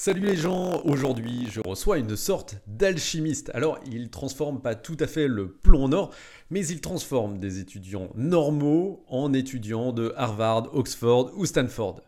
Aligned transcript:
Salut 0.00 0.20
les 0.20 0.36
gens, 0.36 0.80
aujourd'hui 0.84 1.48
je 1.50 1.60
reçois 1.66 1.98
une 1.98 2.14
sorte 2.14 2.54
d'alchimiste. 2.68 3.50
Alors 3.52 3.80
il 3.84 4.10
transforme 4.10 4.62
pas 4.62 4.76
tout 4.76 4.96
à 5.00 5.08
fait 5.08 5.26
le 5.26 5.50
plomb 5.50 5.86
en 5.86 5.92
or, 5.92 6.14
mais 6.50 6.64
il 6.64 6.80
transforme 6.80 7.40
des 7.40 7.58
étudiants 7.58 8.08
normaux 8.14 9.04
en 9.08 9.32
étudiants 9.32 9.92
de 9.92 10.12
Harvard, 10.16 10.72
Oxford 10.72 11.32
ou 11.34 11.46
Stanford. 11.46 12.00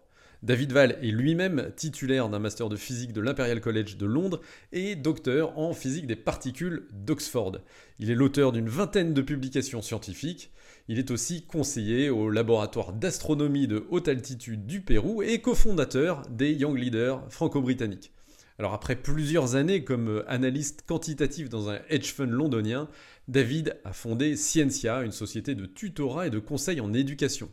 David 0.42 0.72
Val 0.72 0.98
est 1.02 1.10
lui-même 1.10 1.70
titulaire 1.76 2.30
d'un 2.30 2.38
master 2.38 2.70
de 2.70 2.76
physique 2.76 3.12
de 3.12 3.20
l'Imperial 3.20 3.60
College 3.60 3.98
de 3.98 4.06
Londres 4.06 4.40
et 4.72 4.96
docteur 4.96 5.58
en 5.58 5.74
physique 5.74 6.06
des 6.06 6.16
particules 6.16 6.88
d'Oxford. 6.92 7.58
Il 7.98 8.10
est 8.10 8.14
l'auteur 8.14 8.50
d'une 8.50 8.70
vingtaine 8.70 9.12
de 9.12 9.20
publications 9.20 9.82
scientifiques. 9.82 10.50
Il 10.88 10.98
est 10.98 11.10
aussi 11.10 11.44
conseiller 11.44 12.08
au 12.08 12.30
laboratoire 12.30 12.94
d'astronomie 12.94 13.66
de 13.66 13.84
haute 13.90 14.08
altitude 14.08 14.64
du 14.64 14.80
Pérou 14.80 15.22
et 15.22 15.42
cofondateur 15.42 16.22
des 16.30 16.52
Young 16.52 16.78
Leaders 16.78 17.22
franco-britanniques. 17.28 18.10
Alors 18.58 18.72
après 18.72 18.96
plusieurs 18.96 19.56
années 19.56 19.84
comme 19.84 20.24
analyste 20.26 20.84
quantitatif 20.86 21.50
dans 21.50 21.68
un 21.68 21.80
hedge 21.90 22.14
fund 22.14 22.30
londonien, 22.30 22.88
David 23.28 23.76
a 23.84 23.92
fondé 23.92 24.36
Scientia, 24.36 25.02
une 25.02 25.12
société 25.12 25.54
de 25.54 25.66
tutorat 25.66 26.28
et 26.28 26.30
de 26.30 26.38
conseil 26.38 26.80
en 26.80 26.94
éducation. 26.94 27.50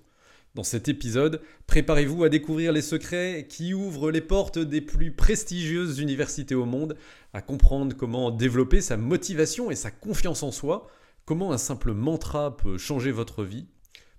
Dans 0.58 0.64
cet 0.64 0.88
épisode, 0.88 1.42
préparez-vous 1.68 2.24
à 2.24 2.30
découvrir 2.30 2.72
les 2.72 2.82
secrets 2.82 3.46
qui 3.48 3.76
ouvrent 3.76 4.10
les 4.10 4.22
portes 4.22 4.58
des 4.58 4.82
plus 4.82 5.12
prestigieuses 5.12 6.00
universités 6.00 6.56
au 6.56 6.66
monde, 6.66 6.98
à 7.32 7.44
comprendre 7.44 7.96
comment 7.96 8.32
développer 8.32 8.82
sa 8.82 8.98
motivation 8.98 9.70
et 9.70 9.76
sa 9.76 9.92
confiance 9.92 10.42
en 10.42 10.52
soi, 10.52 10.88
Comment 11.26 11.52
un 11.52 11.58
simple 11.58 11.92
mantra 11.92 12.56
peut 12.56 12.78
changer 12.78 13.12
votre 13.12 13.44
vie 13.44 13.68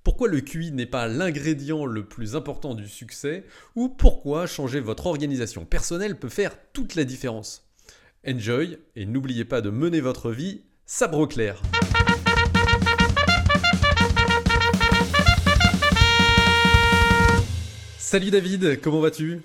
Pourquoi 0.05 0.29
le 0.29 0.43
QI 0.43 0.71
n'est 0.73 0.87
pas 0.87 1.09
l'ingrédient 1.09 1.87
le 1.87 2.05
plus 2.05 2.37
important 2.37 2.75
du 2.75 2.87
succès 2.87 3.45
Ou 3.75 3.89
pourquoi 3.89 4.47
changer 4.47 4.79
votre 4.79 5.07
organisation 5.07 5.65
personnelle 5.65 6.19
peut 6.19 6.29
faire 6.29 6.55
toute 6.73 6.95
la 6.95 7.05
différence 7.05 7.67
Enjoy 8.25 8.79
et 8.95 9.07
n'oubliez 9.07 9.47
pas 9.47 9.63
de 9.63 9.71
mener 9.71 10.03
votre 10.03 10.31
vie 10.31 10.63
sabre 10.85 11.27
clair. 11.27 11.63
Salut 18.11 18.31
David, 18.31 18.81
comment 18.81 19.01
vas-tu? 19.01 19.43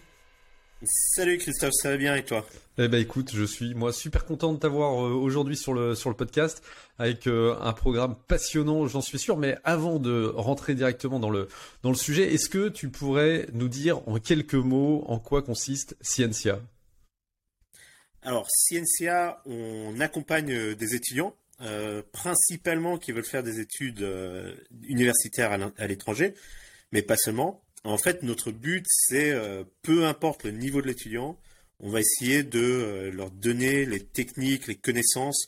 Salut 0.85 1.37
Christophe, 1.37 1.73
ça 1.73 1.89
va 1.89 1.97
bien 1.97 2.15
et 2.15 2.23
toi? 2.23 2.47
Eh 2.77 2.87
ben 2.87 2.97
écoute, 2.97 3.31
je 3.35 3.43
suis 3.43 3.75
moi 3.75 3.91
super 3.91 4.23
content 4.23 4.53
de 4.53 4.57
t'avoir 4.57 5.05
euh, 5.05 5.11
aujourd'hui 5.11 5.57
sur 5.57 5.73
le 5.73 5.95
sur 5.95 6.09
le 6.09 6.15
podcast 6.15 6.63
avec 6.97 7.27
euh, 7.27 7.57
un 7.59 7.73
programme 7.73 8.15
passionnant, 8.29 8.87
j'en 8.87 9.01
suis 9.01 9.19
sûr. 9.19 9.35
Mais 9.35 9.57
avant 9.65 9.99
de 9.99 10.31
rentrer 10.33 10.75
directement 10.75 11.19
dans 11.19 11.29
le 11.29 11.49
dans 11.81 11.89
le 11.89 11.97
sujet, 11.97 12.33
est-ce 12.33 12.47
que 12.47 12.69
tu 12.69 12.87
pourrais 12.87 13.47
nous 13.51 13.67
dire 13.67 13.99
en 14.07 14.17
quelques 14.17 14.53
mots 14.53 15.03
en 15.09 15.19
quoi 15.19 15.41
consiste 15.41 15.97
Scientia 15.99 16.61
Alors 18.21 18.47
Scientia, 18.49 19.41
on 19.45 19.99
accompagne 19.99 20.53
euh, 20.53 20.73
des 20.73 20.95
étudiants. 20.95 21.35
principalement 22.13 22.97
qui 22.97 23.11
veulent 23.11 23.25
faire 23.25 23.43
des 23.43 23.59
études 23.59 24.07
universitaires 24.87 25.51
à 25.77 25.87
l'étranger, 25.87 26.33
mais 26.93 27.01
pas 27.01 27.17
seulement. 27.17 27.61
En 27.85 27.97
fait, 27.97 28.23
notre 28.23 28.51
but, 28.51 28.85
c'est, 28.87 29.31
euh, 29.31 29.63
peu 29.81 30.05
importe 30.05 30.45
le 30.45 30.51
niveau 30.51 30.81
de 30.81 30.87
l'étudiant, 30.87 31.37
on 31.81 31.89
va 31.89 31.99
essayer 31.99 32.43
de 32.43 32.59
euh, 32.59 33.11
leur 33.11 33.29
donner 33.29 33.85
les 33.85 33.99
techniques, 33.99 34.67
les 34.67 34.75
connaissances 34.75 35.47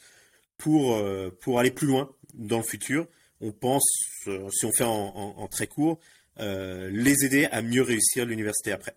pour, 0.57 0.95
euh, 0.95 1.29
pour 1.41 1.59
aller 1.59 1.71
plus 1.71 1.87
loin 1.87 2.09
dans 2.33 2.57
le 2.57 2.63
futur. 2.63 3.07
On 3.39 3.51
pense, 3.51 3.85
si 4.25 4.65
on 4.65 4.71
fait 4.71 4.85
en, 4.85 5.47
très 5.49 5.67
court, 5.67 5.99
les 6.39 7.25
aider 7.25 7.45
à 7.51 7.61
mieux 7.61 7.81
réussir 7.81 8.25
l'université 8.25 8.71
après. 8.71 8.95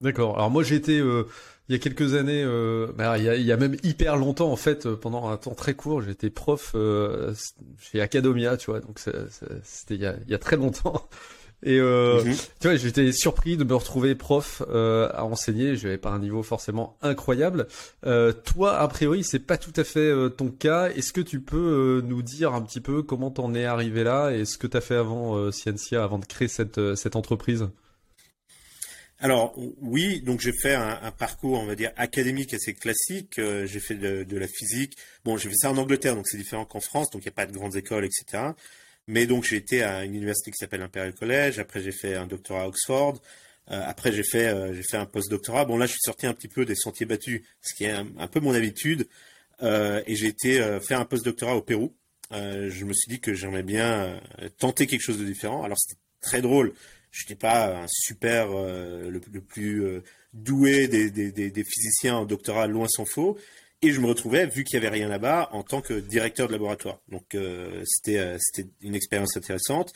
D'accord. 0.00 0.36
Alors 0.36 0.50
moi 0.50 0.62
été 0.62 0.98
il 0.98 1.72
y 1.72 1.74
a 1.74 1.78
quelques 1.78 2.14
années, 2.14 2.44
bah, 2.96 3.18
il, 3.18 3.24
y 3.24 3.52
a, 3.52 3.56
même 3.56 3.76
hyper 3.82 4.16
longtemps 4.16 4.52
en 4.52 4.56
fait, 4.56 4.88
pendant 4.88 5.28
un 5.28 5.36
temps 5.36 5.54
très 5.54 5.74
court, 5.74 6.00
j'étais 6.00 6.30
prof 6.30 6.76
chez 7.78 8.00
Academia, 8.00 8.56
tu 8.56 8.70
vois, 8.70 8.80
donc 8.80 9.00
c'était 9.64 9.96
il, 9.96 10.24
y 10.28 10.34
a 10.34 10.38
très 10.38 10.56
longtemps. 10.56 11.08
Et 11.62 11.78
euh, 11.78 12.24
mhm. 12.24 12.34
tu 12.60 12.68
vois, 12.68 12.76
j'étais 12.76 13.12
surpris 13.12 13.56
de 13.56 13.64
me 13.64 13.74
retrouver 13.74 14.14
prof 14.14 14.62
euh, 14.70 15.10
à 15.12 15.24
enseigner. 15.24 15.76
Je 15.76 15.84
n'avais 15.84 15.98
pas 15.98 16.10
un 16.10 16.18
niveau 16.18 16.42
forcément 16.42 16.96
incroyable. 17.02 17.66
Euh, 18.06 18.32
toi, 18.32 18.78
a 18.78 18.88
priori, 18.88 19.24
c'est 19.24 19.40
pas 19.40 19.58
tout 19.58 19.72
à 19.76 19.84
fait 19.84 20.10
ton 20.36 20.50
cas. 20.50 20.88
Est-ce 20.90 21.12
que 21.12 21.20
tu 21.20 21.40
peux 21.40 22.02
nous 22.04 22.22
dire 22.22 22.54
un 22.54 22.62
petit 22.62 22.80
peu 22.80 23.02
comment 23.02 23.30
t'en 23.30 23.54
es 23.54 23.64
arrivé 23.64 24.04
là 24.04 24.30
et 24.30 24.44
ce 24.44 24.56
que 24.56 24.66
tu 24.66 24.76
as 24.76 24.80
fait 24.80 24.96
avant 24.96 25.50
Scientia, 25.52 26.02
avant 26.02 26.18
de 26.18 26.26
créer 26.26 26.48
cette 26.48 26.94
cette 26.94 27.16
entreprise? 27.16 27.68
Alors 29.22 29.54
oui, 29.82 30.22
donc 30.22 30.40
j'ai 30.40 30.52
fait 30.52 30.74
un, 30.74 30.98
un, 31.02 31.10
parcours, 31.10 31.60
on 31.60 31.66
va 31.66 31.74
dire 31.74 31.92
académique 31.96 32.54
assez 32.54 32.72
classique. 32.72 33.34
j'ai 33.36 33.80
fait 33.80 33.96
de, 33.96 34.22
de, 34.24 34.38
la 34.38 34.46
physique. 34.48 34.96
Bon, 35.26 35.36
j'ai 35.36 35.50
fait 35.50 35.56
ça 35.56 35.70
en 35.70 35.76
Angleterre, 35.76 36.14
donc 36.14 36.26
c'est 36.26 36.38
différent 36.38 36.64
qu'en 36.64 36.80
France, 36.80 37.10
donc 37.10 37.22
il 37.22 37.26
n'y 37.26 37.32
a 37.32 37.32
pas 37.32 37.44
de 37.44 37.52
grandes 37.52 37.76
écoles, 37.76 38.06
etc. 38.06 38.52
Mais 39.10 39.26
donc 39.26 39.42
j'ai 39.42 39.56
été 39.56 39.82
à 39.82 40.04
une 40.04 40.14
université 40.14 40.52
qui 40.52 40.56
s'appelle 40.56 40.82
Imperial 40.82 41.12
College. 41.12 41.58
Après 41.58 41.82
j'ai 41.82 41.90
fait 41.90 42.14
un 42.14 42.28
doctorat 42.28 42.62
à 42.62 42.68
Oxford. 42.68 43.20
Euh, 43.72 43.82
après 43.84 44.12
j'ai 44.12 44.22
fait 44.22 44.46
euh, 44.46 44.72
fait 44.84 44.98
un 44.98 45.04
post-doctorat. 45.04 45.64
Bon 45.64 45.76
là 45.76 45.86
je 45.86 45.92
suis 45.92 46.00
sorti 46.00 46.28
un 46.28 46.32
petit 46.32 46.46
peu 46.46 46.64
des 46.64 46.76
sentiers 46.76 47.06
battus, 47.06 47.42
ce 47.60 47.74
qui 47.74 47.84
est 47.84 47.90
un, 47.90 48.26
peu 48.28 48.38
mon 48.38 48.54
habitude. 48.54 49.08
Euh, 49.62 50.00
et 50.06 50.14
j'ai 50.14 50.28
été 50.28 50.60
faire 50.80 51.00
un 51.00 51.04
post-doctorat 51.04 51.56
au 51.56 51.60
Pérou. 51.60 51.92
je 52.30 52.84
me 52.84 52.92
suis 52.92 53.10
dit 53.10 53.20
que 53.20 53.34
j'aimerais 53.34 53.64
bien 53.64 54.20
tenter 54.58 54.86
quelque 54.86 55.02
chose 55.02 55.18
de 55.18 55.24
différent. 55.24 55.64
Alors 55.64 55.78
c'était 55.78 56.00
très 56.20 56.40
drôle. 56.40 56.72
Je 57.10 57.24
n'étais 57.24 57.34
pas 57.34 57.82
un 57.82 57.86
super 57.88 58.46
le, 58.52 59.18
plus 59.40 60.02
doué 60.32 60.86
des, 60.86 61.10
des, 61.10 61.32
des, 61.32 61.64
physiciens 61.64 62.14
en 62.14 62.26
doctorat, 62.26 62.68
loin 62.68 62.86
s'en 62.88 63.04
faut. 63.04 63.36
Et 63.82 63.92
je 63.92 64.00
me 64.00 64.06
retrouvais, 64.06 64.46
vu 64.46 64.64
qu'il 64.64 64.78
n'y 64.78 64.86
avait 64.86 64.94
rien 64.94 65.08
là-bas, 65.08 65.48
en 65.52 65.62
tant 65.62 65.80
que 65.80 65.94
directeur 65.94 66.48
de 66.48 66.52
laboratoire. 66.52 67.00
Donc 67.08 67.34
euh, 67.34 67.82
c'était 67.86 68.18
euh, 68.18 68.36
c'était 68.38 68.68
une 68.82 68.94
expérience 68.94 69.36
intéressante. 69.38 69.94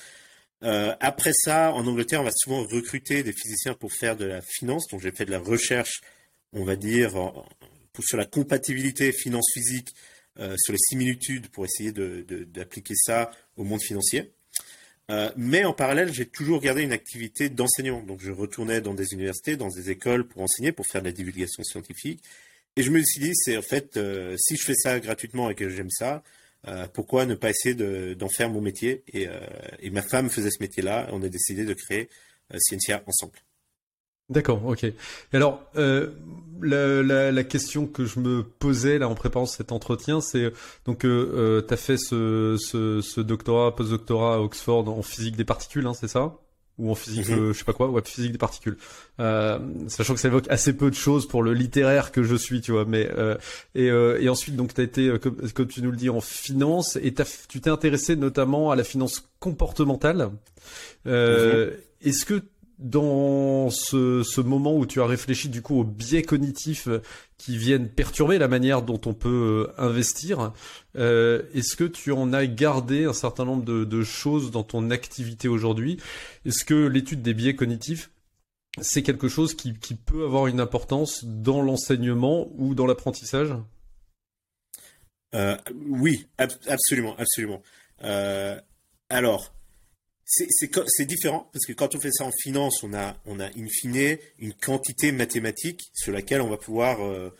Euh, 0.62 0.95
après 1.00 1.33
ça, 1.34 1.71
en 1.72 1.87
Angleterre, 1.87 2.23
on 2.23 2.25
va 2.25 2.31
souvent 2.34 2.65
recruter 2.65 3.23
des 3.23 3.33
physiciens 3.33 3.75
pour 3.75 3.93
faire 3.93 4.17
de 4.17 4.25
la 4.25 4.41
finance. 4.41 4.89
Donc 4.89 5.03
j'ai 5.03 5.12
fait 5.12 5.27
de 5.27 5.31
la 5.31 5.39
recherche, 5.39 6.00
on 6.55 6.65
va 6.65 6.77
dire, 6.77 7.12
sur 8.00 8.17
la 8.17 8.25
compatibilité 8.25 9.12
finance-physique, 9.12 9.91
sur 10.56 10.73
les 10.73 10.78
similitudes, 10.78 11.49
pour 11.49 11.67
essayer 11.67 11.93
d'appliquer 11.93 12.94
de, 12.94 12.99
ça 12.99 13.31
au 13.59 13.65
monde 13.65 13.83
financier. 13.83 14.33
mais 15.37 15.65
en 15.67 15.75
parallèle, 15.75 16.12
j'ai 16.15 16.27
toujours 16.27 16.61
gardé 16.62 16.83
une 16.83 16.93
activité 16.93 17.50
d'enseignant. 17.50 18.03
Donc 18.03 18.21
je 18.23 18.33
retournais 18.33 18.81
dans 18.81 18.94
des 18.94 19.12
universités, 19.12 19.56
dans 19.56 19.69
des 19.69 19.91
écoles 19.91 20.27
pour 20.27 20.41
enseigner, 20.41 20.73
pour 20.73 20.87
faire 20.87 21.03
de 21.03 21.09
la 21.09 21.12
divulgation 21.12 21.62
scientifique. 21.62 22.23
Et 22.77 22.83
je 22.83 22.91
me 22.91 23.01
suis 23.03 23.21
dit, 23.21 23.31
c'est 23.35 23.57
en 23.57 23.62
fait, 23.62 23.97
euh, 23.97 24.35
si 24.39 24.57
je 24.57 24.65
fais 24.65 24.75
ça 24.75 24.99
gratuitement 24.99 25.49
et 25.49 25.55
que 25.55 25.69
j'aime 25.69 25.91
ça, 25.91 26.23
euh, 26.67 26.87
pourquoi 26.93 27.25
ne 27.25 27.35
pas 27.35 27.51
essayer 27.51 27.75
d'en 28.15 28.29
faire 28.29 28.51
mon 28.51 28.61
métier 28.61 29.05
et, 29.12 29.29
euh, 29.29 29.39
et, 29.81 29.91
ma 29.91 30.03
femme 30.03 30.29
faisait 30.29 30.51
ce 30.51 30.61
métier-là. 30.61 31.09
On 31.12 31.23
a 31.23 31.29
décidé 31.29 31.65
de 31.65 31.75
créer 31.75 32.09
Scientia 32.59 33.03
ensemble. 33.07 33.39
D'accord, 34.31 34.65
ok. 34.65 34.87
Alors, 35.35 35.71
la, 35.75 37.03
la, 37.03 37.31
la, 37.31 37.45
question 37.45 37.87
que 37.87 38.07
je 38.07 38.19
me 38.19 38.43
posais 38.43 38.99
là 38.99 39.09
en 39.09 39.15
préparant 39.15 39.45
cet 39.45 39.71
entretien, 39.71 40.23
c'est 40.23 40.51
donc 40.87 41.01
tu 41.01 41.06
as 41.06 41.77
fait 41.77 41.99
ce, 41.99 42.56
ce, 42.59 43.03
ce 43.03 43.21
doctorat, 43.21 43.77
post-doctorat 43.77 44.37
à 44.37 44.39
Oxford 44.39 44.89
en 44.89 45.03
physique 45.03 45.37
des 45.37 45.45
particules, 45.45 45.87
hein, 45.87 45.95
c'est 45.95 46.09
ça? 46.09 46.39
Ou 46.79 46.91
en 46.91 46.95
physique, 46.95 47.31
euh, 47.31 47.53
je 47.53 47.59
sais 47.59 47.65
pas 47.65 47.73
quoi, 47.73 47.89
ouais, 47.89 48.03
physique 48.05 48.33
des 48.33 48.39
particules. 48.39 48.77
Euh, 49.21 49.59
sachant 49.89 50.15
que 50.15 50.21
ça 50.21 50.29
évoque 50.29 50.47
assez 50.49 50.77
peu 50.77 50.91
de 50.91 50.97
choses 50.97 51.29
pour 51.29 51.43
le 51.43 51.53
littéraire 51.55 52.11
que 52.11 52.23
je 52.23 52.35
suis, 52.35 52.61
tu 52.61 52.73
vois. 52.73 52.85
Mais 52.85 53.09
euh, 53.17 53.37
et, 53.75 53.91
euh, 53.91 54.21
et 54.21 54.29
ensuite, 54.29 54.57
donc, 54.57 54.75
tu 54.75 54.81
as 54.81 54.85
été, 54.85 55.19
comme, 55.21 55.37
comme, 55.53 55.69
tu 55.69 55.83
nous 55.83 55.91
le 55.91 55.97
dis, 55.97 56.11
en 56.11 56.21
finance 56.21 56.97
et 56.97 57.15
tu 57.49 57.61
t'es 57.61 57.71
intéressé 57.71 58.17
notamment 58.17 58.71
à 58.71 58.77
la 58.77 58.85
finance 58.85 59.29
comportementale. 59.39 60.31
Mhm. 61.05 61.71
Est-ce 62.05 62.27
que 62.27 62.43
dans 62.84 63.71
ce, 63.71 64.41
moment 64.43 64.77
où 64.77 64.84
tu 64.84 65.00
as 65.00 65.06
réfléchi 65.06 65.49
du 65.49 65.62
coup 65.62 65.81
aux 65.81 65.84
biais 65.84 66.22
cognitifs 66.22 66.89
qui 67.38 67.56
viennent 67.56 67.88
perturber 67.88 68.37
la 68.37 68.47
manière 68.47 68.82
dont 68.82 69.00
on 69.06 69.14
peut 69.14 69.73
euh, 69.79 69.82
investir, 69.82 70.53
euh, 70.97 71.43
est-ce 71.55 71.76
que 71.76 71.85
tu 71.85 72.12
en 72.12 72.35
as 72.35 72.47
gardé 72.47 73.06
un 73.06 73.14
certain 73.14 73.47
nombre 73.47 73.64
de, 73.64 74.03
choses 74.03 74.50
dans 74.50 74.64
ton 74.64 74.91
activité 74.91 75.49
aujourd'hui? 75.49 75.99
Est-ce 76.44 76.67
que 76.67 76.75
l'étude 76.75 77.23
des 77.23 77.32
biais 77.32 77.56
cognitifs, 77.56 78.11
c'est 78.82 79.03
quelque 79.03 79.29
chose 79.29 79.55
qui, 79.55 79.73
peut 79.73 80.25
avoir 80.25 80.47
une 80.47 80.61
importance 80.61 81.25
dans 81.25 81.62
l'enseignement 81.62 82.49
ou 82.59 82.75
dans 82.75 82.87
l'apprentissage? 82.87 83.55
Euh, 85.35 85.56
Oui, 85.88 86.26
absolument, 86.37 87.17
absolument. 87.17 87.62
Alors, 89.09 89.55
c'est 90.26 91.05
différent 91.05 91.50
parce 91.53 91.67
que 91.67 91.73
quand 91.73 91.94
on 91.94 92.00
fait 92.00 92.11
ça 92.11 92.25
en 92.25 92.32
finance, 92.43 92.82
on 92.82 92.94
a, 92.94 93.17
on 93.26 93.41
in 93.41 93.69
fine 93.71 94.17
une 94.38 94.55
quantité 94.55 95.12
mathématique 95.12 95.82
sur 95.93 96.12
laquelle 96.12 96.41
on 96.41 96.49
va 96.49 96.56
pouvoir 96.56 97.05
euh, 97.05 97.31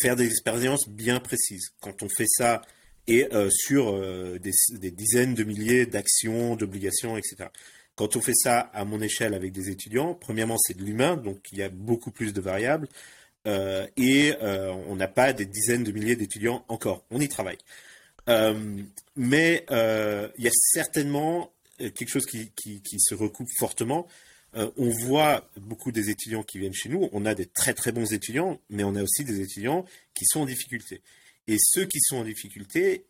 faire 0.00 0.14
des 0.14 0.26
expériences 0.26 0.88
bien 0.88 1.20
précises. 1.20 1.70
Quand 1.80 2.02
on 2.02 2.08
fait 2.08 2.26
ça 2.28 2.62
et 3.06 3.26
euh, 3.32 3.48
sur 3.50 3.94
euh, 3.94 4.38
des, 4.38 4.90
dizaines 4.90 5.34
de 5.34 5.44
milliers 5.44 5.86
d'actions, 5.86 6.56
d'obligations, 6.56 7.16
etc. 7.16 7.48
Quand 7.96 8.16
on 8.16 8.20
fait 8.20 8.34
ça 8.34 8.60
à 8.60 8.84
mon 8.84 9.00
échelle 9.00 9.34
avec 9.34 9.52
des 9.52 9.70
étudiants, 9.70 10.14
premièrement 10.14 10.58
c'est 10.58 10.76
de 10.76 10.82
l'humain, 10.82 11.16
donc 11.16 11.38
il 11.52 11.58
y 11.58 11.62
a 11.62 11.68
beaucoup 11.68 12.10
plus 12.10 12.32
de 12.32 12.40
variables. 12.40 12.88
et 13.46 14.34
on 14.40 14.96
n'a 14.96 15.06
pas 15.06 15.32
des 15.32 15.46
dizaines 15.46 15.84
de 15.84 15.92
milliers 15.92 16.16
d'étudiants 16.16 16.64
encore. 16.68 17.04
On 17.10 17.20
y 17.20 17.28
travaille. 17.28 17.58
mais 19.16 19.64
il 19.70 20.44
y 20.44 20.48
a 20.48 20.52
certainement 20.52 21.53
quelque 21.78 22.08
chose 22.08 22.26
qui, 22.26 22.50
qui, 22.52 22.98
se 22.98 23.14
recoupe 23.14 23.48
fortement. 23.58 24.06
on 24.54 24.90
voit 24.90 25.50
beaucoup 25.56 25.92
des 25.92 26.10
étudiants 26.10 26.42
qui 26.42 26.58
viennent 26.58 26.74
chez 26.74 26.88
nous. 26.88 27.08
On 27.12 27.26
a 27.26 27.34
des 27.34 27.46
très 27.46 27.74
très 27.74 27.92
bons 27.92 28.12
étudiants, 28.12 28.60
mais 28.70 28.84
on 28.84 28.94
a 28.94 29.02
aussi 29.02 29.24
des 29.24 29.40
étudiants 29.40 29.84
qui 30.14 30.24
sont 30.26 30.40
en 30.40 30.46
difficulté. 30.46 31.02
Et 31.46 31.56
ceux 31.58 31.84
qui 31.86 32.00
sont 32.00 32.16
en 32.16 32.24
difficulté, 32.24 33.04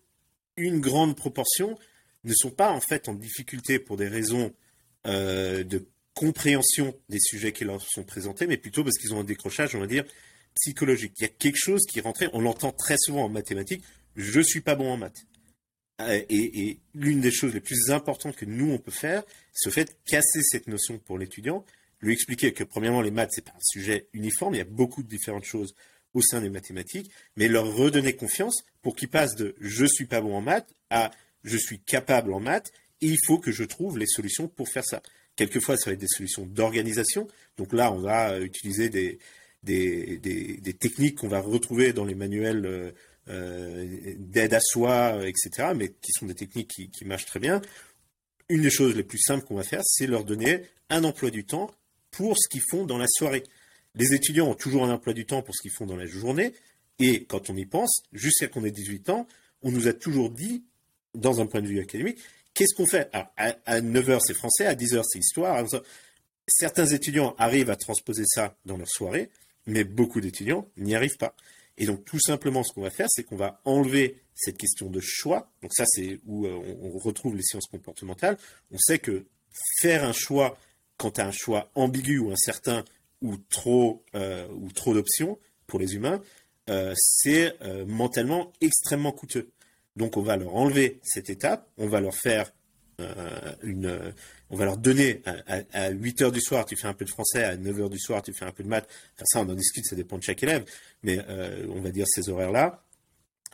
une 0.56 0.81
grande 0.81 1.16
proportion 1.16 1.78
ne 2.25 2.32
sont 2.34 2.50
pas 2.50 2.70
en 2.70 2.81
fait 2.81 3.08
en 3.08 3.14
difficulté 3.14 3.78
pour 3.78 3.96
des 3.96 4.08
raisons 4.08 4.52
euh, 5.06 5.64
de 5.64 5.87
compréhension 6.14 6.94
des 7.08 7.19
sujets 7.20 7.52
qui 7.52 7.64
leur 7.64 7.82
sont 7.82 8.05
présentés, 8.05 8.46
mais 8.46 8.56
plutôt 8.56 8.84
parce 8.84 8.96
qu'ils 8.99 9.14
ont 9.14 9.20
un 9.20 9.25
décrochage, 9.25 9.75
on 9.75 9.81
va 9.81 9.87
dire, 9.87 10.05
psychologique. 10.55 11.12
Il 11.19 11.22
y 11.22 11.26
a 11.26 11.28
quelque 11.28 11.58
chose 11.58 11.82
qui 11.90 12.00
rentrait, 12.00 12.31
on 12.32 12.40
l'entend 12.40 12.72
très 12.72 12.96
souvent 12.96 13.25
en 13.25 13.28
mathématiques, 13.28 13.82
je 14.17 14.40
suis 14.40 14.60
pas 14.60 14.76
bon 14.76 14.93
en 14.93 14.96
maths. 14.96 15.26
Euh, 16.00 16.23
et, 16.29 16.79
l'une 16.94 17.20
des 17.20 17.31
choses 17.31 17.55
les 17.55 17.61
plus 17.61 17.91
importantes 17.91 18.37
que 18.37 18.44
nous 18.44 18.73
on 18.73 18.79
peut 18.79 18.91
faire, 18.91 19.23
c'est 19.52 19.69
le 19.69 19.75
fait 19.75 19.85
de 19.85 20.11
casser 20.11 20.43
cette 20.43 20.67
notion 20.67 20.99
pour 20.99 21.19
l'étudiant, 21.19 21.64
lui 22.00 22.12
expliquer 22.12 22.52
que 22.52 22.64
premièrement 22.64 23.00
les 23.00 23.12
maths 23.12 23.31
c'est 23.32 23.44
pas 23.44 23.52
un 23.52 23.62
sujet 23.62 24.08
uniforme, 24.12 24.55
il 24.55 24.58
y 24.58 24.61
a 24.61 24.64
beaucoup 24.64 25.02
de 25.02 25.08
différentes 25.08 25.44
choses 25.44 25.75
au 26.12 26.20
sein 26.20 26.41
des 26.41 26.50
mathématiques, 26.50 27.11
mais 27.37 27.49
leur 27.49 27.73
redonner 27.75 28.14
confiance 28.14 28.64
pour 28.82 28.96
qu'ils 28.96 29.08
passent 29.08 29.37
de 29.37 29.55
je 29.61 29.85
suis 29.85 30.06
pas 30.06 30.20
bon 30.20 30.35
en 30.35 30.41
maths 30.41 30.75
à 30.91 31.11
je 31.44 31.56
suis 31.56 31.79
capable 31.79 32.32
en 32.32 32.41
maths 32.41 32.73
et 33.00 33.06
il 33.06 33.19
faut 33.26 33.38
que 33.38 33.52
je 33.52 33.64
trouve 33.64 33.99
les 33.99 34.06
solutions 34.06 34.49
pour 34.49 34.69
faire 34.69 34.85
ça. 34.85 35.02
Quelquefois, 35.37 35.76
ça 35.76 35.91
va 35.91 35.94
être 35.94 36.00
des 36.00 36.06
solutions 36.06 36.46
d'organisation. 36.46 37.29
Donc 37.56 37.73
là, 37.73 37.93
on 37.93 38.00
va 38.00 38.41
utiliser 38.41 38.88
des, 38.88 39.19
techniques 40.79 41.19
qu'on 41.19 41.29
va 41.29 41.41
retrouver 41.41 41.93
dans 41.93 42.05
les 42.05 42.14
manuels 42.14 42.64
euh, 42.67 42.93
d'aide 43.26 44.54
à 44.54 44.60
soi, 44.60 45.26
etc., 45.26 45.72
mais 45.74 45.88
qui 45.88 46.12
sont 46.12 46.26
des 46.26 46.34
techniques 46.34 46.68
qui, 46.92 47.04
marchent 47.04 47.26
très 47.26 47.40
bien. 47.40 47.62
Une 48.48 48.62
des 48.62 48.70
choses 48.70 48.94
les 48.94 49.04
plus 49.04 49.18
simples 49.18 49.44
qu'on 49.46 49.56
va 49.56 49.62
faire, 49.62 49.82
c'est 49.84 50.06
leur 50.06 50.24
donner 50.24 50.62
un 50.90 51.04
emploi 51.04 51.30
du 51.30 51.44
temps 51.44 51.70
pour 52.10 52.36
ce 52.38 52.48
qu'ils 52.48 52.62
font 52.70 52.84
dans 52.84 52.98
la 52.98 53.06
soirée. 53.08 53.42
Les 53.94 54.12
étudiants 54.12 54.48
ont 54.48 54.54
toujours 54.54 54.84
un 54.84 54.90
emploi 54.90 55.14
du 55.14 55.24
temps 55.24 55.42
pour 55.42 55.54
ce 55.54 55.62
qu'ils 55.62 55.72
font 55.72 55.86
dans 55.86 55.96
la 55.96 56.06
journée, 56.06 56.52
et 56.98 57.24
quand 57.24 57.50
on 57.50 57.56
y 57.56 57.66
pense, 57.66 58.02
jusqu'à 58.12 58.48
qu'on 58.48 58.64
ait 58.64 58.70
18 58.70 59.10
ans, 59.10 59.26
on 59.62 59.70
nous 59.70 59.88
a 59.88 59.92
toujours 59.92 60.30
dit, 60.30 60.64
dans 61.14 61.40
un 61.40 61.46
point 61.46 61.62
de 61.62 61.68
vue 61.68 61.80
académique, 61.80 62.18
qu'est-ce 62.54 62.74
qu'on 62.74 62.86
fait? 62.86 63.08
À, 63.12 63.80
9h 63.80 64.20
c'est 64.24 64.34
français, 64.34 64.66
à 64.66 64.74
10h 64.74 65.02
c'est 65.08 65.18
histoire. 65.18 65.64
Certains 66.46 66.86
étudiants 66.86 67.34
arrivent 67.38 67.70
à 67.70 67.76
transposer 67.76 68.24
ça 68.26 68.56
dans 68.64 68.76
leur 68.76 68.88
soirée, 68.88 69.30
mais 69.66 69.84
beaucoup 69.84 70.20
d'étudiants 70.20 70.68
n'y 70.76 70.94
arrivent 70.94 71.16
pas. 71.16 71.34
Et 71.76 71.86
donc 71.86 72.04
tout 72.04 72.20
simplement 72.20 72.62
ce 72.62 72.72
qu'on 72.72 72.82
va 72.82 72.90
faire, 72.90 73.08
c'est 73.10 73.24
qu'on 73.24 73.36
va 73.36 73.60
enlever 73.64 74.22
cette 74.34 74.58
question 74.58 74.90
de 74.90 75.00
choix. 75.00 75.50
Donc 75.62 75.72
ça 75.74 75.84
c'est 75.86 76.20
où 76.26 76.46
euh, 76.46 76.76
on 76.80 76.98
retrouve 76.98 77.36
les 77.36 77.42
sciences 77.42 77.66
comportementales. 77.66 78.38
On 78.70 78.78
sait 78.78 78.98
que 78.98 79.26
faire 79.80 80.04
un 80.04 80.12
choix 80.12 80.58
quand 80.96 81.12
tu 81.12 81.20
as 81.20 81.26
un 81.26 81.32
choix 81.32 81.70
ambigu 81.74 82.18
ou 82.18 82.30
incertain 82.30 82.84
ou 83.20 83.36
trop, 83.36 84.04
euh, 84.14 84.46
ou 84.48 84.70
trop 84.72 84.94
d'options 84.94 85.38
pour 85.66 85.78
les 85.78 85.94
humains, 85.94 86.22
euh, 86.70 86.94
c'est 86.96 87.60
euh, 87.62 87.84
mentalement 87.86 88.52
extrêmement 88.60 89.12
coûteux. 89.12 89.50
Donc 89.96 90.16
on 90.16 90.22
va 90.22 90.36
leur 90.36 90.54
enlever 90.54 91.00
cette 91.02 91.30
étape, 91.30 91.68
on 91.78 91.88
va 91.88 92.00
leur 92.00 92.14
faire 92.14 92.52
une, 93.62 94.14
on 94.50 94.56
va 94.56 94.64
leur 94.64 94.76
donner 94.76 95.23
à, 95.73 95.91
8 95.91 96.23
heures 96.23 96.32
du 96.32 96.41
soir, 96.41 96.64
tu 96.64 96.76
fais 96.76 96.87
un 96.87 96.94
peu 96.94 97.05
de 97.05 97.11
français, 97.11 97.44
à 97.44 97.56
9 97.56 97.81
heures 97.81 97.91
du 97.91 97.99
soir, 97.99 98.23
tu 98.23 98.32
fais 98.32 98.44
un 98.44 98.52
peu 98.52 98.62
de 98.62 98.69
maths. 98.69 98.88
Enfin, 99.14 99.25
ça, 99.26 99.41
on 99.41 99.49
en 99.49 99.55
discute, 99.55 99.85
ça 99.87 99.96
dépend 99.96 100.19
de 100.19 100.23
chaque 100.23 100.43
élève, 100.43 100.64
mais 101.02 101.19
on 101.69 101.81
va 101.81 101.91
dire 101.91 102.06
ces 102.08 102.29
horaires-là. 102.29 102.85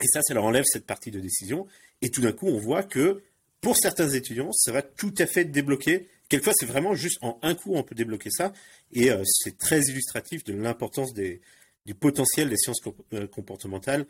Et 0.01 0.07
ça, 0.07 0.23
ça 0.23 0.35
leur 0.35 0.45
enlève 0.45 0.65
cette 0.67 0.87
partie 0.87 1.11
de 1.11 1.21
décision. 1.21 1.67
Et 2.03 2.11
tout 2.11 2.21
d'un 2.21 2.33
coup, 2.33 2.47
on 2.47 2.59
voit 2.59 2.83
que 2.83 3.23
pour 3.61 3.77
certains 3.77 4.09
étudiants, 4.09 4.53
ça 4.53 4.73
va 4.73 4.83
tout 4.83 5.15
à 5.19 5.27
fait 5.27 5.45
débloquer 5.45 6.09
Quelquefois, 6.31 6.53
c'est 6.57 6.67
vraiment 6.67 6.95
juste 6.95 7.19
en 7.23 7.41
un 7.43 7.57
coup, 7.57 7.75
on 7.75 7.83
peut 7.83 7.97
débloquer 7.97 8.31
ça. 8.31 8.53
Et 8.93 9.11
euh, 9.11 9.23
c'est 9.27 9.59
très 9.59 9.81
illustratif 9.83 10.45
de 10.45 10.55
l'importance 10.55 11.13
du 11.13 11.95
potentiel 11.99 12.49
des 12.49 12.57
sciences 12.57 12.81
euh, 13.13 13.27
comportementales 13.27 14.07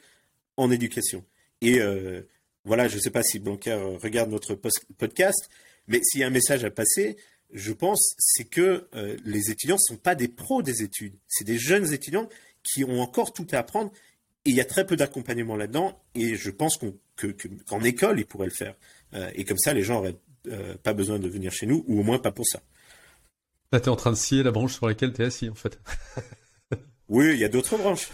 en 0.59 0.71
éducation. 0.71 1.25
Et 1.63 1.81
euh, 1.81 2.21
voilà, 2.65 2.89
je 2.89 2.97
ne 2.97 3.01
sais 3.01 3.11
pas 3.11 3.23
si 3.23 3.39
Blanca 3.39 3.77
regarde 4.03 4.31
notre 4.31 4.55
podcast, 4.55 5.49
mais 5.89 6.01
s'il 6.03 6.21
y 6.21 6.25
a 6.25 6.27
un 6.27 6.31
message 6.31 6.65
à 6.65 6.71
passer, 6.71 7.17
je 7.53 7.73
pense, 7.73 8.15
c'est 8.19 8.45
que 8.45 8.89
les 9.25 9.51
étudiants 9.51 9.77
ne 9.77 9.95
sont 9.95 9.97
pas 9.97 10.15
des 10.15 10.29
pros 10.29 10.63
des 10.63 10.83
études. 10.83 11.17
C'est 11.27 11.45
des 11.45 11.59
jeunes 11.59 11.93
étudiants 11.93 12.29
qui 12.63 12.85
ont 12.85 13.01
encore 13.01 13.33
tout 13.33 13.47
à 13.51 13.59
apprendre. 13.59 13.91
Et 14.45 14.51
il 14.51 14.57
y 14.57 14.61
a 14.61 14.65
très 14.65 14.87
peu 14.87 14.97
d'accompagnement 14.97 15.57
là-dedans. 15.57 16.01
Et 16.15 16.37
je 16.37 16.51
pense 16.51 16.79
qu'en 16.79 17.83
école, 17.83 18.21
ils 18.21 18.27
pourraient 18.27 18.47
le 18.47 18.53
faire. 18.53 18.75
et 19.35 19.45
comme 19.45 19.59
ça, 19.59 19.73
les 19.73 19.83
gens 19.83 19.99
auraient 19.99 20.17
euh, 20.47 20.75
pas 20.83 20.95
besoin 20.95 21.19
de 21.19 21.29
venir 21.29 21.53
chez 21.53 21.67
nous, 21.67 21.85
ou 21.87 22.01
au 22.01 22.03
moins 22.03 22.19
pas 22.19 22.33
pour 22.33 22.47
ça. 22.47 22.63
Là, 23.73 23.81
tu 23.81 23.87
es 23.87 23.89
en 23.91 23.97
train 23.97 24.11
de 24.11 24.17
scier 24.17 24.43
la 24.43 24.51
branche 24.51 24.75
sur 24.75 24.89
laquelle 24.89 25.13
tu 25.13 25.21
es 25.21 25.27
assis, 25.27 25.51
en 25.51 25.55
fait. 25.55 25.79
oui, 27.09 27.33
il 27.35 27.39
y 27.39 27.45
a 27.45 27.51
d'autres 27.51 27.77
branches. 27.77 28.09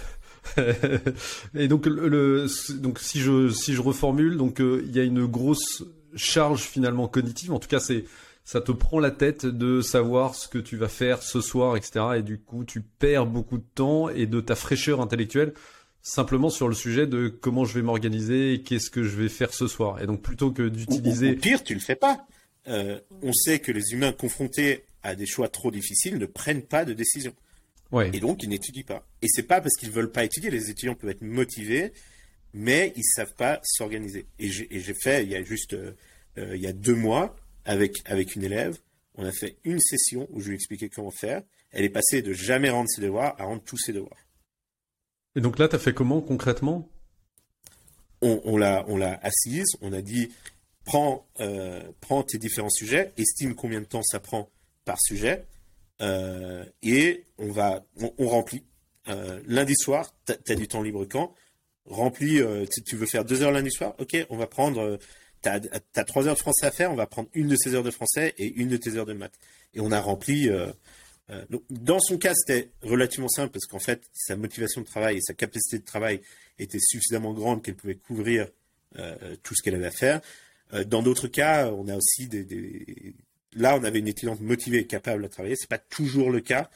et 1.54 1.69
donc, 1.69 1.88
donc 1.88 2.98
si 2.98 3.20
je 3.20 3.50
si 3.50 3.75
je 3.75 3.81
reformule, 3.81 4.37
donc 4.37 4.60
euh, 4.60 4.82
il 4.87 4.94
y 4.94 5.00
a 5.00 5.02
une 5.02 5.26
grosse 5.26 5.84
charge 6.14 6.62
finalement 6.62 7.08
cognitive. 7.08 7.52
En 7.52 7.58
tout 7.58 7.69
cas, 7.69 7.81
c'est 7.81 8.04
ça 8.44 8.60
te 8.60 8.70
prend 8.70 9.00
la 9.00 9.10
tête 9.10 9.44
de 9.44 9.81
savoir 9.81 10.34
ce 10.34 10.46
que 10.46 10.58
tu 10.58 10.76
vas 10.76 10.88
faire 10.88 11.22
ce 11.22 11.40
soir, 11.40 11.76
etc. 11.76 12.04
Et 12.19 12.22
du 12.22 12.38
coup, 12.38 12.64
tu 12.64 12.81
perds 12.81 13.26
beaucoup 13.26 13.58
de 13.58 13.66
temps 13.75 14.08
et 14.08 14.26
de 14.26 14.40
ta 14.40 14.54
fraîcheur 14.54 15.00
intellectuelle 15.00 15.52
simplement 16.06 16.50
sur 16.50 16.69
le 16.69 16.75
sujet 16.75 17.08
de 17.08 17.26
comment 17.28 17.64
je 17.64 17.75
vais 17.75 17.82
m'organiser 17.82 18.52
et 18.52 18.62
qu'est-ce 18.62 18.90
que 18.90 19.02
je 19.02 19.16
vais 19.16 19.28
faire 19.28 19.52
ce 19.52 19.66
soir. 19.66 20.00
Et 20.00 20.06
donc 20.06 20.22
plutôt 20.22 20.52
que 20.52 20.69
d'utiliser... 20.69 21.34
Pire, 21.34 21.64
tu 21.64 21.75
le 21.75 21.81
fais 21.81 21.96
pas. 21.96 22.25
Euh, 22.69 23.00
on 23.22 23.32
sait 23.32 23.58
que 23.58 23.72
les 23.72 23.93
humains 23.93 24.12
confrontés 24.12 24.84
à 25.02 25.16
des 25.16 25.26
choix 25.26 25.48
trop 25.48 25.72
difficiles 25.72 26.19
ne 26.19 26.26
prennent 26.26 26.62
pas 26.62 26.84
de 26.84 26.93
décision. 26.93 27.32
Ouais. 27.93 28.11
Et 28.12 28.21
donc 28.21 28.43
ils 28.43 28.49
n'étudient 28.49 28.85
pas. 28.85 29.06
Et 29.23 29.29
c'est 29.29 29.44
pas 29.44 29.61
parce 29.61 29.75
qu'ils 29.77 29.91
veulent 29.91 30.11
pas 30.11 30.25
étudier. 30.25 30.50
Les 30.50 30.71
étudiants 30.71 30.94
peuvent 30.94 31.11
être 31.11 31.23
motivés, 31.23 31.93
mais 32.53 32.93
ils 32.97 33.05
savent 33.05 33.35
pas 33.35 33.61
s'organiser. 33.62 34.27
Et 34.38 34.50
j'ai 34.50 34.94
fait 34.94 35.23
il 35.23 35.31
y 35.31 35.37
a 35.37 35.43
juste 35.43 35.75
euh, 35.75 35.93
euh, 36.38 36.56
il 36.56 36.62
y 36.62 36.67
a 36.67 36.73
deux 36.73 36.94
mois 36.94 37.37
avec 37.65 37.97
avec 38.06 38.35
une 38.35 38.44
élève, 38.44 38.79
on 39.17 39.25
a 39.25 39.33
fait 39.33 39.56
une 39.65 39.81
session 39.81 40.29
où 40.31 40.41
je 40.41 40.49
lui 40.49 40.55
expliquais 40.55 40.88
comment 40.88 41.11
faire. 41.11 41.43
Elle 41.71 41.85
est 41.85 41.91
passée 41.91 42.23
de 42.23 42.33
jamais 42.33 42.71
rendre 42.71 42.88
ses 42.88 43.00
devoirs 43.00 43.35
à 43.38 43.44
rendre 43.44 43.62
tous 43.62 43.79
ses 43.79 43.93
devoirs. 43.93 44.27
Et 45.35 45.41
donc 45.41 45.59
là, 45.59 45.69
tu 45.69 45.77
as 45.77 45.79
fait 45.79 45.93
comment 45.93 46.21
concrètement? 46.21 46.89
On, 48.22 48.56
l'a, 48.56 48.84
on 48.89 48.96
l'a 48.96 49.20
assise, 49.22 49.77
on 49.82 49.93
a 49.93 50.01
dit 50.01 50.32
prends, 50.84 51.29
euh, 51.39 51.82
prends 52.01 52.22
tes 52.22 52.39
différents 52.39 52.70
sujets, 52.70 53.13
estime 53.19 53.55
combien 53.55 53.81
de 53.81 53.87
temps 53.87 54.03
ça 54.03 54.19
prend 54.19 54.49
par 54.84 54.96
sujet, 55.01 55.44
euh, 56.00 56.65
et 56.82 57.24
on 57.38 57.50
va, 57.50 57.84
on, 58.19 58.29
remplit. 58.29 58.65
Euh, 59.08 59.41
lundi 59.46 59.74
soir, 59.76 60.12
tu 60.26 60.53
as 60.53 60.55
du 60.55 60.69
temps 60.69 60.82
libre 60.82 61.05
quand? 61.05 61.34
Remplis, 61.84 62.41
tu, 62.84 62.96
veux 62.96 63.06
faire 63.06 63.24
deux 63.24 63.43
heures 63.43 63.53
lundi 63.53 63.70
soir? 63.70 63.94
Ok, 63.98 64.17
on 64.31 64.36
va 64.36 64.48
prendre, 64.48 64.98
tu 65.43 65.48
as, 65.48 66.05
trois 66.05 66.26
heures 66.26 66.34
de 66.34 66.41
français 66.41 66.67
à 66.67 66.72
faire, 66.72 66.91
on 66.91 66.96
va 66.96 67.06
prendre 67.06 67.29
une 67.32 67.46
de 67.46 67.56
ces 67.56 67.74
heures 67.76 67.84
de 67.84 67.93
français 67.93 68.34
et 68.38 68.53
une 68.55 68.69
de 68.69 68.76
tes 68.76 68.96
heures 68.96 69.06
de 69.06 69.12
maths. 69.12 69.38
Et 69.74 69.81
on 69.81 69.93
a 69.93 70.00
rempli 70.00 70.50
euh, 71.31 71.44
dans 71.70 71.98
son 71.98 72.19
cas, 72.19 72.34
c'était 72.34 72.70
relativement 72.82 73.29
simple 73.29 73.53
parce 73.53 73.67
qu'en 73.67 73.79
fait, 73.79 74.03
sa 74.12 74.36
motivation 74.36 74.81
de 74.81 74.86
travail 74.86 75.17
et 75.17 75.20
sa 75.20 75.34
capacité 75.34 75.79
de 75.79 75.84
travail 75.84 76.20
étaient 76.58 76.79
suffisamment 76.81 77.32
grandes 77.32 77.62
qu'elle 77.62 77.74
pouvait 77.74 77.96
couvrir 77.96 78.48
euh, 78.98 79.36
tout 79.43 79.55
ce 79.55 79.62
qu'elle 79.62 79.74
avait 79.74 79.86
à 79.86 79.91
faire. 79.91 80.20
Euh, 80.72 80.84
dans 80.84 81.03
d'autres 81.03 81.29
cas, 81.29 81.70
on 81.72 81.88
a 81.88 81.96
aussi 81.96 82.29
des, 82.29 83.15
Là, 83.56 83.77
on 83.77 83.84
avait 83.84 83.98
une 83.98 84.08
étudiante 84.08 84.41
motivée 84.41 84.79
et 84.79 84.86
capable 84.86 85.25
de 85.25 85.29
travailler. 85.29 85.56
C'est 85.56 85.69
pas 85.69 85.79
toujours 85.79 86.31
le 86.31 86.41
cas. 86.41 86.70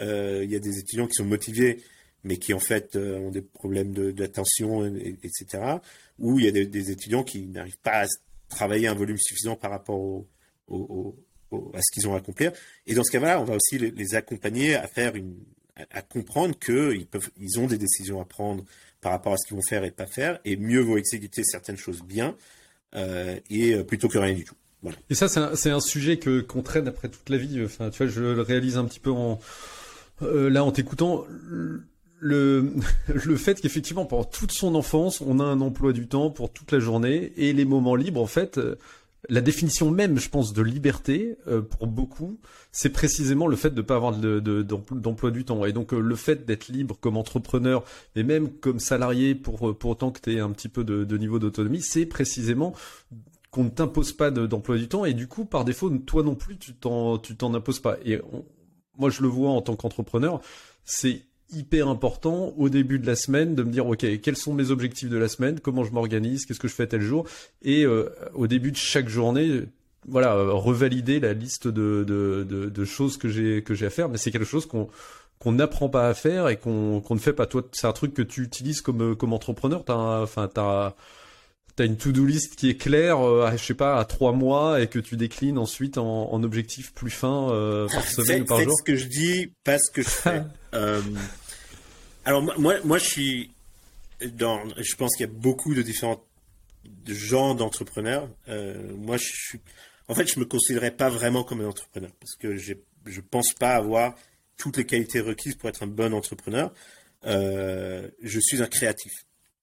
Il 0.00 0.50
y 0.50 0.56
a 0.56 0.58
des 0.58 0.78
étudiants 0.78 1.06
qui 1.06 1.14
sont 1.14 1.24
motivés, 1.24 1.82
mais 2.24 2.38
qui 2.38 2.54
en 2.54 2.58
fait 2.58 2.96
ont 2.96 3.30
des 3.30 3.42
problèmes 3.42 3.92
d'attention, 4.12 4.84
etc. 4.84 5.76
Ou 6.18 6.38
il 6.38 6.46
y 6.46 6.48
a 6.48 6.50
des, 6.50 6.90
étudiants 6.90 7.22
qui 7.22 7.46
n'arrivent 7.46 7.78
pas 7.82 8.04
à 8.04 8.06
travailler 8.48 8.88
un 8.88 8.94
volume 8.94 9.18
suffisant 9.18 9.54
par 9.54 9.70
rapport 9.70 10.24
à 10.70 11.80
ce 11.80 11.92
qu'ils 11.92 12.08
ont 12.08 12.14
à 12.14 12.18
accomplir. 12.18 12.52
Et 12.86 12.94
dans 12.94 13.04
ce 13.04 13.12
cas-là, 13.12 13.40
on 13.40 13.44
va 13.44 13.56
aussi 13.56 13.78
les, 13.78 14.14
accompagner 14.14 14.74
à 14.74 14.88
faire 14.88 15.14
une, 15.14 15.36
à 15.90 16.02
comprendre 16.02 16.58
qu'ils 16.58 17.06
peuvent, 17.06 17.30
ils 17.38 17.58
ont 17.58 17.66
des 17.66 17.78
décisions 17.78 18.20
à 18.20 18.24
prendre 18.24 18.64
par 19.00 19.12
rapport 19.12 19.32
à 19.32 19.36
ce 19.36 19.46
qu'ils 19.46 19.56
vont 19.56 19.62
faire 19.68 19.84
et 19.84 19.90
pas 19.90 20.06
faire, 20.06 20.38
et 20.44 20.56
mieux 20.56 20.80
vaut 20.80 20.96
exécuter 20.96 21.42
certaines 21.44 21.76
choses 21.76 22.02
bien, 22.02 22.36
euh, 22.94 23.38
et 23.50 23.74
euh, 23.74 23.84
plutôt 23.84 24.08
que 24.08 24.18
rien 24.18 24.34
du 24.34 24.44
tout. 24.44 24.54
Et 25.10 25.14
ça, 25.14 25.28
c'est 25.28 25.70
un, 25.70 25.80
sujet 25.80 26.18
que 26.18 26.40
qu'on 26.40 26.62
traîne 26.62 26.88
après 26.88 27.08
toute 27.08 27.28
la 27.28 27.36
vie. 27.36 27.62
Enfin, 27.64 27.90
tu 27.90 27.98
vois, 27.98 28.12
je 28.12 28.20
le 28.20 28.42
réalise 28.42 28.76
un 28.76 28.84
petit 28.84 29.00
peu 29.00 29.10
en 29.10 29.38
euh, 30.22 30.50
là 30.50 30.64
en 30.64 30.72
t'écoutant. 30.72 31.24
Le, 32.24 32.72
le 33.08 33.36
fait 33.36 33.60
qu'effectivement 33.60 34.04
pendant 34.04 34.24
toute 34.24 34.52
son 34.52 34.74
enfance, 34.74 35.20
on 35.20 35.40
a 35.40 35.44
un 35.44 35.60
emploi 35.60 35.92
du 35.92 36.06
temps 36.06 36.30
pour 36.30 36.52
toute 36.52 36.72
la 36.72 36.78
journée 36.78 37.32
et 37.36 37.52
les 37.52 37.64
moments 37.64 37.96
libres, 37.96 38.20
en 38.20 38.26
fait, 38.26 38.58
la 39.28 39.40
définition 39.40 39.90
même, 39.90 40.18
je 40.18 40.28
pense, 40.28 40.52
de 40.52 40.62
liberté 40.62 41.36
euh, 41.46 41.62
pour 41.62 41.86
beaucoup, 41.86 42.40
c'est 42.72 42.90
précisément 42.90 43.46
le 43.46 43.56
fait 43.56 43.70
de 43.70 43.76
ne 43.76 43.82
pas 43.82 43.96
avoir 43.96 44.12
d'emploi 44.12 45.30
du 45.30 45.44
temps. 45.44 45.64
Et 45.64 45.72
donc 45.72 45.92
euh, 45.92 46.00
le 46.00 46.16
fait 46.16 46.44
d'être 46.44 46.68
libre 46.68 46.96
comme 47.00 47.16
entrepreneur, 47.16 47.84
et 48.16 48.24
même 48.24 48.50
comme 48.50 48.80
salarié 48.80 49.34
pour, 49.34 49.70
euh, 49.70 49.74
pour 49.74 49.92
autant 49.92 50.10
que 50.10 50.20
tu 50.20 50.34
aies 50.34 50.40
un 50.40 50.50
petit 50.50 50.68
peu 50.68 50.82
de, 50.82 51.16
niveau 51.16 51.38
d'autonomie, 51.38 51.82
c'est 51.82 52.06
précisément 52.06 52.74
qu'on 53.52 53.64
ne 53.64 53.68
t'impose 53.68 54.12
pas 54.12 54.32
d'emploi 54.32 54.78
du 54.78 54.88
temps. 54.88 55.04
Et 55.04 55.14
du 55.14 55.28
coup, 55.28 55.44
par 55.44 55.64
défaut, 55.64 55.90
toi 55.90 56.24
non 56.24 56.34
plus, 56.34 56.56
tu 56.56 56.74
t'en 56.74 57.20
imposes 57.54 57.80
pas. 57.80 57.98
Et 58.04 58.20
moi, 58.98 59.10
je 59.10 59.22
le 59.22 59.28
vois 59.28 59.50
en 59.50 59.60
tant 59.60 59.76
qu'entrepreneur, 59.76 60.40
c'est 60.84 61.22
hyper 61.52 61.86
important 61.86 62.54
au 62.56 62.70
début 62.70 62.98
de 62.98 63.06
la 63.06 63.14
semaine 63.14 63.54
de 63.54 63.62
me 63.62 63.70
dire 63.70 63.86
ok 63.86 64.06
quels 64.22 64.38
sont 64.38 64.54
mes 64.54 64.70
objectifs 64.70 65.10
de 65.10 65.18
la 65.18 65.28
semaine 65.28 65.60
comment 65.60 65.84
je 65.84 65.92
m'organise 65.92 66.46
qu'est-ce 66.46 66.58
que 66.58 66.66
je 66.66 66.72
fais 66.72 66.86
tel 66.86 67.02
jour 67.02 67.26
et 67.60 67.84
euh, 67.84 68.08
au 68.32 68.46
début 68.46 68.72
de 68.72 68.78
chaque 68.78 69.10
journée 69.10 69.64
voilà 70.08 70.34
revalider 70.34 71.20
la 71.20 71.34
liste 71.34 71.68
de, 71.68 72.04
de, 72.08 72.70
de, 72.70 72.84
choses 72.86 73.18
que 73.18 73.28
j'ai 73.28 73.62
que 73.62 73.74
j'ai 73.74 73.84
à 73.84 73.90
faire 73.90 74.08
mais 74.08 74.16
c'est 74.16 74.30
quelque 74.30 74.46
chose 74.46 74.64
qu'on 74.64 74.88
qu'on 75.40 75.52
n'apprend 75.52 75.90
pas 75.90 76.08
à 76.08 76.14
faire 76.14 76.48
et 76.48 76.56
qu'on 76.56 77.02
qu'on 77.02 77.16
ne 77.16 77.20
fait 77.20 77.34
pas 77.34 77.44
toi 77.44 77.62
c'est 77.72 77.86
un 77.86 77.92
truc 77.92 78.14
que 78.14 78.22
tu 78.22 78.42
utilises 78.42 78.80
comme 78.80 79.14
comme 79.14 79.34
entrepreneur 79.34 79.84
t'as 79.84 80.22
enfin 80.22 80.48
t'as 80.48 80.94
T'as 81.76 81.86
une 81.86 81.96
to-do 81.96 82.26
list 82.26 82.56
qui 82.56 82.68
est 82.68 82.76
claire, 82.76 83.20
euh, 83.20 83.50
je 83.56 83.64
sais 83.64 83.74
pas, 83.74 83.98
à 83.98 84.04
trois 84.04 84.32
mois 84.32 84.80
et 84.82 84.88
que 84.88 84.98
tu 84.98 85.16
déclines 85.16 85.56
ensuite 85.56 85.96
en, 85.96 86.30
en 86.30 86.42
objectifs 86.42 86.92
plus 86.92 87.10
fins 87.10 87.48
par 87.92 88.06
semaine 88.06 88.42
ou 88.42 88.44
par 88.44 88.60
jour. 88.60 88.74
ce 88.78 88.82
que 88.84 88.96
je 88.96 89.06
dis, 89.06 89.52
pas 89.64 89.78
ce 89.78 89.90
que 89.90 90.02
je 90.02 90.08
fais. 90.08 90.42
Alors 92.24 92.42
moi, 92.42 92.76
moi, 92.84 92.98
je 92.98 93.04
suis 93.04 93.50
dans. 94.34 94.62
Je 94.76 94.94
pense 94.96 95.16
qu'il 95.16 95.26
y 95.26 95.28
a 95.28 95.32
beaucoup 95.32 95.74
de 95.74 95.82
différents 95.82 96.24
genres 97.06 97.54
d'entrepreneurs. 97.54 98.28
Euh, 98.48 98.74
moi, 98.96 99.16
je 99.16 99.26
suis. 99.26 99.60
En 100.08 100.14
fait, 100.14 100.32
je 100.32 100.38
me 100.38 100.44
considérais 100.44 100.90
pas 100.90 101.08
vraiment 101.08 101.44
comme 101.44 101.60
un 101.60 101.68
entrepreneur 101.68 102.10
parce 102.20 102.34
que 102.36 102.56
je 102.56 102.74
je 103.06 103.20
pense 103.20 103.52
pas 103.52 103.74
avoir 103.74 104.14
toutes 104.56 104.76
les 104.76 104.86
qualités 104.86 105.20
requises 105.20 105.56
pour 105.56 105.68
être 105.68 105.82
un 105.82 105.88
bon 105.88 106.14
entrepreneur. 106.14 106.72
Euh, 107.24 108.08
je 108.22 108.38
suis 108.40 108.62
un 108.62 108.66
créatif. 108.66 109.12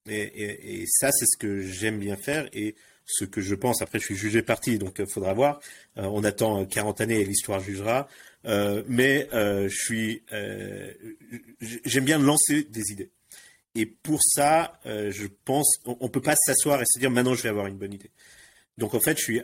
Et, 0.08 0.86
ça, 0.88 1.12
c'est 1.12 1.26
ce 1.26 1.38
que 1.38 1.62
j'aime 1.62 2.00
bien 2.00 2.16
faire 2.16 2.50
et 2.54 2.76
ce 3.06 3.26
que 3.26 3.42
je 3.42 3.56
pense. 3.56 3.82
Après, 3.82 4.00
je 4.00 4.06
suis 4.06 4.16
jugé 4.16 4.42
parti, 4.42 4.78
donc 4.78 4.96
il 5.00 5.04
euh, 5.04 5.08
faudra 5.08 5.34
voir. 5.34 5.60
Euh, 5.98 6.04
on 6.04 6.24
attend 6.24 6.66
40 6.66 7.02
années 7.02 7.20
et 7.20 7.26
l'histoire 7.26 7.60
jugera. 7.60 8.08
Euh, 8.46 8.84
mais 8.88 9.28
euh, 9.34 9.68
je 9.70 9.76
suis, 9.76 10.24
euh, 10.32 10.94
j'aime 11.60 12.06
bien 12.06 12.20
lancer 12.20 12.64
des 12.64 12.92
idées. 12.92 13.12
Et 13.76 13.86
pour 13.86 14.20
ça, 14.24 14.80
je 14.86 15.28
pense, 15.46 15.78
on, 15.86 15.98
ne 16.02 16.10
peut 16.10 16.22
pas 16.22 16.36
s'asseoir 16.36 16.82
et 16.82 16.86
se 16.92 17.00
dire 17.00 17.12
maintenant 17.12 17.36
je 17.36 17.44
vais 17.44 17.50
avoir 17.50 17.68
une 17.68 17.78
bonne 17.78 17.94
idée. 17.94 18.10
Donc 18.78 18.94
en 18.94 19.00
fait, 19.00 19.18
je 19.18 19.24
suis 19.24 19.42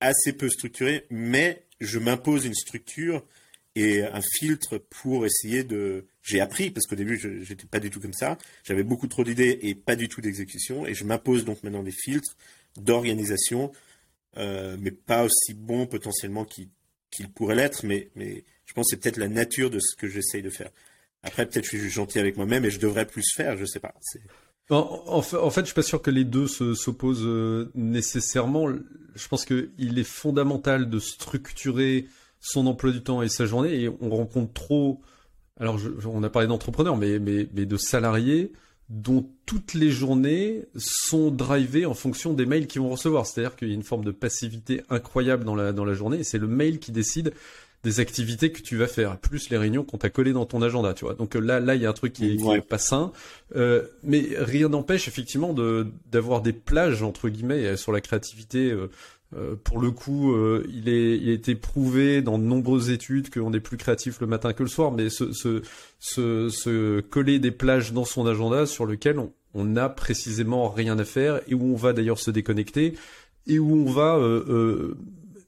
assez 0.00 0.32
peu 0.32 0.48
structuré, 0.48 1.06
mais 1.10 1.66
je 1.80 1.98
m'impose 1.98 2.46
une 2.46 2.54
structure 2.54 3.24
et 3.74 4.02
un 4.02 4.22
filtre 4.38 4.78
pour 4.78 5.26
essayer 5.26 5.62
de. 5.62 6.06
J'ai 6.26 6.40
appris 6.40 6.70
parce 6.70 6.86
qu'au 6.86 6.96
début, 6.96 7.18
je 7.18 7.28
n'étais 7.28 7.66
pas 7.66 7.78
du 7.78 7.90
tout 7.90 8.00
comme 8.00 8.12
ça. 8.12 8.36
J'avais 8.64 8.82
beaucoup 8.82 9.06
trop 9.06 9.22
d'idées 9.24 9.58
et 9.62 9.74
pas 9.74 9.94
du 9.96 10.08
tout 10.08 10.20
d'exécution. 10.20 10.86
Et 10.86 10.94
je 10.94 11.04
m'impose 11.04 11.44
donc 11.44 11.62
maintenant 11.62 11.82
des 11.82 11.92
filtres 11.92 12.36
d'organisation, 12.76 13.70
mais 14.36 14.90
pas 14.90 15.24
aussi 15.24 15.54
bons 15.54 15.86
potentiellement 15.86 16.44
qu'ils 16.44 16.68
qu'il 17.10 17.30
pourrait 17.30 17.54
l'être, 17.54 17.84
mais, 17.84 18.10
je 18.16 18.72
pense 18.72 18.86
que 18.86 18.90
c'est 18.90 18.96
peut-être 19.00 19.16
la 19.16 19.28
nature 19.28 19.70
de 19.70 19.78
ce 19.78 19.96
que 19.96 20.08
j'essaye 20.08 20.42
de 20.42 20.50
faire. 20.50 20.70
Après, 21.22 21.46
peut-être 21.46 21.64
je 21.64 21.76
suis 21.76 21.90
gentil 21.90 22.18
avec 22.18 22.36
moi-même 22.36 22.64
et 22.64 22.70
je 22.70 22.78
devrais 22.78 23.06
plus 23.06 23.24
faire, 23.34 23.56
je 23.56 23.64
sais 23.64 23.80
pas. 23.80 23.94
En, 24.70 25.02
en, 25.06 25.22
fait, 25.22 25.36
en 25.36 25.50
fait, 25.50 25.60
je 25.62 25.66
suis 25.66 25.74
pas 25.74 25.82
sûr 25.82 26.02
que 26.02 26.10
les 26.10 26.24
deux 26.24 26.46
s'opposent 26.46 27.24
euh, 27.24 27.70
nécessairement. 27.74 28.68
Je 29.14 29.28
pense 29.28 29.44
qu'il 29.44 29.98
est 29.98 30.04
fondamental 30.04 30.90
de 30.90 30.98
structurer 30.98 32.06
son 32.40 32.66
emploi 32.66 32.92
du 32.92 33.02
temps 33.02 33.22
et 33.22 33.28
sa 33.28 33.46
journée, 33.46 33.82
et 33.82 33.88
on 33.88 34.10
rencontre 34.10 34.52
trop. 34.52 35.00
Alors, 35.58 35.78
on 36.06 36.22
a 36.22 36.28
parlé 36.30 36.48
d'entrepreneurs, 36.48 36.96
mais, 36.96 37.18
mais, 37.18 37.48
mais 37.54 37.66
de 37.66 37.76
salariés 37.76 38.52
dont 38.88 39.28
toutes 39.46 39.74
les 39.74 39.90
journées 39.90 40.64
sont 40.76 41.30
drivées 41.30 41.86
en 41.86 41.94
fonction 41.94 42.34
des 42.34 42.46
mails 42.46 42.66
qu'ils 42.66 42.82
vont 42.82 42.90
recevoir. 42.90 43.26
C'est-à-dire 43.26 43.56
qu'il 43.56 43.68
y 43.68 43.72
a 43.72 43.74
une 43.74 43.82
forme 43.82 44.04
de 44.04 44.12
passivité 44.12 44.82
incroyable 44.90 45.44
dans 45.44 45.56
la, 45.56 45.72
dans 45.72 45.84
la 45.84 45.94
journée, 45.94 46.18
et 46.18 46.24
c'est 46.24 46.38
le 46.38 46.46
mail 46.46 46.78
qui 46.78 46.92
décide 46.92 47.32
des 47.82 48.00
activités 48.00 48.50
que 48.50 48.62
tu 48.62 48.76
vas 48.76 48.88
faire, 48.88 49.16
plus 49.16 49.48
les 49.50 49.56
réunions 49.56 49.84
qu'on 49.84 49.98
t'a 49.98 50.10
collées 50.10 50.32
dans 50.32 50.44
ton 50.44 50.60
agenda, 50.60 50.92
tu 50.92 51.04
vois. 51.04 51.14
Donc 51.14 51.36
euh, 51.36 51.40
là, 51.40 51.60
là, 51.60 51.76
il 51.76 51.82
y 51.82 51.86
a 51.86 51.90
un 51.90 51.92
truc 51.92 52.14
qui 52.14 52.32
est, 52.32 52.60
pas 52.60 52.78
sain, 52.78 53.12
euh, 53.54 53.82
mais 54.02 54.26
rien 54.38 54.68
n'empêche 54.68 55.06
effectivement 55.06 55.52
de 55.52 55.86
d'avoir 56.10 56.42
des 56.42 56.52
plages 56.52 57.04
entre 57.04 57.28
guillemets 57.28 57.76
sur 57.76 57.92
la 57.92 58.00
créativité. 58.00 58.70
Euh, 58.72 58.90
euh, 59.34 59.56
pour 59.56 59.80
le 59.80 59.90
coup, 59.90 60.32
euh, 60.32 60.64
il, 60.68 60.88
est, 60.88 61.18
il 61.18 61.28
a 61.28 61.32
été 61.32 61.56
prouvé 61.56 62.22
dans 62.22 62.38
de 62.38 62.44
nombreuses 62.44 62.90
études 62.90 63.30
qu'on 63.30 63.52
est 63.52 63.60
plus 63.60 63.76
créatif 63.76 64.20
le 64.20 64.26
matin 64.26 64.52
que 64.52 64.62
le 64.62 64.68
soir, 64.68 64.92
mais 64.92 65.08
se, 65.10 67.00
coller 67.00 67.38
des 67.38 67.50
plages 67.50 67.92
dans 67.92 68.04
son 68.04 68.26
agenda 68.26 68.66
sur 68.66 68.86
lequel 68.86 69.18
on 69.54 69.64
n'a 69.64 69.88
précisément 69.88 70.68
rien 70.68 70.98
à 70.98 71.04
faire 71.04 71.40
et 71.48 71.54
où 71.54 71.72
on 71.72 71.76
va 71.76 71.92
d'ailleurs 71.92 72.20
se 72.20 72.30
déconnecter 72.30 72.94
et 73.48 73.58
où 73.58 73.74
on 73.74 73.90
va 73.90 74.16
euh, 74.16 74.96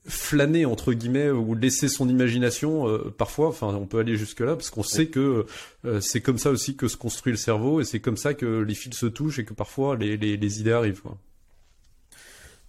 flâner 0.06 0.64
entre 0.64 0.92
guillemets 0.92 1.30
ou 1.30 1.54
laisser 1.54 1.88
son 1.88 2.08
imagination 2.08 2.87
parfois 3.18 3.49
enfin 3.49 3.66
on 3.66 3.87
peut 3.87 3.99
aller 3.99 4.16
jusque 4.16 4.40
là 4.40 4.56
parce 4.56 4.70
qu'on 4.70 4.82
sait 4.82 5.08
que 5.08 5.44
c'est 6.00 6.23
comme 6.23 6.38
ça 6.38 6.50
aussi 6.50 6.76
que 6.76 6.88
se 6.88 6.97
construit 6.97 7.32
le 7.32 7.37
cerveau 7.37 7.82
et 7.82 7.85
c'est 7.85 8.00
comme 8.00 8.16
ça 8.16 8.32
que 8.32 8.61
les 8.61 8.75
fils 8.75 8.94
se 8.94 9.06
touchent 9.06 9.40
et 9.40 9.44
que 9.44 9.52
parfois 9.52 9.97
les, 9.97 10.61
idées 10.61 10.73
arrivent. 10.73 11.02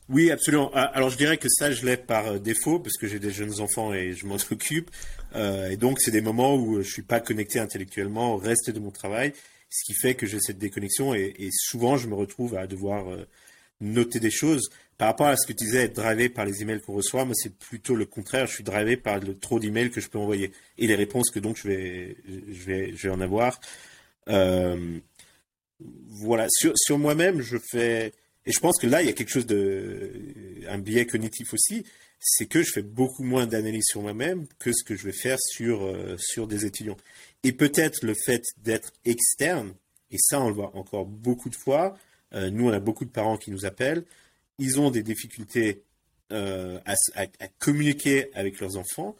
Oui, 0.09 0.31
absolument. 0.31 0.71
Ah, 0.73 0.85
alors 0.85 1.11
je 1.11 1.17
dirais 1.17 1.37
que 1.37 1.47
ça, 1.49 1.71
je 1.71 1.85
l'ai 1.85 1.95
par 1.95 2.25
euh, 2.27 2.39
défaut, 2.39 2.79
parce 2.79 2.97
que 2.97 3.07
j'ai 3.07 3.19
des 3.19 3.29
jeunes 3.29 3.59
enfants 3.61 3.93
et 3.93 4.13
je 4.13 4.25
m'en 4.25 4.37
occupe. 4.51 4.89
Euh, 5.35 5.69
et 5.69 5.77
donc, 5.77 5.99
c'est 6.01 6.11
des 6.11 6.21
moments 6.21 6.55
où 6.55 6.81
je 6.81 6.89
suis 6.89 7.03
pas 7.03 7.19
connecté 7.19 7.59
intellectuellement 7.59 8.33
au 8.33 8.37
reste 8.37 8.71
de 8.71 8.79
mon 8.79 8.89
travail, 8.89 9.33
ce 9.69 9.85
qui 9.85 9.93
fait 9.93 10.15
que 10.15 10.25
j'ai 10.25 10.39
cette 10.39 10.57
déconnexion. 10.57 11.13
Et, 11.13 11.35
et, 11.37 11.49
souvent, 11.51 11.95
je 11.97 12.07
me 12.07 12.15
retrouve 12.15 12.55
à 12.55 12.65
devoir 12.65 13.07
euh, 13.11 13.27
noter 13.81 14.19
des 14.19 14.31
choses. 14.31 14.69
Par 14.97 15.09
rapport 15.09 15.27
à 15.27 15.37
ce 15.37 15.45
que 15.45 15.53
tu 15.53 15.65
disais, 15.65 15.83
être 15.83 15.95
drivé 15.95 16.27
par 16.27 16.45
les 16.45 16.63
emails 16.63 16.81
qu'on 16.81 16.93
reçoit, 16.93 17.23
moi, 17.23 17.35
c'est 17.35 17.55
plutôt 17.55 17.95
le 17.95 18.05
contraire. 18.05 18.47
Je 18.47 18.53
suis 18.55 18.63
drivé 18.63 18.97
par 18.97 19.19
le 19.19 19.37
trop 19.37 19.59
d'emails 19.59 19.91
que 19.91 20.01
je 20.01 20.09
peux 20.09 20.17
envoyer 20.17 20.51
et 20.79 20.87
les 20.87 20.95
réponses 20.95 21.29
que 21.29 21.39
donc 21.39 21.57
je 21.57 21.67
vais, 21.67 22.17
je 22.27 22.63
vais, 22.65 22.93
je 22.95 23.07
vais 23.07 23.13
en 23.13 23.21
avoir. 23.21 23.59
Euh, 24.27 24.99
voilà. 26.07 26.47
Sur, 26.49 26.73
sur 26.75 26.97
moi-même, 26.97 27.41
je 27.41 27.57
fais 27.71 28.11
et 28.49 28.51
je 28.51 28.59
pense 28.59 28.79
que 28.79 28.87
là, 28.87 29.03
il 29.03 29.05
y 29.05 29.09
a 29.09 29.13
quelque 29.13 29.29
chose 29.29 29.45
de. 29.45 30.11
un 30.67 30.79
biais 30.79 31.05
cognitif 31.05 31.53
aussi, 31.53 31.85
c'est 32.19 32.47
que 32.47 32.63
je 32.63 32.71
fais 32.71 32.81
beaucoup 32.81 33.21
moins 33.23 33.45
d'analyse 33.45 33.85
sur 33.85 34.01
moi-même 34.01 34.47
que 34.57 34.71
ce 34.73 34.83
que 34.83 34.95
je 34.95 35.03
vais 35.03 35.13
faire 35.13 35.37
sur, 35.39 35.85
euh, 35.85 36.17
sur 36.17 36.47
des 36.47 36.65
étudiants. 36.65 36.97
Et 37.43 37.51
peut-être 37.51 38.03
le 38.03 38.15
fait 38.15 38.41
d'être 38.57 38.91
externe, 39.05 39.75
et 40.09 40.17
ça, 40.17 40.41
on 40.41 40.47
le 40.47 40.55
voit 40.55 40.75
encore 40.75 41.05
beaucoup 41.05 41.51
de 41.51 41.55
fois, 41.55 41.95
euh, 42.33 42.49
nous, 42.49 42.67
on 42.67 42.73
a 42.73 42.79
beaucoup 42.79 43.05
de 43.05 43.11
parents 43.11 43.37
qui 43.37 43.51
nous 43.51 43.67
appellent, 43.67 44.03
ils 44.57 44.79
ont 44.79 44.89
des 44.89 45.03
difficultés 45.03 45.83
euh, 46.31 46.79
à, 46.87 46.95
à, 47.21 47.47
communiquer 47.59 48.31
avec 48.33 48.59
leurs 48.59 48.77
enfants, 48.77 49.15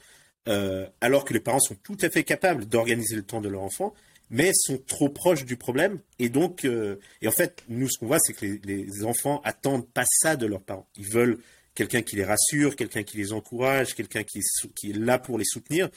alors 1.00 1.26
que 1.26 1.36
les 1.36 1.40
parents 1.40 1.60
sont 1.60 1.76
tout 1.76 1.98
à 2.02 2.10
fait 2.10 2.24
capables 2.24 2.66
d'organiser 2.66 3.16
le 3.16 3.22
temps 3.22 3.40
de 3.40 3.50
leur 3.50 3.62
enfant 3.62 3.94
mais 4.30 4.52
sont 4.54 4.78
trop 4.78 5.10
proches 5.10 5.46
du 5.46 5.58
problème. 5.58 6.00
Et 6.20 6.30
donc, 6.30 6.66
euh, 6.66 6.98
et 7.22 7.28
en 7.28 7.32
fait, 7.32 7.64
nous, 7.68 7.90
ce 7.90 7.98
qu'on 7.98 8.08
voit, 8.08 8.20
c'est 8.20 8.34
que 8.34 8.46
les, 8.46 9.04
enfants 9.04 9.42
attendent 9.44 9.88
pas 9.88 10.06
ça 10.06 10.36
de 10.36 10.46
leurs 10.46 10.62
parents. 10.62 10.88
Ils 10.98 11.10
veulent 11.10 11.40
quelqu'un 11.74 12.02
qui 12.02 12.16
les 12.16 12.26
rassure, 12.26 12.76
quelqu'un 12.76 13.04
qui 13.04 13.18
les 13.18 13.34
encourage, 13.34 13.96
quelqu'un 13.96 14.24
qui, 14.24 14.40
est 14.40 14.98
là 14.98 15.18
pour 15.18 15.38
les 15.38 15.46
soutenir. 15.46 15.90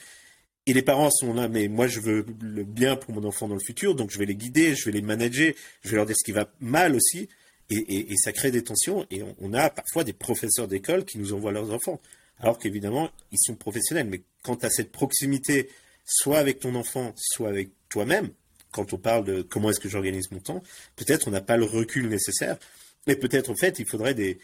Et 0.66 0.72
les 0.72 0.82
parents 0.82 1.10
sont 1.10 1.34
là, 1.34 1.48
mais 1.48 1.66
moi, 1.68 1.88
je 1.88 2.00
veux 2.00 2.24
le 2.40 2.62
bien 2.62 2.94
pour 2.96 3.12
mon 3.12 3.24
enfant 3.24 3.48
dans 3.48 3.56
le 3.56 3.60
futur, 3.60 3.96
donc 3.96 4.12
je 4.12 4.18
vais 4.18 4.26
les 4.26 4.36
guider, 4.36 4.76
je 4.76 4.84
vais 4.84 4.92
les 4.92 5.02
manager, 5.02 5.52
je 5.82 5.90
vais 5.90 5.96
leur 5.96 6.06
dire 6.06 6.14
ce 6.16 6.24
qui 6.24 6.30
va 6.30 6.52
mal 6.60 6.94
aussi. 6.94 7.28
Et, 7.70 8.16
ça 8.16 8.32
crée 8.32 8.50
des 8.50 8.62
tensions. 8.62 9.06
Et 9.10 9.22
on, 9.40 9.52
a 9.54 9.70
parfois 9.70 10.04
des 10.04 10.12
professeurs 10.12 10.68
d'école 10.68 11.04
qui 11.04 11.18
nous 11.18 11.32
envoient 11.32 11.52
leurs 11.52 11.72
enfants. 11.72 12.00
Alors 12.38 12.58
qu'évidemment, 12.58 13.10
ils 13.30 13.38
sont 13.40 13.54
professionnels. 13.54 14.06
Mais 14.08 14.22
quand 14.42 14.56
tu 14.56 14.66
as 14.66 14.70
cette 14.70 14.92
proximité, 14.92 15.68
soit 16.04 16.38
avec 16.38 16.60
ton 16.60 16.74
enfant, 16.74 17.12
soit 17.16 17.48
avec 17.48 17.70
toi-même, 17.88 18.30
quand 18.70 18.92
on 18.92 18.98
parle 18.98 19.24
de 19.24 19.42
comment 19.42 19.70
est-ce 19.70 19.80
que 19.80 19.88
j'organise 19.88 20.30
mon 20.30 20.40
temps, 20.40 20.62
peut-être 20.96 21.28
on 21.28 21.30
n'a 21.30 21.40
pas 21.40 21.56
le 21.56 21.64
recul 21.64 22.08
nécessaire, 22.08 22.56
mais 23.06 23.16
peut-être 23.16 23.50
en 23.50 23.54
fait 23.54 23.78
il 23.78 23.86
faudrait 23.86 24.14
des, 24.14 24.38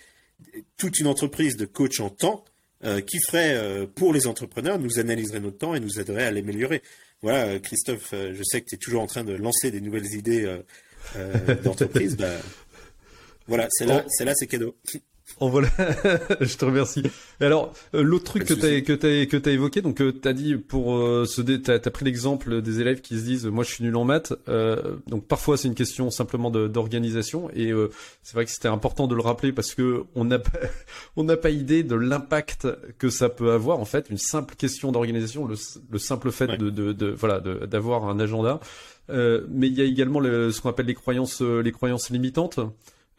toute 0.76 0.98
une 1.00 1.06
entreprise 1.06 1.56
de 1.56 1.64
coach 1.64 2.00
en 2.00 2.10
temps 2.10 2.44
euh, 2.84 3.00
qui 3.00 3.18
ferait 3.20 3.54
euh, 3.54 3.86
pour 3.86 4.12
les 4.12 4.26
entrepreneurs, 4.26 4.78
nous 4.78 5.00
analyserait 5.00 5.40
notre 5.40 5.58
temps 5.58 5.74
et 5.74 5.80
nous 5.80 5.98
aiderait 5.98 6.24
à 6.24 6.30
l'améliorer. 6.30 6.82
Voilà, 7.22 7.46
euh, 7.46 7.58
Christophe, 7.58 8.12
je 8.12 8.42
sais 8.44 8.60
que 8.60 8.66
tu 8.66 8.76
es 8.76 8.78
toujours 8.78 9.02
en 9.02 9.06
train 9.06 9.24
de 9.24 9.32
lancer 9.32 9.70
des 9.70 9.80
nouvelles 9.80 10.14
idées 10.14 10.60
d'entreprise. 11.64 12.16
bah, 12.18 12.36
voilà, 13.48 13.66
c'est 13.70 13.86
là, 13.86 14.04
c'est 14.08 14.24
là, 14.24 14.34
c'est 14.36 14.46
cadeau. 14.46 14.76
En 15.40 15.48
voilà, 15.48 15.68
je 16.40 16.56
te 16.56 16.64
remercie. 16.64 17.02
Et 17.40 17.44
alors, 17.44 17.72
euh, 17.94 18.02
l'autre 18.02 18.24
truc 18.24 18.44
que 18.44 18.54
t'as 18.54 18.80
que 18.80 19.36
t'as 19.36 19.50
évoqué, 19.52 19.82
donc 19.82 20.00
euh, 20.00 20.10
t'as 20.10 20.32
dit 20.32 20.56
pour 20.56 20.96
euh, 20.96 21.26
ce 21.26 21.40
t'as 21.40 21.74
as 21.74 21.90
pris 21.90 22.04
l'exemple 22.04 22.60
des 22.60 22.80
élèves 22.80 23.00
qui 23.00 23.16
se 23.18 23.24
disent 23.24 23.46
moi 23.46 23.62
je 23.62 23.70
suis 23.70 23.84
nul 23.84 23.94
en 23.96 24.04
maths. 24.04 24.32
Euh, 24.48 24.96
donc 25.06 25.26
parfois 25.26 25.56
c'est 25.56 25.68
une 25.68 25.76
question 25.76 26.10
simplement 26.10 26.50
d'organisation 26.50 27.50
et 27.54 27.72
c'est 28.22 28.34
vrai 28.34 28.46
que 28.46 28.50
c'était 28.50 28.68
important 28.68 29.06
de 29.06 29.14
le 29.14 29.20
rappeler 29.20 29.52
parce 29.52 29.74
que 29.74 30.02
on 30.16 30.24
n'a 30.24 30.40
pas 30.40 30.58
on 31.16 31.22
n'a 31.22 31.36
pas 31.36 31.50
idée 31.50 31.84
de 31.84 31.94
l'impact 31.94 32.66
que 32.98 33.08
ça 33.08 33.28
peut 33.28 33.52
avoir 33.52 33.78
en 33.78 33.84
fait 33.84 34.10
une 34.10 34.18
simple 34.18 34.56
question 34.56 34.90
d'organisation, 34.90 35.46
le, 35.46 35.54
le, 35.90 35.98
simple 35.98 36.32
fait 36.32 36.48
de, 36.48 36.70
de, 36.70 36.92
de, 36.92 37.10
voilà 37.10 37.38
d'avoir 37.40 38.08
un 38.08 38.18
agenda. 38.18 38.58
mais 39.08 39.68
il 39.68 39.74
y 39.74 39.82
a 39.82 39.84
également 39.84 40.18
le, 40.18 40.50
ce 40.50 40.60
qu'on 40.60 40.70
appelle 40.70 40.86
les 40.86 40.94
croyances 40.94 41.42
les 41.42 41.72
croyances 41.72 42.10
limitantes. 42.10 42.58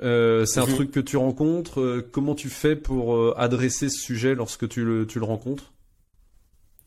Euh, 0.01 0.46
c'est 0.46 0.60
un 0.60 0.65
truc 0.65 0.91
que 0.91 1.00
tu 1.00 1.18
rencontres. 1.18 1.82
Euh, 1.82 2.10
comment 2.12 2.36
tu 2.36 2.50
fais 2.50 2.75
pour 2.75 3.15
euh, 3.15 3.34
adresser 3.38 3.89
ce 3.89 4.00
sujet 4.00 4.36
lorsque 4.36 4.68
tu 4.70 4.84
le, 4.84 5.06
tu 5.06 5.20
le 5.20 5.25
rencontres? 5.25 5.74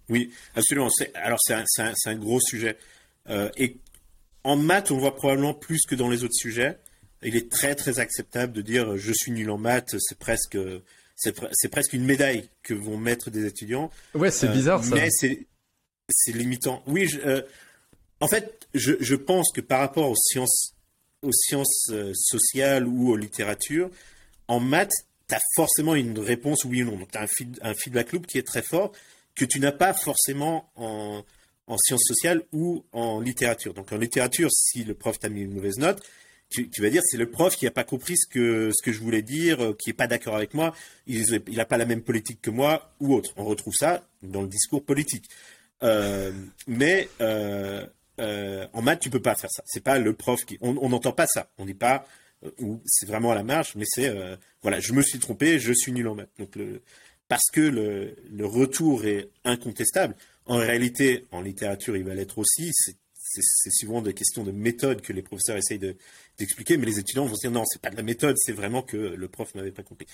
Oui, 0.09 0.31
absolument. 0.54 0.88
Alors, 1.14 1.38
c'est 1.40 1.54
un, 1.54 1.64
un, 1.78 1.92
un, 2.07 2.16
gros 2.16 2.40
sujet. 2.40 2.76
et 3.28 3.78
en 4.45 4.57
maths, 4.57 4.90
on 4.90 4.99
voit 4.99 5.14
probablement 5.14 5.54
plus 5.54 5.81
que 5.87 5.95
dans 5.95 6.09
les 6.09 6.25
autres 6.25 6.35
sujets. 6.35 6.78
Il 7.23 7.37
est 7.37 7.50
très, 7.50 7.75
très 7.75 8.00
acceptable 8.00 8.52
de 8.52 8.62
dire 8.62 8.97
je 8.97 9.12
suis 9.12 9.31
nul 9.31 9.50
en 9.50 9.59
maths. 9.59 9.95
C'est 9.99 10.19
presque, 10.19 10.59
c'est 11.14 11.69
presque 11.71 11.92
une 11.92 12.04
médaille 12.04 12.49
que 12.62 12.75
vont 12.75 12.97
mettre 12.97 13.31
des 13.31 13.47
étudiants. 13.47 13.90
Ouais, 14.14 14.31
c'est 14.31 14.49
bizarre 14.49 14.83
ça. 14.83 14.95
Mais 14.95 15.09
c'est 15.11 16.33
limitant. 16.33 16.83
Oui, 16.87 17.07
je, 17.07 17.45
en 18.21 18.28
fait, 18.28 18.66
je, 18.75 18.95
je 19.00 19.14
pense 19.14 19.52
que 19.52 19.61
par 19.61 19.78
rapport 19.78 20.11
aux 20.11 20.16
sciences 20.16 20.71
aux 21.22 21.32
sciences 21.32 21.88
euh, 21.90 22.12
sociales 22.14 22.86
ou 22.86 23.10
aux 23.10 23.16
littératures, 23.16 23.90
en 24.48 24.60
maths, 24.60 24.92
tu 25.28 25.34
as 25.34 25.40
forcément 25.54 25.94
une 25.94 26.18
réponse 26.18 26.64
oui 26.64 26.82
ou 26.82 26.86
non. 26.86 26.98
Donc 26.98 27.10
tu 27.10 27.18
as 27.18 27.26
un, 27.62 27.74
feedback 27.74 28.12
loop 28.12 28.26
qui 28.26 28.38
est 28.38 28.46
très 28.46 28.62
fort 28.62 28.92
que 29.34 29.44
tu 29.44 29.60
n'as 29.60 29.72
pas 29.72 29.94
forcément 29.94 30.70
en, 30.76 31.24
sciences 31.78 32.04
sociales 32.04 32.42
ou 32.52 32.84
en 32.92 33.20
littérature. 33.20 33.72
Donc 33.72 33.92
en 33.92 33.96
littérature, 33.96 34.50
si 34.52 34.84
le 34.84 34.92
prof 34.94 35.18
t'a 35.18 35.30
mis 35.30 35.40
une 35.40 35.54
mauvaise 35.54 35.78
note, 35.78 36.02
tu, 36.50 36.68
vas 36.82 36.90
dire 36.90 37.00
c'est 37.06 37.16
le 37.16 37.30
prof 37.30 37.56
qui 37.56 37.64
n'a 37.64 37.70
pas 37.70 37.84
compris 37.84 38.18
ce 38.18 38.28
que, 38.28 38.70
ce 38.74 38.82
que 38.84 38.92
je 38.92 39.00
voulais 39.00 39.22
dire, 39.22 39.64
euh, 39.64 39.72
qui 39.72 39.88
n'est 39.88 39.94
pas 39.94 40.06
d'accord 40.06 40.36
avec 40.36 40.52
moi, 40.52 40.74
il 41.06 41.24
n'a 41.48 41.64
pas 41.64 41.78
la 41.78 41.86
même 41.86 42.02
politique 42.02 42.42
que 42.42 42.50
moi 42.50 42.92
ou 43.00 43.14
autre. 43.14 43.32
On 43.36 43.44
retrouve 43.44 43.72
ça 43.74 44.06
dans 44.22 44.42
le 44.42 44.48
discours 44.48 44.84
politique. 44.84 45.30
Euh, 45.82 46.30
mais 46.66 47.08
en 48.19 48.83
maths, 48.83 49.00
tu 49.00 49.11
peux 49.11 49.23
pas 49.23 49.35
faire 49.35 49.50
ça. 49.50 49.62
C'est 49.66 49.83
pas 49.83 49.99
le 49.99 50.12
prof 50.12 50.45
qui. 50.45 50.59
On 50.61 50.88
n'entend 50.88 51.12
pas 51.12 51.26
ça. 51.26 51.50
On 51.59 51.66
dit 51.66 51.75
pas. 51.75 52.07
Euh, 52.45 52.76
c'est 52.87 53.07
vraiment 53.07 53.33
à 53.33 53.35
la 53.35 53.42
marge, 53.42 53.75
mais 53.76 53.85
c'est 53.87 54.09
euh, 54.09 54.37
voilà, 54.62 54.81
je 54.81 54.92
me 54.92 55.02
suis 55.02 55.19
trompé, 55.19 55.59
je 55.59 55.73
suis 55.73 55.92
nul 55.92 56.09
en 56.09 56.14
maths. 56.14 56.31
Donc 56.38 56.59
parce 57.28 57.50
que 57.52 57.61
le, 57.61 58.16
le 58.31 58.47
retour 58.47 59.07
est 59.07 59.31
incontestable. 59.45 60.16
En 60.47 60.57
réalité, 60.57 61.26
en 61.31 61.40
littérature, 61.40 61.97
il 61.97 62.04
va 62.04 62.14
l'être 62.14 62.38
aussi. 62.38 62.71
C'est 62.75 63.71
souvent 63.71 64.02
des 64.02 64.12
questions 64.12 64.42
de 64.42 64.50
méthode 64.50 65.00
que 65.00 65.12
les 65.12 65.23
professeurs 65.23 65.57
essayent 65.57 65.78
d'expliquer, 66.37 66.76
mais 66.76 66.85
les 66.85 66.99
étudiants 66.99 67.25
vont 67.25 67.35
se 67.35 67.40
dire 67.40 67.50
non, 67.50 67.64
c'est 67.64 67.81
pas 67.81 67.88
de 67.88 67.97
la 67.97 68.02
méthode, 68.02 68.37
c'est 68.38 68.52
vraiment 68.52 68.83
que 68.83 68.97
le 68.97 69.28
prof 69.28 69.54
n'avait 69.54 69.71
pas 69.71 69.83
compris. 69.83 70.07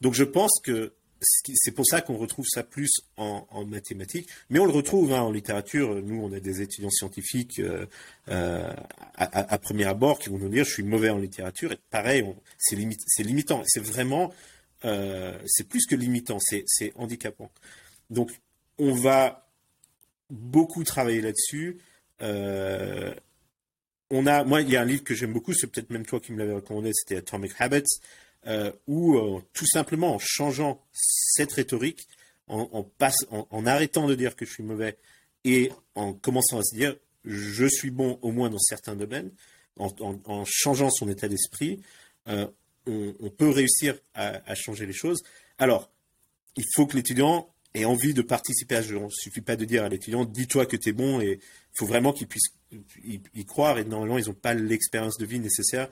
Donc 0.00 0.14
je 0.14 0.24
pense 0.24 0.58
que 0.62 0.94
c'est 1.22 1.72
pour 1.72 1.86
ça 1.86 2.00
qu'on 2.00 2.16
retrouve 2.16 2.46
ça 2.48 2.62
plus 2.62 2.90
en, 3.16 3.64
mathématiques, 3.66 4.28
mais 4.50 4.58
on 4.58 4.64
le 4.64 4.72
retrouve 4.72 5.12
hein, 5.12 5.22
en 5.22 5.30
littérature. 5.30 6.02
Nous, 6.02 6.20
on 6.20 6.32
a 6.32 6.40
des 6.40 6.62
étudiants 6.62 6.90
scientifiques 6.90 7.60
euh, 7.60 7.86
euh, 8.28 8.72
à, 9.16 9.58
premier 9.58 9.84
abord 9.84 10.18
qui 10.18 10.30
vont 10.30 10.38
nous 10.38 10.48
dire 10.48 10.64
je 10.64 10.72
suis 10.72 10.82
mauvais 10.82 11.10
en 11.10 11.18
littérature. 11.18 11.72
Et 11.72 11.78
pareil, 11.90 12.24
c'est 12.58 12.76
limitant. 13.22 13.62
C'est 13.66 13.82
vraiment, 13.82 14.32
euh, 14.84 15.38
c'est 15.46 15.68
plus 15.68 15.86
que 15.86 15.94
limitant, 15.94 16.38
c'est 16.40 16.92
handicapant. 16.96 17.50
Donc, 18.10 18.30
on 18.78 18.94
va 18.94 19.48
beaucoup 20.30 20.82
travailler 20.84 21.20
là-dessus. 21.20 21.78
on 22.20 22.26
a, 24.26 24.44
moi, 24.44 24.62
il 24.62 24.70
y 24.70 24.76
a 24.76 24.82
un 24.82 24.84
livre 24.84 25.04
que 25.04 25.14
j'aime 25.14 25.32
beaucoup, 25.32 25.54
c'est 25.54 25.68
peut-être 25.68 25.90
même 25.90 26.04
toi 26.04 26.20
qui 26.20 26.32
me 26.32 26.38
l'avais 26.38 26.54
recommandé, 26.54 26.90
c'était 26.92 27.16
Atomic 27.16 27.52
Habits 27.58 28.00
euh, 28.46 28.72
euh, 28.88 29.40
tout 29.52 29.66
simplement 29.66 30.14
en 30.14 30.18
changeant 30.18 30.82
cette 30.92 31.52
rhétorique, 31.52 32.08
en, 32.48 32.82
passe, 32.82 33.24
en, 33.30 33.64
arrêtant 33.64 34.06
de 34.06 34.14
dire 34.14 34.36
que 34.36 34.44
je 34.44 34.50
suis 34.50 34.62
mauvais 34.62 34.98
et 35.44 35.70
en 35.94 36.12
commençant 36.12 36.58
à 36.58 36.62
se 36.62 36.76
dire 36.76 36.96
je 37.24 37.66
suis 37.66 37.90
bon 37.90 38.18
au 38.20 38.30
moins 38.30 38.50
dans 38.50 38.58
certains 38.58 38.96
domaines, 38.96 39.30
en, 39.78 40.44
changeant 40.44 40.90
son 40.90 41.08
état 41.08 41.28
d'esprit, 41.28 41.80
euh, 42.28 42.46
on, 42.86 43.30
peut 43.30 43.48
réussir 43.48 43.98
à, 44.14 44.54
changer 44.54 44.86
les 44.86 44.92
choses. 44.92 45.22
Alors, 45.58 45.90
il 46.56 46.64
faut 46.74 46.86
que 46.86 46.96
l'étudiant 46.96 47.48
ait 47.74 47.84
envie 47.84 48.12
de 48.12 48.22
participer 48.22 48.76
à 48.76 48.82
ce 48.82 48.88
jeu. 48.88 48.96
Il 48.96 49.04
ne 49.04 49.08
suffit 49.10 49.40
pas 49.40 49.56
de 49.56 49.64
dire 49.64 49.84
à 49.84 49.88
l'étudiant 49.88 50.24
dis-toi 50.24 50.66
que 50.66 50.76
tu 50.76 50.90
es 50.90 50.92
bon 50.92 51.20
et 51.20 51.38
il 51.40 51.78
faut 51.78 51.86
vraiment 51.86 52.12
qu'il 52.12 52.26
puisse 52.26 52.52
y, 53.04 53.44
croire 53.46 53.78
et 53.78 53.84
normalement 53.84 54.18
ils 54.18 54.26
n'ont 54.26 54.34
pas 54.34 54.54
l'expérience 54.54 55.16
de 55.16 55.24
vie 55.24 55.38
nécessaire 55.38 55.88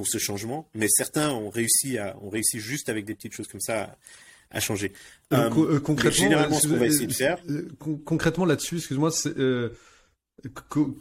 pour 0.00 0.08
ce 0.08 0.16
changement, 0.16 0.66
mais 0.72 0.86
certains 0.88 1.28
ont 1.28 1.50
réussi 1.50 1.98
à, 1.98 2.16
ont 2.22 2.30
réussi 2.30 2.58
juste 2.58 2.88
avec 2.88 3.04
des 3.04 3.14
petites 3.14 3.34
choses 3.34 3.48
comme 3.48 3.60
ça 3.60 3.98
à, 4.50 4.58
changer. 4.58 4.94
Euh, 5.34 5.50
euh, 5.50 5.78
concrètement, 5.78 6.22
généralement, 6.22 6.58
ce 6.58 6.68
qu'on 6.68 6.76
va 6.76 6.86
essayer 6.86 7.06
de 7.06 7.12
faire. 7.12 7.36
Euh, 7.50 7.68
concrètement 8.06 8.46
là-dessus, 8.46 8.76
excuse-moi, 8.76 9.10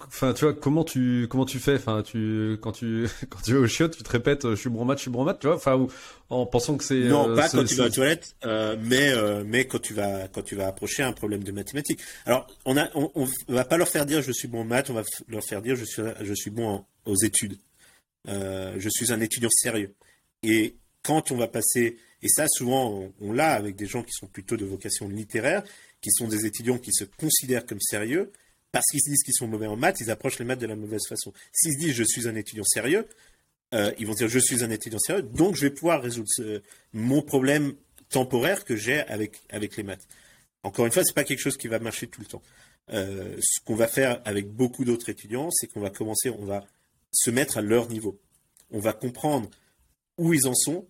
enfin 0.06 0.34
tu 0.34 0.44
vois 0.44 0.54
comment 0.54 0.84
tu 0.84 1.28
comment 1.30 1.46
tu 1.46 1.60
fais? 1.60 1.76
Enfin 1.76 2.04
tu 2.04 2.58
quand 2.62 2.74
tu 2.74 3.08
quand 3.30 3.40
tu 3.42 3.54
vas 3.54 3.60
au 3.62 3.68
chiottes 3.68 3.96
tu 3.96 4.04
te 4.04 4.10
répètes 4.10 4.50
je 4.50 4.56
suis 4.56 4.70
bon 4.70 4.84
mat 4.84 4.98
je 4.98 5.04
suis 5.04 5.12
bon 5.12 5.24
mat 5.24 5.40
tu 5.40 5.48
vois? 5.48 5.56
Enfin 5.56 5.88
en 6.30 6.46
pensant 6.46 6.76
que 6.76 6.84
c'est 6.84 7.00
non 7.04 7.34
pas 7.34 7.48
quand 7.48 7.64
tu 7.64 7.76
vas 7.76 7.86
aux 7.86 7.90
toilettes 7.90 8.36
mais 8.82 9.14
mais 9.46 9.66
quand 9.66 9.80
tu 9.80 9.94
vas 9.94 10.28
quand 10.28 10.42
tu 10.42 10.58
vas 10.58 10.68
approcher 10.68 11.04
un 11.04 11.14
problème 11.14 11.46
de 11.46 11.54
mathématiques 11.54 12.02
alors 12.26 12.48
on 12.66 12.76
a 12.76 12.90
on, 12.96 13.10
on 13.16 13.54
va 13.54 13.64
pas 13.64 13.78
leur 13.78 13.88
faire 13.88 14.06
dire 14.06 14.22
je 14.22 14.34
suis 14.34 14.50
bon 14.50 14.60
en 14.60 14.66
maths 14.66 14.90
on 14.90 14.94
va 14.94 15.04
leur 15.30 15.46
faire 15.46 15.62
dire 15.62 15.78
je 15.78 15.86
suis 15.86 16.04
je 16.20 16.34
suis 16.34 16.52
bon 16.52 16.84
aux 17.06 17.16
études 17.16 17.56
euh, 18.28 18.76
je 18.78 18.90
suis 18.90 19.12
un 19.12 19.22
étudiant 19.22 19.50
sérieux. 19.50 19.94
Et 20.44 20.76
quand 21.04 21.32
on 21.32 21.38
va 21.38 21.48
passer, 21.48 21.98
et 22.22 22.28
ça 22.28 22.48
souvent 22.48 23.12
on, 23.22 23.34
l'a 23.34 23.54
avec 23.54 23.76
des 23.76 23.86
gens 23.86 24.04
qui 24.04 24.12
sont 24.12 24.28
plutôt 24.28 24.58
de 24.58 24.66
vocation 24.66 25.08
littéraire, 25.08 25.64
qui 26.02 26.12
sont 26.12 26.28
des 26.28 26.46
étudiants 26.46 26.78
qui 26.78 26.92
se 26.94 27.04
considèrent 27.04 27.66
comme 27.66 27.80
sérieux, 27.80 28.32
parce 28.72 28.86
qu'ils 28.92 29.02
se 29.02 29.10
disent 29.10 29.24
qu'ils 29.24 29.34
sont 29.34 29.48
mauvais 29.48 29.68
en 29.68 29.76
maths, 29.76 30.00
ils 30.00 30.12
approchent 30.12 30.40
les 30.40 30.46
maths 30.46 30.60
de 30.60 30.68
la 30.68 30.76
mauvaise 30.76 31.08
façon. 31.08 31.34
S'ils 31.52 31.74
se 31.74 31.80
disent 31.80 31.94
je 31.94 32.04
suis 32.04 32.28
un 32.28 32.36
étudiant 32.36 32.64
sérieux, 32.64 33.08
euh, 33.74 33.92
ils 33.98 34.08
vont 34.08 34.14
dire 34.14 34.28
je 34.28 34.40
suis 34.40 34.64
un 34.64 34.70
étudiant 34.70 35.00
sérieux, 35.00 35.24
donc 35.24 35.56
je 35.56 35.62
vais 35.62 35.74
pouvoir 35.74 36.02
résoudre 36.02 36.30
mon 36.94 37.22
problème 37.22 37.74
temporaire 38.10 38.66
que 38.66 38.76
j'ai 38.76 39.02
avec, 39.02 39.40
avec 39.50 39.78
les 39.78 39.84
maths. 39.84 40.08
Encore 40.64 40.86
une 40.86 40.92
fois, 40.92 41.04
ce 41.04 41.10
n'est 41.10 41.14
pas 41.16 41.24
quelque 41.24 41.40
chose 41.40 41.58
qui 41.58 41.68
va 41.68 41.80
marcher 41.80 42.08
tout 42.08 42.22
le 42.22 42.28
temps. 42.28 42.42
Euh, 42.92 43.38
ce 43.40 43.64
qu'on 43.64 43.76
va 43.76 43.88
faire 43.88 44.22
avec 44.26 44.48
beaucoup 44.48 44.84
d'autres 44.84 45.10
étudiants, 45.10 45.50
c'est 45.52 45.68
qu'on 45.68 45.80
va 45.80 45.90
commencer, 45.90 46.30
on 46.30 46.46
va 46.46 46.66
se 47.12 47.32
mettre 47.32 47.58
à 47.58 47.62
leur 47.62 47.90
niveau. 47.90 48.20
On 48.72 48.80
va 48.80 48.94
comprendre 48.94 49.50
où 50.18 50.34
ils 50.34 50.48
en 50.48 50.54
sont 50.54 50.88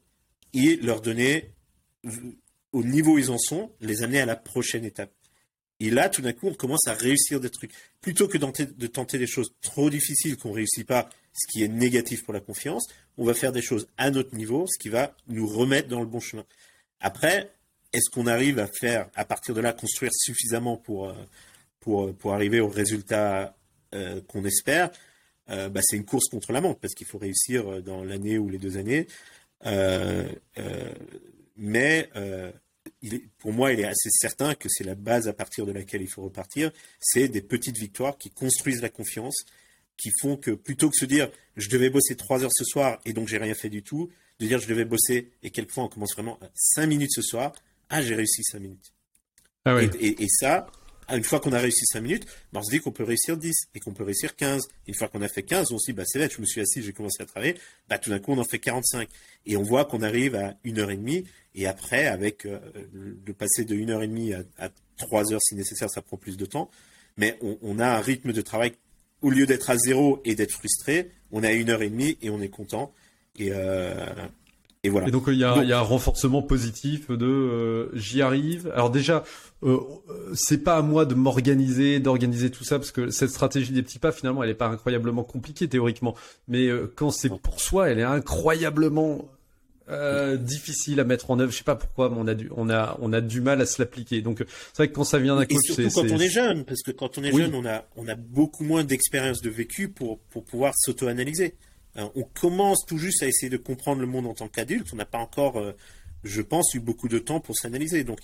et 0.53 0.77
leur 0.77 1.01
donner, 1.01 1.53
au 2.71 2.84
niveau 2.84 3.13
où 3.13 3.17
ils 3.19 3.32
en 3.32 3.38
sont, 3.38 3.71
les 3.79 4.03
amener 4.03 4.19
à 4.19 4.25
la 4.25 4.36
prochaine 4.36 4.86
étape. 4.86 5.12
Et 5.79 5.89
là, 5.89 6.10
tout 6.10 6.21
d'un 6.21 6.34
coup, 6.34 6.47
on 6.47 6.53
commence 6.53 6.88
à 6.88 6.93
réussir 6.93 7.39
des 7.39 7.49
trucs. 7.49 7.71
Plutôt 8.01 8.27
que 8.27 8.38
de 8.38 8.88
tenter 8.88 9.17
des 9.17 9.27
choses 9.27 9.53
trop 9.62 9.89
difficiles 9.89 10.36
qu'on 10.36 10.49
ne 10.49 10.55
réussit 10.55 10.86
pas, 10.86 11.10
ce 11.34 11.47
qui 11.51 11.63
est 11.63 11.69
négatif 11.69 12.25
pour 12.25 12.34
la 12.34 12.41
confiance, 12.41 12.86
on 13.17 13.23
va 13.23 13.34
faire 13.34 13.53
des 13.53 13.62
choses 13.62 13.88
à 13.97 14.12
notre 14.12 14.36
niveau, 14.36 14.65
ce 14.67 14.77
qui 14.77 14.89
va 14.89 15.15
nous 15.27 15.47
remettre 15.47 15.88
dans 15.88 16.01
le 16.01 16.05
bon 16.05 16.19
chemin. 16.19 16.45
Après, 16.99 17.49
est-ce 17.93 18.10
qu'on 18.10 18.27
arrive 18.27 18.60
à 18.60 18.67
faire, 18.67 19.10
à 19.15 19.23
partir 19.23 19.55
de 19.55 19.62
là, 19.62 19.71
construire 19.71 20.12
suffisamment 20.13 20.75
pour, 20.75 21.10
euh, 21.10 21.13
pour, 21.79 22.13
pour 22.15 22.34
arriver 22.34 22.60
au 22.60 22.67
résultat 22.67 23.55
euh, 23.95 24.19
qu'on 24.27 24.43
espère? 24.43 24.91
Euh, 25.49 25.69
bah, 25.69 25.81
c'est 25.83 25.95
une 25.95 26.05
course 26.05 26.27
contre 26.29 26.51
la 26.51 26.62
montre 26.62 26.79
parce 26.79 26.93
qu'il 26.93 27.07
faut 27.07 27.17
réussir 27.17 27.67
euh, 27.67 27.81
dans 27.81 28.03
l'année 28.03 28.38
ou 28.38 28.49
les 28.49 28.57
deux 28.57 28.77
années. 28.77 29.07
Euh, 29.65 30.27
mais 31.57 32.09
pour 33.38 33.51
moi, 33.51 33.73
il 33.73 33.79
est 33.81 33.85
assez 33.85 34.09
certain 34.12 34.55
que 34.55 34.69
c'est 34.69 34.83
la 34.83 34.95
base 34.95 35.27
à 35.27 35.33
partir 35.33 35.65
de 35.65 35.71
laquelle 35.71 36.01
il 36.01 36.09
faut 36.09 36.23
repartir. 36.23 36.71
C'est 36.99 37.27
des 37.27 37.41
petites 37.41 37.77
victoires 37.77 38.17
qui 38.17 38.29
construisent 38.29 38.81
la 38.81 38.89
confiance, 38.89 39.45
qui 39.97 40.12
font 40.21 40.38
que 40.38 40.51
plutôt 40.51 40.89
que 40.89 40.95
se 40.95 41.05
dire 41.05 41.29
je 41.57 41.69
devais 41.69 41.89
bosser 41.89 42.15
trois 42.15 42.43
heures 42.43 42.53
ce 42.53 42.63
soir 42.63 42.99
et 43.05 43.13
donc 43.13 43.27
j'ai 43.27 43.38
rien 43.38 43.53
fait 43.53 43.69
du 43.69 43.83
tout, 43.83 44.09
de 44.39 44.47
dire 44.47 44.59
je 44.59 44.67
devais 44.67 44.85
bosser 44.85 45.31
et 45.43 45.51
quelquefois 45.51 45.83
on 45.83 45.89
commence 45.89 46.13
vraiment 46.13 46.39
à 46.41 46.49
cinq 46.55 46.88
minutes 46.88 47.12
ce 47.13 47.21
soir, 47.21 47.53
ah 47.89 48.01
j'ai 48.01 48.15
réussi 48.15 48.43
cinq 48.43 48.59
minutes. 48.59 48.93
Ah 49.65 49.77
et, 49.81 50.27
ça, 50.29 50.67
une 51.11 51.23
fois 51.23 51.39
qu'on 51.39 51.53
a 51.53 51.59
réussi 51.59 51.85
5 51.85 52.01
minutes, 52.01 52.25
bah, 52.51 52.59
on 52.59 52.63
se 52.63 52.71
dit 52.71 52.79
qu'on 52.79 52.91
peut 52.91 53.03
réussir 53.03 53.37
10 53.37 53.53
et 53.75 53.79
qu'on 53.79 53.93
peut 53.93 54.03
réussir 54.03 54.35
15. 54.35 54.67
Une 54.87 54.93
fois 54.93 55.07
qu'on 55.07 55.21
a 55.21 55.27
fait 55.27 55.43
15, 55.43 55.71
on 55.71 55.79
se 55.79 55.91
dit, 55.91 55.93
bah, 55.93 56.03
c'est 56.05 56.19
vrai, 56.19 56.29
je 56.29 56.41
me 56.41 56.45
suis 56.45 56.61
assis, 56.61 56.81
j'ai 56.81 56.93
commencé 56.93 57.21
à 57.21 57.25
travailler. 57.25 57.55
Bah, 57.87 57.97
tout 57.97 58.09
d'un 58.09 58.19
coup, 58.19 58.31
on 58.33 58.37
en 58.37 58.43
fait 58.43 58.59
45. 58.59 59.09
Et 59.45 59.57
on 59.57 59.63
voit 59.63 59.85
qu'on 59.85 60.01
arrive 60.01 60.35
à 60.35 60.55
1h30. 60.65 61.25
Et 61.55 61.67
après, 61.67 62.07
avec 62.07 62.45
euh, 62.45 62.59
de 62.93 63.31
passer 63.31 63.65
de 63.65 63.75
1h30 63.75 64.45
à, 64.57 64.65
à 64.65 64.69
3 64.97 65.33
heures 65.33 65.41
si 65.41 65.55
nécessaire, 65.55 65.89
ça 65.89 66.01
prend 66.01 66.17
plus 66.17 66.37
de 66.37 66.45
temps. 66.45 66.69
Mais 67.17 67.37
on, 67.41 67.79
a 67.79 67.87
un 67.87 67.99
rythme 67.99 68.31
de 68.31 68.41
travail, 68.41 68.73
au 69.21 69.29
lieu 69.29 69.45
d'être 69.45 69.69
à 69.69 69.77
zéro 69.77 70.21
et 70.23 70.35
d'être 70.35 70.53
frustré, 70.53 71.11
on 71.31 71.43
est 71.43 71.47
à 71.47 71.53
1h30 71.53 72.17
et 72.21 72.29
on 72.29 72.41
est 72.41 72.49
content. 72.49 72.93
Et, 73.37 73.49
euh, 73.51 74.05
Et 74.83 74.89
voilà. 74.89 75.09
Et 75.09 75.11
donc 75.11 75.25
il 75.27 75.35
y, 75.35 75.43
a, 75.43 75.53
un 75.53 75.81
renforcement 75.81 76.41
positif 76.41 77.11
de 77.11 77.25
euh, 77.25 77.89
j'y 77.95 78.21
arrive. 78.21 78.71
Alors 78.73 78.89
déjà, 78.89 79.25
euh, 79.63 79.77
c'est 80.33 80.63
pas 80.63 80.77
à 80.77 80.81
moi 80.81 81.05
de 81.05 81.15
m'organiser, 81.15 81.99
d'organiser 81.99 82.49
tout 82.49 82.63
ça 82.63 82.79
parce 82.79 82.91
que 82.91 83.09
cette 83.09 83.31
stratégie 83.31 83.73
des 83.73 83.83
petits 83.83 83.99
pas 83.99 84.13
finalement 84.13 84.41
elle 84.41 84.49
est 84.49 84.55
pas 84.55 84.67
incroyablement 84.67 85.25
compliquée 85.25 85.67
théoriquement, 85.67 86.15
mais 86.47 86.67
euh, 86.67 86.89
quand 86.95 87.11
c'est 87.11 87.29
pour 87.29 87.59
soi, 87.59 87.89
elle 87.89 87.99
est 87.99 88.03
incroyablement 88.03 89.29
euh, 89.89 90.37
difficile 90.37 91.01
à 91.01 91.03
mettre 91.03 91.29
en 91.29 91.39
œuvre. 91.39 91.51
Je 91.51 91.57
sais 91.57 91.63
pas 91.65 91.75
pourquoi, 91.75 92.09
mais 92.09 92.15
on 92.17 92.27
a 92.27 92.33
du, 92.33 92.49
on 92.55 92.69
a, 92.69 92.97
on 93.01 93.11
a 93.11 93.19
du 93.19 93.41
mal 93.41 93.59
à 93.59 93.65
se 93.65 93.81
l'appliquer. 93.81 94.21
Donc 94.21 94.45
c'est 94.47 94.77
vrai 94.77 94.87
que 94.87 94.93
quand 94.93 95.03
ça 95.03 95.19
vient 95.19 95.35
d'un 95.35 95.45
coach, 95.45 95.57
c'est 95.65 95.89
surtout 95.89 96.07
quand 96.07 96.15
on 96.15 96.19
est 96.19 96.29
jeune, 96.29 96.63
parce 96.63 96.83
que 96.83 96.91
quand 96.91 97.17
on 97.17 97.23
est 97.25 97.35
jeune, 97.35 97.53
on 97.53 97.65
a, 97.65 97.83
on 97.97 98.07
a 98.07 98.15
beaucoup 98.15 98.63
moins 98.63 98.85
d'expérience 98.85 99.41
de 99.41 99.49
vécu 99.49 99.89
pour 99.89 100.19
pour 100.29 100.45
pouvoir 100.45 100.73
s'auto-analyser. 100.77 101.55
Euh, 101.99 102.09
on 102.15 102.23
commence 102.23 102.85
tout 102.85 102.97
juste 102.97 103.23
à 103.23 103.27
essayer 103.27 103.49
de 103.49 103.57
comprendre 103.57 104.01
le 104.01 104.07
monde 104.07 104.25
en 104.25 104.33
tant 104.33 104.47
qu'adulte. 104.47 104.88
On 104.93 104.95
n'a 104.95 105.05
pas 105.05 105.17
encore, 105.17 105.57
euh, 105.57 105.73
je 106.23 106.41
pense, 106.41 106.73
eu 106.73 106.79
beaucoup 106.79 107.07
de 107.07 107.19
temps 107.19 107.39
pour 107.39 107.57
s'analyser. 107.57 108.03
Donc, 108.03 108.19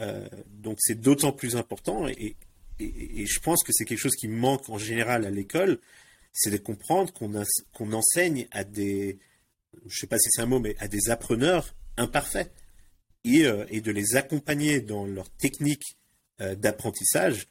euh, 0.00 0.28
donc 0.48 0.76
c'est 0.80 1.00
d'autant 1.00 1.32
plus 1.32 1.56
important. 1.56 2.06
Et, 2.08 2.36
je 2.78 3.40
pense 3.40 3.64
que 3.64 3.72
c'est 3.72 3.86
quelque 3.86 3.98
chose 3.98 4.16
qui 4.16 4.28
manque 4.28 4.68
en 4.68 4.76
général 4.76 5.24
à 5.24 5.30
l'école, 5.30 5.78
c'est 6.34 6.50
de 6.50 6.58
comprendre 6.58 7.10
qu'on 7.10 7.92
enseigne 7.94 8.46
à 8.50 8.64
des, 8.64 9.18
je 9.86 9.98
sais 9.98 10.06
pas 10.06 10.18
si 10.18 10.28
c'est 10.30 10.42
un 10.42 10.46
mot, 10.46 10.60
mais 10.60 10.76
à 10.78 10.86
des 10.86 11.08
appreneurs 11.08 11.74
imparfaits 11.96 12.52
et, 13.24 13.46
et 13.70 13.80
de 13.80 13.90
les 13.90 14.16
accompagner 14.16 14.82
dans 14.82 15.06
leur 15.06 15.30
technique 15.30 15.96
d'apprentissage 16.38 17.46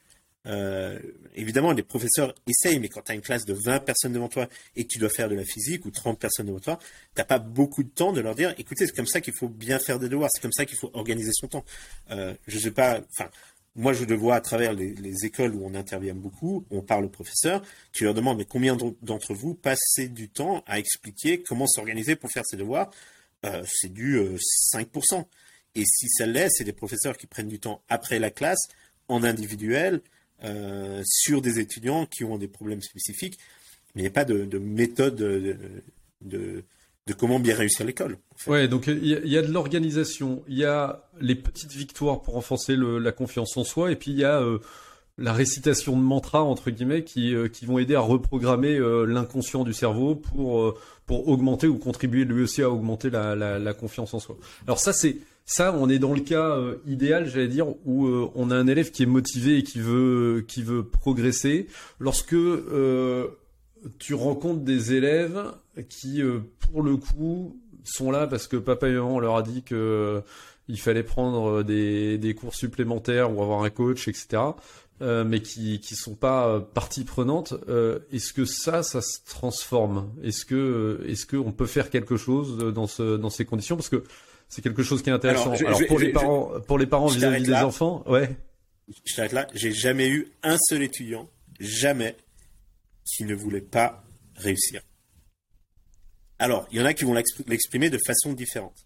euh, 0.47 0.99
évidemment, 1.35 1.71
les 1.71 1.83
professeurs 1.83 2.33
essayent, 2.47 2.79
mais 2.79 2.89
quand 2.89 3.01
tu 3.01 3.11
as 3.11 3.15
une 3.15 3.21
classe 3.21 3.45
de 3.45 3.53
20 3.53 3.79
personnes 3.79 4.13
devant 4.13 4.27
toi 4.27 4.47
et 4.75 4.83
que 4.83 4.89
tu 4.89 4.99
dois 4.99 5.09
faire 5.09 5.29
de 5.29 5.35
la 5.35 5.43
physique 5.43 5.85
ou 5.85 5.91
30 5.91 6.19
personnes 6.19 6.47
devant 6.47 6.59
toi, 6.59 6.79
tu 6.79 7.21
n'as 7.21 7.25
pas 7.25 7.39
beaucoup 7.39 7.83
de 7.83 7.89
temps 7.89 8.13
de 8.13 8.21
leur 8.21 8.35
dire, 8.35 8.53
écoutez, 8.57 8.85
c'est 8.85 8.95
comme 8.95 9.07
ça 9.07 9.21
qu'il 9.21 9.33
faut 9.33 9.49
bien 9.49 9.79
faire 9.79 9.99
des 9.99 10.09
devoirs, 10.09 10.29
c'est 10.33 10.41
comme 10.41 10.53
ça 10.53 10.65
qu'il 10.65 10.77
faut 10.77 10.91
organiser 10.93 11.31
son 11.33 11.47
temps. 11.47 11.65
Euh, 12.11 12.33
je 12.47 12.59
sais 12.59 12.71
pas, 12.71 13.01
enfin, 13.11 13.29
moi 13.75 13.93
je 13.93 14.05
le 14.05 14.15
vois 14.15 14.35
à 14.35 14.41
travers 14.41 14.73
les, 14.73 15.25
écoles 15.25 15.55
où 15.55 15.65
on 15.65 15.73
intervient 15.73 16.15
beaucoup, 16.15 16.65
on 16.69 16.81
parle 16.81 17.05
aux 17.05 17.09
professeurs, 17.09 17.61
tu 17.91 18.03
leur 18.03 18.13
demandes, 18.13 18.37
mais 18.37 18.45
combien 18.45 18.77
d'entre 19.01 19.33
vous 19.33 19.55
passez 19.55 20.07
du 20.07 20.29
temps 20.29 20.63
à 20.67 20.79
expliquer 20.79 21.41
comment 21.41 21.67
s'organiser 21.67 22.15
pour 22.15 22.31
faire 22.31 22.45
ses 22.45 22.57
devoirs? 22.57 22.91
Euh, 23.45 23.63
C'est 23.67 23.91
du 23.91 24.19
5%. 24.73 25.25
Et 25.77 25.83
si 25.85 26.07
ça 26.07 26.25
l'est, 26.25 26.49
c'est 26.49 26.63
des 26.63 26.71
professeurs 26.71 27.17
qui 27.17 27.27
prennent 27.27 27.49
du 27.49 27.59
temps 27.59 27.81
après 27.89 28.17
la 28.17 28.31
classe, 28.31 28.69
en 29.07 29.23
individuel, 29.23 30.01
euh, 30.45 31.01
sur 31.05 31.41
des 31.41 31.59
étudiants 31.59 32.05
qui 32.05 32.23
ont 32.23 32.37
des 32.37 32.47
problèmes 32.47 32.81
spécifiques, 32.81 33.37
mais 33.93 34.01
il 34.01 34.03
n'y 34.03 34.09
a 34.09 34.11
pas 34.11 34.25
de, 34.25 34.57
méthode 34.59 35.15
de, 35.15 36.63
comment 37.17 37.39
bien 37.39 37.55
réussir 37.55 37.85
l'école. 37.85 38.17
Donc 38.69 38.87
il 38.87 39.05
y, 39.05 39.37
a 39.37 39.41
de 39.41 39.51
l'organisation, 39.51 40.43
il 40.47 40.57
y 40.57 40.65
a 40.65 41.07
les 41.19 41.35
petites 41.35 41.73
victoires 41.73 42.21
pour 42.21 42.35
renforcer 42.35 42.75
la 42.77 43.11
confiance 43.11 43.55
en 43.57 43.63
soi, 43.63 43.91
et 43.91 43.95
puis 43.95 44.11
il 44.11 44.17
y 44.17 44.23
a 44.23 44.41
euh, 44.41 44.59
la 45.17 45.33
récitation 45.33 45.95
de 45.95 46.01
mantras 46.01 46.41
entre 46.41 46.69
guillemets 46.69 47.03
qui, 47.03 47.33
euh, 47.33 47.47
vont 47.63 47.79
aider 47.79 47.95
à 47.95 48.01
reprogrammer 48.01 48.77
l'inconscient 49.07 49.63
du 49.63 49.73
cerveau 49.73 50.15
pour 50.15 50.77
pour 51.05 51.27
augmenter 51.27 51.67
ou 51.67 51.77
contribuer 51.77 52.25
lui 52.25 52.43
aussi 52.43 52.61
à 52.61 52.69
augmenter 52.69 53.09
la, 53.09 53.35
la 53.35 53.73
confiance 53.73 54.13
en 54.13 54.19
soi. 54.19 54.37
Alors 54.67 54.79
ça 54.79 54.91
c'est 54.91 55.17
ça, 55.45 55.75
on 55.77 55.89
est 55.89 55.99
dans 55.99 56.13
le 56.13 56.21
cas 56.21 56.57
euh, 56.57 56.77
idéal, 56.87 57.29
j'allais 57.29 57.47
dire, 57.47 57.67
où 57.85 58.07
euh, 58.07 58.31
on 58.33 58.49
a 58.49 58.55
un 58.55 58.65
élève 58.65 58.89
qui 58.89 59.03
est 59.03 59.07
motivé 59.07 59.59
et 59.59 59.63
qui 59.63 59.79
veut, 59.79 60.43
qui 60.47 60.63
veut 60.63 60.83
progresser. 60.83 61.67
Lorsque 61.99 62.33
euh, 62.33 63.27
tu 63.99 64.15
rencontres 64.15 64.61
des 64.61 64.93
élèves 64.93 65.51
qui, 65.87 66.23
pour 66.59 66.81
le 66.81 66.97
coup, 66.97 67.61
sont 67.83 68.09
là 68.09 68.25
parce 68.25 68.47
que 68.47 68.57
papa 68.57 68.87
et 68.87 68.93
maman 68.93 69.19
leur 69.19 69.35
a 69.35 69.43
dit 69.43 69.61
que 69.61 70.23
il 70.67 70.79
fallait 70.79 71.03
prendre 71.03 71.61
des, 71.61 72.17
des 72.17 72.33
cours 72.33 72.55
supplémentaires 72.55 73.31
ou 73.31 73.43
avoir 73.43 73.61
un 73.61 73.69
coach, 73.69 74.07
etc. 74.07 74.41
mais 74.99 75.41
qui 75.41 75.79
qui 75.79 75.95
sont 75.95 76.15
pas 76.15 76.59
partie 76.59 77.03
prenante. 77.03 77.53
est-ce 78.11 78.33
que 78.33 78.45
ça, 78.45 78.81
ça 78.81 79.01
se 79.01 79.19
transforme? 79.27 80.09
Est-ce 80.23 80.45
que 80.45 81.03
est-ce 81.05 81.27
que 81.27 81.37
on 81.37 81.51
peut 81.51 81.67
faire 81.67 81.91
quelque 81.91 82.17
chose 82.17 82.57
dans 82.73 82.87
ce 82.87 83.17
dans 83.17 83.29
ces 83.29 83.45
conditions? 83.45 83.75
Parce 83.75 83.89
que 83.89 84.03
c'est 84.47 84.61
quelque 84.61 84.83
chose 84.83 85.01
qui 85.01 85.09
est 85.09 85.13
intéressant. 85.13 85.51
Alors, 85.53 85.81
pour, 85.87 85.99
les 85.99 86.11
parents, 86.11 86.51
pour 86.67 86.77
les 86.77 86.87
parents 86.87 87.07
vis-à-vis 87.07 87.43
des 87.43 87.53
enfants, 87.53 88.03
ouais. 88.07 88.29
Je 89.05 89.15
t'arrête 89.15 89.31
là. 89.31 89.47
J'ai 89.53 89.71
jamais 89.71 90.07
eu 90.07 90.31
un 90.43 90.57
seul 90.57 90.83
étudiant, 90.83 91.27
jamais, 91.59 92.15
qui 93.03 93.23
ne 93.25 93.33
voulait 93.33 93.61
pas 93.61 94.03
réussir. 94.35 94.81
Alors, 96.37 96.67
il 96.71 96.79
y 96.79 96.81
en 96.81 96.85
a 96.85 96.93
qui 96.93 97.05
vont 97.05 97.13
l'exprimer 97.13 97.89
de 97.89 97.97
façon 98.05 98.33
différente, 98.33 98.85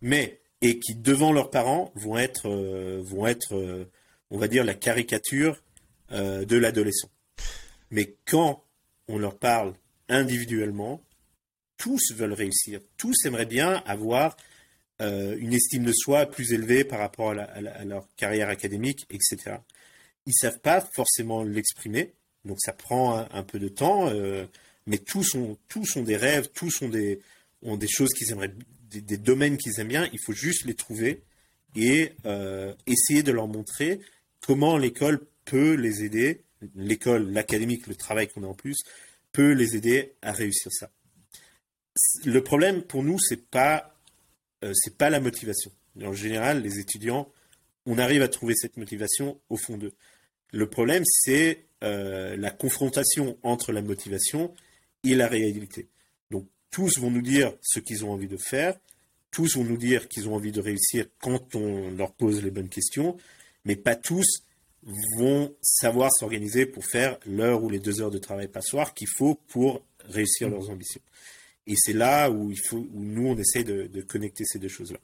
mais 0.00 0.40
et 0.60 0.78
qui 0.78 0.94
devant 0.94 1.32
leurs 1.32 1.50
parents 1.50 1.92
vont 1.94 2.16
être, 2.16 2.48
euh, 2.48 3.02
vont 3.04 3.26
être, 3.26 3.54
euh, 3.54 3.84
on 4.30 4.38
va 4.38 4.48
dire 4.48 4.64
la 4.64 4.74
caricature 4.74 5.62
euh, 6.12 6.44
de 6.44 6.56
l'adolescent. 6.56 7.10
Mais 7.90 8.16
quand 8.24 8.64
on 9.08 9.18
leur 9.18 9.38
parle 9.38 9.74
individuellement, 10.08 11.02
tous 11.76 12.12
veulent 12.14 12.32
réussir, 12.32 12.80
tous 12.96 13.14
aimeraient 13.26 13.46
bien 13.46 13.82
avoir 13.84 14.36
euh, 15.04 15.36
une 15.38 15.52
estime 15.52 15.84
de 15.84 15.92
soi 15.92 16.26
plus 16.26 16.52
élevée 16.52 16.84
par 16.84 16.98
rapport 16.98 17.30
à, 17.30 17.84
leur 17.84 18.08
carrière 18.16 18.48
académique, 18.48 19.06
etc. 19.10 19.58
Ils 20.26 20.34
savent 20.34 20.60
pas 20.60 20.80
forcément 20.94 21.42
l'exprimer, 21.42 22.14
donc 22.44 22.58
ça 22.60 22.72
prend 22.72 23.26
un, 23.30 23.42
peu 23.42 23.58
de 23.58 23.68
temps, 23.68 24.08
euh, 24.08 24.46
mais 24.86 24.98
tous 24.98 25.34
ont, 25.34 25.58
tous 25.68 25.98
des 25.98 26.16
rêves, 26.16 26.48
tous 26.54 26.82
ont 26.82 26.88
des, 26.88 27.20
ont 27.62 27.76
des 27.76 27.88
choses 27.88 28.12
qu'ils 28.14 28.30
aimeraient, 28.32 28.54
des, 28.90 29.18
domaines 29.18 29.58
qu'ils 29.58 29.78
aiment 29.80 29.88
bien, 29.88 30.08
il 30.12 30.18
faut 30.20 30.32
juste 30.32 30.64
les 30.64 30.74
trouver 30.74 31.22
et 31.76 32.12
euh, 32.24 32.72
essayer 32.86 33.22
de 33.22 33.32
leur 33.32 33.48
montrer 33.48 34.00
comment 34.40 34.78
l'école 34.78 35.20
peut 35.44 35.74
les 35.74 36.04
aider, 36.04 36.42
l'école, 36.74 37.30
l'académique, 37.30 37.86
le 37.86 37.94
travail 37.94 38.28
qu'on 38.28 38.44
a 38.44 38.46
en 38.46 38.54
plus, 38.54 38.82
peut 39.32 39.52
les 39.52 39.76
aider 39.76 40.14
à 40.22 40.32
réussir 40.32 40.72
ça. 40.72 40.90
Le 42.24 42.42
problème 42.42 42.82
pour 42.82 43.02
nous, 43.02 43.18
c'est 43.18 43.50
pas 43.50 43.93
euh, 44.62 44.72
c'est 44.74 44.96
pas 44.96 45.10
la 45.10 45.20
motivation. 45.20 45.72
En 46.02 46.12
général, 46.12 46.62
les 46.62 46.78
étudiants, 46.78 47.30
on 47.86 47.98
arrive 47.98 48.22
à 48.22 48.28
trouver 48.28 48.54
cette 48.54 48.76
motivation 48.76 49.40
au 49.48 49.56
fond 49.56 49.76
d'eux. 49.76 49.92
Le 50.52 50.68
problème, 50.68 51.02
c'est 51.06 51.66
euh, 51.82 52.36
la 52.36 52.50
confrontation 52.50 53.38
entre 53.42 53.72
la 53.72 53.82
motivation 53.82 54.54
et 55.02 55.14
la 55.14 55.26
réalité. 55.26 55.88
Donc, 56.30 56.46
tous 56.70 56.98
vont 56.98 57.10
nous 57.10 57.22
dire 57.22 57.54
ce 57.62 57.80
qu'ils 57.80 58.04
ont 58.04 58.12
envie 58.12 58.28
de 58.28 58.36
faire, 58.36 58.78
tous 59.30 59.56
vont 59.56 59.64
nous 59.64 59.76
dire 59.76 60.08
qu'ils 60.08 60.28
ont 60.28 60.34
envie 60.34 60.52
de 60.52 60.60
réussir 60.60 61.06
quand 61.18 61.54
on 61.54 61.90
leur 61.90 62.12
pose 62.12 62.42
les 62.42 62.50
bonnes 62.50 62.68
questions, 62.68 63.16
mais 63.64 63.76
pas 63.76 63.96
tous 63.96 64.44
vont 65.18 65.54
savoir 65.62 66.10
s'organiser 66.12 66.66
pour 66.66 66.84
faire 66.84 67.18
l'heure 67.26 67.62
ou 67.62 67.70
les 67.70 67.78
deux 67.78 68.00
heures 68.00 68.10
de 68.10 68.18
travail 68.18 68.48
par 68.48 68.62
qu'il 68.94 69.08
faut 69.08 69.34
pour 69.48 69.82
réussir 70.04 70.48
leurs 70.48 70.70
ambitions. 70.70 71.00
Et 71.66 71.74
c'est 71.76 71.92
là 71.92 72.30
où, 72.30 72.50
il 72.50 72.60
faut, 72.60 72.86
où 72.92 73.02
nous, 73.02 73.28
on 73.28 73.36
essaie 73.36 73.64
de, 73.64 74.02
connecter 74.02 74.44
ces 74.44 74.58
deux 74.58 74.68
choses-là. 74.68 74.98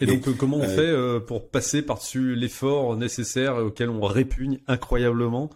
Et 0.00 0.06
donc, 0.06 0.26
euh, 0.26 0.32
comment 0.32 0.56
on 0.58 0.62
euh, 0.62 0.76
fait 0.76 0.80
euh, 0.80 1.20
pour 1.20 1.48
passer 1.50 1.82
par-dessus 1.82 2.34
l'effort 2.34 2.96
nécessaire 2.96 3.56
auquel 3.56 3.90
on 3.90 4.00
répugne 4.00 4.60
incroyablement? 4.66 5.50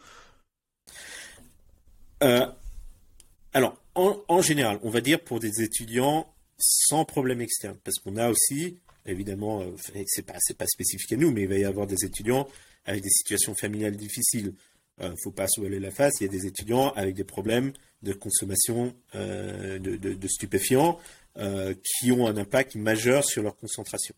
Alors, 2.20 3.80
en, 3.94 4.42
général, 4.42 4.78
on 4.82 4.90
va 4.90 5.00
dire 5.00 5.20
pour 5.20 5.40
des 5.40 5.62
étudiants 5.62 6.32
sans 6.58 7.04
problème 7.04 7.40
externe, 7.40 7.76
parce 7.84 7.98
qu'on 7.98 8.16
a 8.16 8.28
aussi, 8.28 8.78
évidemment, 9.06 9.64
c'est 10.06 10.26
pas, 10.26 10.34
pas 10.58 10.66
spécifique 10.66 11.12
à 11.12 11.16
nous, 11.16 11.30
mais 11.30 11.42
il 11.42 11.48
va 11.48 11.56
y 11.56 11.64
avoir 11.64 11.86
des 11.86 12.04
étudiants 12.04 12.48
avec 12.84 13.02
des 13.02 13.10
situations 13.10 13.54
familiales 13.54 13.96
difficiles. 13.96 14.54
Il 15.00 15.10
ne 15.10 15.14
faut 15.22 15.30
pas 15.30 15.46
se 15.46 15.60
voiler 15.60 15.78
la 15.78 15.92
face, 15.92 16.14
il 16.20 16.24
y 16.24 16.28
a 16.28 16.32
des 16.32 16.46
étudiants 16.46 16.90
avec 16.90 17.14
des 17.14 17.24
problèmes 17.24 17.72
de 18.02 18.12
consommation 18.12 18.94
euh, 19.14 19.78
de, 19.78 20.28
stupéfiants 20.28 20.98
euh, 21.36 21.74
qui 21.82 22.12
ont 22.12 22.26
un 22.26 22.36
impact 22.36 22.76
majeur 22.76 23.24
sur 23.24 23.42
leur 23.42 23.56
concentration. 23.56 24.14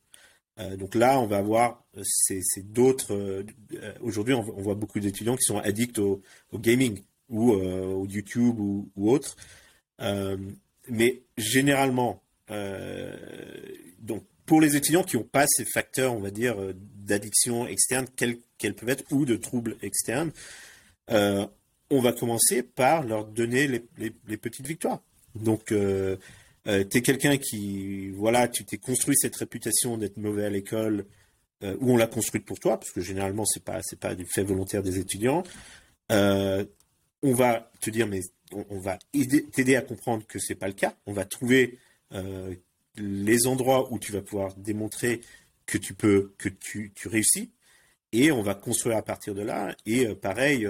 Euh, 0.59 0.77
donc 0.77 0.95
là, 0.95 1.19
on 1.21 1.27
va 1.27 1.39
avoir 1.39 1.85
c'est 2.03 2.73
d'autres. 2.73 3.45
Aujourd'hui, 4.01 4.35
on, 4.35 4.43
voit 4.43 4.75
beaucoup 4.75 5.01
d'étudiants 5.01 5.37
qui 5.37 5.45
sont 5.45 5.59
addicts 5.59 5.99
au, 5.99 6.23
gaming 6.55 7.03
ou 7.29 7.53
au 7.53 8.07
YouTube 8.07 8.59
ou, 8.59 8.91
ou 8.97 9.11
autre. 9.11 9.37
mais 10.89 11.23
généralement, 11.37 12.23
donc 13.99 14.25
pour 14.47 14.61
les 14.61 14.77
étudiants 14.77 15.03
qui 15.03 15.17
n'ont 15.17 15.25
pas 15.25 15.47
ces 15.49 15.65
facteurs, 15.65 16.15
on 16.15 16.21
va 16.21 16.31
dire, 16.31 16.57
d'addiction 16.75 17.67
externe, 17.67 18.07
quels 18.17 18.75
peuvent 18.75 18.89
être, 18.89 19.05
ou 19.11 19.25
de 19.25 19.37
troubles 19.37 19.77
externes, 19.83 20.33
on 21.91 22.01
va 22.01 22.13
commencer 22.13 22.63
par 22.63 23.03
leur 23.05 23.25
donner 23.27 23.67
les, 23.99 24.37
petites 24.37 24.67
victoires. 24.67 25.03
Donc, 25.35 25.73
euh, 25.73 26.17
euh, 26.67 26.85
tu 26.89 26.99
es 26.99 27.03
quelqu'un 27.03 27.37
qui, 27.37 28.11
voilà, 28.11 28.49
tu 28.49 28.65
t'es 28.65 28.79
construit 28.79 29.17
cette 29.17 29.37
réputation 29.37 29.97
d'être 29.97 30.17
mauvais 30.17 30.45
à 30.45 30.51
l'école, 30.51 31.07
euh, 31.63 31.77
ou 31.81 31.93
on 31.93 31.97
l'a 31.97 32.07
construite 32.07 32.45
pour 32.45 32.59
toi, 32.59 32.79
parce 32.79 32.93
que 32.93 33.01
généralement, 33.01 33.45
c'est 33.45 33.65
pas, 33.65 33.81
c'est 33.83 33.99
pas 33.99 34.15
du 34.15 34.25
fait 34.25 34.43
volontaire 34.43 34.83
des 34.83 34.99
étudiants. 34.99 35.43
on 36.11 37.35
va 37.35 37.71
te 37.81 37.91
dire, 37.91 38.07
mais 38.07 38.21
on, 38.53 38.79
va 38.79 38.99
t'aider 39.53 39.77
à 39.77 39.83
comprendre 39.83 40.27
que 40.27 40.39
c'est 40.39 40.55
pas 40.55 40.69
le 40.69 40.75
cas. 40.75 40.95
On 41.07 41.13
va 41.13 41.25
trouver 41.25 41.79
les 42.97 43.47
endroits 43.47 43.93
où 43.93 43.99
tu 43.99 44.13
vas 44.13 44.23
pouvoir 44.23 44.55
démontrer 44.57 45.21
que 45.67 45.79
tu 45.79 45.95
peux, 45.95 46.33
que 46.39 46.49
tu, 46.49 46.93
tu 46.95 47.09
réussis, 47.09 47.51
et 48.13 48.33
on 48.33 48.43
va 48.43 48.55
construire 48.55 48.97
à 48.97 49.03
partir 49.03 49.35
de 49.35 49.43
là. 49.43 49.75
Et 49.87 50.07
euh, 50.07 50.15
pareil, 50.15 50.67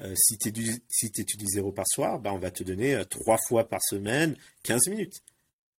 euh, 0.00 0.10
euh, 0.10 0.14
si 0.16 0.38
tu 0.38 0.52
si 0.88 1.06
étudies 1.06 1.48
zéro 1.48 1.72
par 1.72 1.86
soir, 1.88 2.18
bah, 2.18 2.32
on 2.32 2.38
va 2.38 2.50
te 2.50 2.62
donner 2.62 3.02
trois 3.08 3.38
fois 3.48 3.68
par 3.68 3.82
semaine 3.82 4.36
15 4.64 4.88
minutes. 4.88 5.22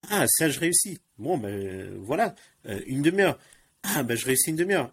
Ah, 0.10 0.26
ça, 0.28 0.50
je 0.50 0.60
réussis. 0.60 1.00
Bon, 1.18 1.38
ben 1.38 1.96
voilà, 2.00 2.34
une 2.88 3.02
demi-heure. 3.04 3.38
Ah, 3.84 4.04
ben 4.04 4.18
je 4.18 4.26
réussis 4.26 4.50
une 4.50 4.56
demi-heure. 4.56 4.92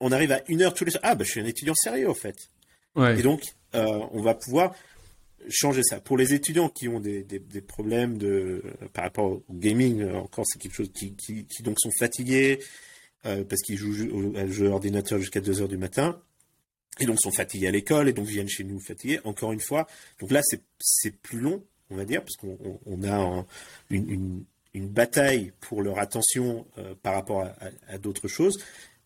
On 0.00 0.12
arrive 0.12 0.32
à 0.32 0.42
une 0.48 0.60
heure 0.62 0.74
tous 0.74 0.84
les 0.84 0.90
soirs. 0.90 1.04
Ah, 1.06 1.14
ben 1.14 1.24
je 1.24 1.30
suis 1.30 1.40
un 1.40 1.46
étudiant 1.46 1.74
sérieux, 1.74 2.10
en 2.10 2.14
fait. 2.14 2.50
Et 2.98 3.22
donc, 3.22 3.42
on 3.72 4.20
va 4.22 4.34
pouvoir 4.34 4.74
changer 5.48 5.82
ça. 5.82 6.00
Pour 6.00 6.16
les 6.16 6.34
étudiants 6.34 6.68
qui 6.68 6.88
ont 6.88 7.00
des, 7.00 7.22
des, 7.22 7.60
problèmes 7.60 8.18
de, 8.18 8.62
par 8.92 9.04
rapport 9.04 9.24
au 9.26 9.44
gaming, 9.50 10.04
encore, 10.10 10.44
c'est 10.46 10.58
quelque 10.58 10.74
chose 10.74 10.90
qui, 10.92 11.14
qui, 11.14 11.46
qui, 11.46 11.62
donc 11.62 11.78
sont 11.78 11.90
fatigués, 11.98 12.60
euh, 13.26 13.44
parce 13.44 13.62
qu'ils 13.62 13.76
jouent 13.76 14.08
au 14.10 14.46
jeu 14.46 14.68
ordinateur 14.68 15.18
jusqu'à 15.18 15.40
2 15.40 15.62
heures 15.62 15.68
du 15.68 15.78
matin. 15.78 16.20
Et 16.98 17.06
donc 17.06 17.20
sont 17.20 17.32
fatigués 17.32 17.68
à 17.68 17.70
l'école 17.70 18.08
et 18.08 18.12
donc 18.12 18.26
viennent 18.26 18.48
chez 18.48 18.64
nous 18.64 18.80
fatigués. 18.80 19.20
Encore 19.24 19.52
une 19.52 19.60
fois, 19.60 19.86
donc 20.20 20.30
là 20.30 20.40
c'est 20.78 21.16
plus 21.22 21.40
long, 21.40 21.62
on 21.90 21.96
va 21.96 22.04
dire, 22.04 22.22
parce 22.22 22.36
qu'on 22.36 23.02
a 23.04 23.44
une, 23.90 24.44
une, 24.72 24.88
bataille 24.88 25.52
pour 25.60 25.82
leur 25.82 25.98
attention 25.98 26.66
euh, 26.78 26.94
par 27.02 27.14
rapport 27.14 27.48
à, 27.88 27.98
d'autres 27.98 28.28
choses. 28.28 28.58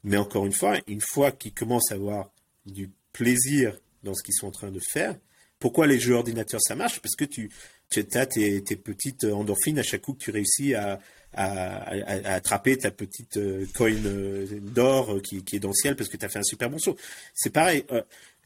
Mais 0.03 0.17
encore 0.17 0.47
une 0.47 0.53
fois, 0.53 0.79
une 0.87 1.01
fois 1.01 1.33
qu'ils 1.33 1.53
commencent 1.53 1.93
à 1.93 1.95
avoir 1.95 2.33
du 2.67 2.91
plaisir 3.13 3.77
dans 4.03 4.15
ce 4.15 4.23
qu'ils 4.23 4.35
sont 4.35 4.47
en 4.47 4.53
train 4.53 4.71
de 4.71 4.81
faire, 4.93 5.17
pourquoi 5.59 5.87
les 5.87 5.99
jeux 5.99 6.15
ordinateurs 6.15 6.61
ça 6.63 6.75
marche? 6.75 7.01
Parce 7.01 7.15
que 7.15 7.25
tu, 7.25 7.51
tu 7.91 8.05
as 8.15 8.27
tes, 8.27 8.61
petites 8.77 9.25
endorphines 9.25 9.79
à 9.79 9.83
chaque 9.83 10.03
coup 10.03 10.15
que 10.15 10.25
tu 10.25 10.31
réussis 10.31 10.75
à, 10.75 11.01
à, 11.35 12.35
attraper 12.35 12.77
ta 12.77 12.91
petite 12.91 13.37
euh, 13.37 13.67
coin 13.77 13.93
euh, 13.93 14.47
d'or 14.61 15.15
euh, 15.15 15.21
qui, 15.21 15.37
est 15.53 15.61
dans 15.61 15.69
le 15.69 15.75
ciel 15.75 15.97
parce 15.97 16.09
que 16.09 16.17
tu 16.17 16.25
as 16.25 16.29
fait 16.29 16.39
un 16.39 16.45
super 16.45 16.71
bon 16.71 16.79
saut. 16.79 16.97
C'est 17.35 17.51
pareil. 17.51 17.85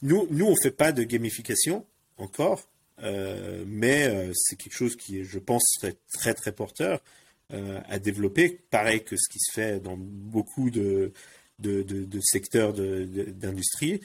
nous, 0.03 0.27
nous, 0.31 0.47
on 0.47 0.57
fait 0.57 0.71
pas 0.71 0.93
de 0.93 1.03
gamification 1.03 1.85
encore, 2.19 2.63
mais 3.67 4.31
c'est 4.35 4.57
quelque 4.57 4.77
chose 4.77 4.97
qui, 4.97 5.25
je 5.25 5.39
pense, 5.39 5.63
serait 5.81 5.97
très 6.13 6.35
très 6.35 6.53
porteur 6.53 7.01
à 7.51 7.99
développer. 7.99 8.61
Pareil 8.71 9.03
que 9.03 9.17
ce 9.17 9.29
qui 9.29 9.39
se 9.41 9.53
fait 9.53 9.81
dans 9.81 9.97
beaucoup 9.99 10.71
de, 10.71 11.13
de, 11.59 11.83
de 11.83 12.21
secteurs 12.21 12.73
d'industrie. 12.73 14.01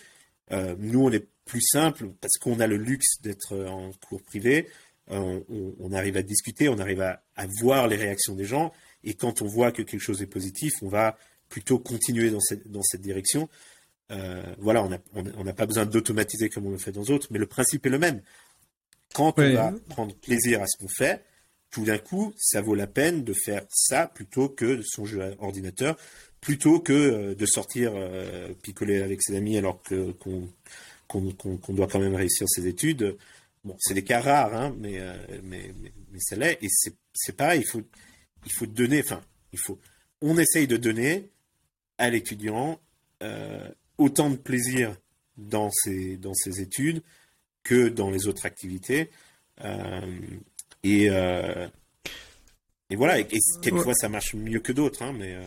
nous, 0.51 1.05
on 1.05 1.11
est 1.11 1.27
plus 1.45 1.61
simple 1.61 2.09
parce 2.21 2.37
qu'on 2.39 2.59
a 2.59 2.67
le 2.67 2.77
luxe 2.77 3.21
d'être 3.21 3.55
en 3.67 3.91
cours 4.07 4.21
privé. 4.23 4.67
Euh, 5.11 5.39
on, 5.79 5.91
arrive 5.91 6.17
à 6.17 6.21
discuter, 6.21 6.69
on 6.69 6.77
arrive 6.77 7.01
à, 7.01 7.21
voir 7.59 7.87
les 7.87 7.95
réactions 7.95 8.35
des 8.35 8.45
gens, 8.45 8.71
et 9.03 9.15
quand 9.15 9.41
on 9.41 9.47
voit 9.47 9.71
que 9.71 9.81
quelque 9.81 10.01
chose 10.01 10.21
est 10.21 10.27
positif, 10.27 10.73
on 10.83 10.87
va 10.87 11.17
plutôt 11.47 11.79
continuer 11.79 12.29
dans 12.29 12.39
cette, 12.39 12.69
dans 12.69 12.83
cette 12.83 13.01
direction. 13.01 13.49
Euh, 14.11 14.43
voilà, 14.59 14.87
on 15.13 15.43
n'a 15.43 15.53
pas 15.53 15.65
besoin 15.65 15.85
d'automatiser 15.85 16.49
comme 16.49 16.67
on 16.67 16.71
le 16.71 16.77
fait 16.77 16.91
dans 16.91 17.03
d'autres, 17.03 17.27
mais 17.31 17.39
le 17.39 17.47
principe 17.47 17.85
est 17.87 17.89
le 17.89 17.97
même. 17.97 18.21
Quand 19.13 19.33
on 19.39 19.53
va 19.53 19.73
prendre 19.89 20.13
plaisir 20.15 20.61
à 20.61 20.67
ce 20.67 20.77
qu'on 20.77 20.89
fait, 20.89 21.23
tout 21.71 21.85
d'un 21.85 21.97
coup, 21.97 22.33
ça 22.37 22.61
vaut 22.61 22.75
la 22.75 22.87
peine 22.87 23.23
de 23.23 23.33
faire 23.33 23.63
ça 23.69 24.07
plutôt 24.07 24.49
que 24.49 24.81
son 24.83 25.05
jeu 25.05 25.35
ordinateur, 25.39 25.97
plutôt 26.39 26.79
que 26.79 26.93
euh, 26.93 27.35
de 27.35 27.45
sortir 27.47 27.93
picoler 28.61 29.01
avec 29.01 29.23
ses 29.23 29.35
amis 29.35 29.57
alors 29.57 29.81
qu'on 30.19 30.51
doit 31.69 31.87
quand 31.87 31.99
même 31.99 32.15
réussir 32.15 32.47
ses 32.47 32.67
études. 32.67 33.17
Bon, 33.63 33.75
c'est 33.79 33.93
des 33.93 34.03
cas 34.03 34.21
rares, 34.21 34.53
hein, 34.53 34.75
mais, 34.77 34.99
euh, 34.99 35.15
mais, 35.43 35.73
mais, 35.81 35.91
mais 36.11 36.19
c'est 36.21 36.37
l'est. 36.37 36.57
Et 36.61 36.67
c'est 37.13 37.35
pareil, 37.35 37.61
il 37.61 37.67
faut, 37.67 37.81
il 38.45 38.51
faut 38.51 38.65
donner, 38.65 39.01
enfin, 39.03 39.21
il 39.51 39.59
faut, 39.59 39.79
on 40.21 40.37
essaye 40.37 40.67
de 40.67 40.77
donner 40.77 41.29
à 41.97 42.09
l'étudiant 42.09 42.79
euh, 43.21 43.69
autant 43.97 44.29
de 44.29 44.37
plaisir 44.37 44.95
dans 45.37 45.69
ses, 45.71 46.15
dans 46.17 46.33
ses 46.33 46.61
études 46.61 47.01
que 47.63 47.89
dans 47.89 48.09
les 48.09 48.27
autres 48.27 48.45
activités. 48.45 49.09
Euh, 49.61 50.17
et, 50.83 51.07
et 52.89 52.95
voilà, 52.95 53.19
et, 53.19 53.27
quelquefois 53.61 53.93
ça 53.93 54.07
marche 54.07 54.33
mieux 54.35 54.61
que 54.61 54.71
d'autres, 54.71 55.03
hein, 55.03 55.13
mais, 55.17 55.37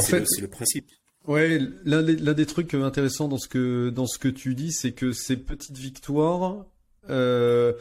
c'est 0.00 0.18
le, 0.18 0.40
le 0.40 0.48
principe. 0.48 0.90
Ouais, 1.28 1.60
l'un 1.84 2.02
des, 2.02 2.16
des, 2.16 2.46
trucs 2.46 2.74
intéressants 2.74 3.28
dans 3.28 3.38
ce 3.38 3.46
que 3.46 3.90
dans 3.90 4.06
ce 4.06 4.18
que 4.18 4.26
tu 4.26 4.56
dis, 4.56 4.72
c'est 4.72 4.90
que 4.90 5.12
ces 5.12 5.36
petites 5.36 5.78
victoires, 5.78 6.66
euh, 7.10 7.72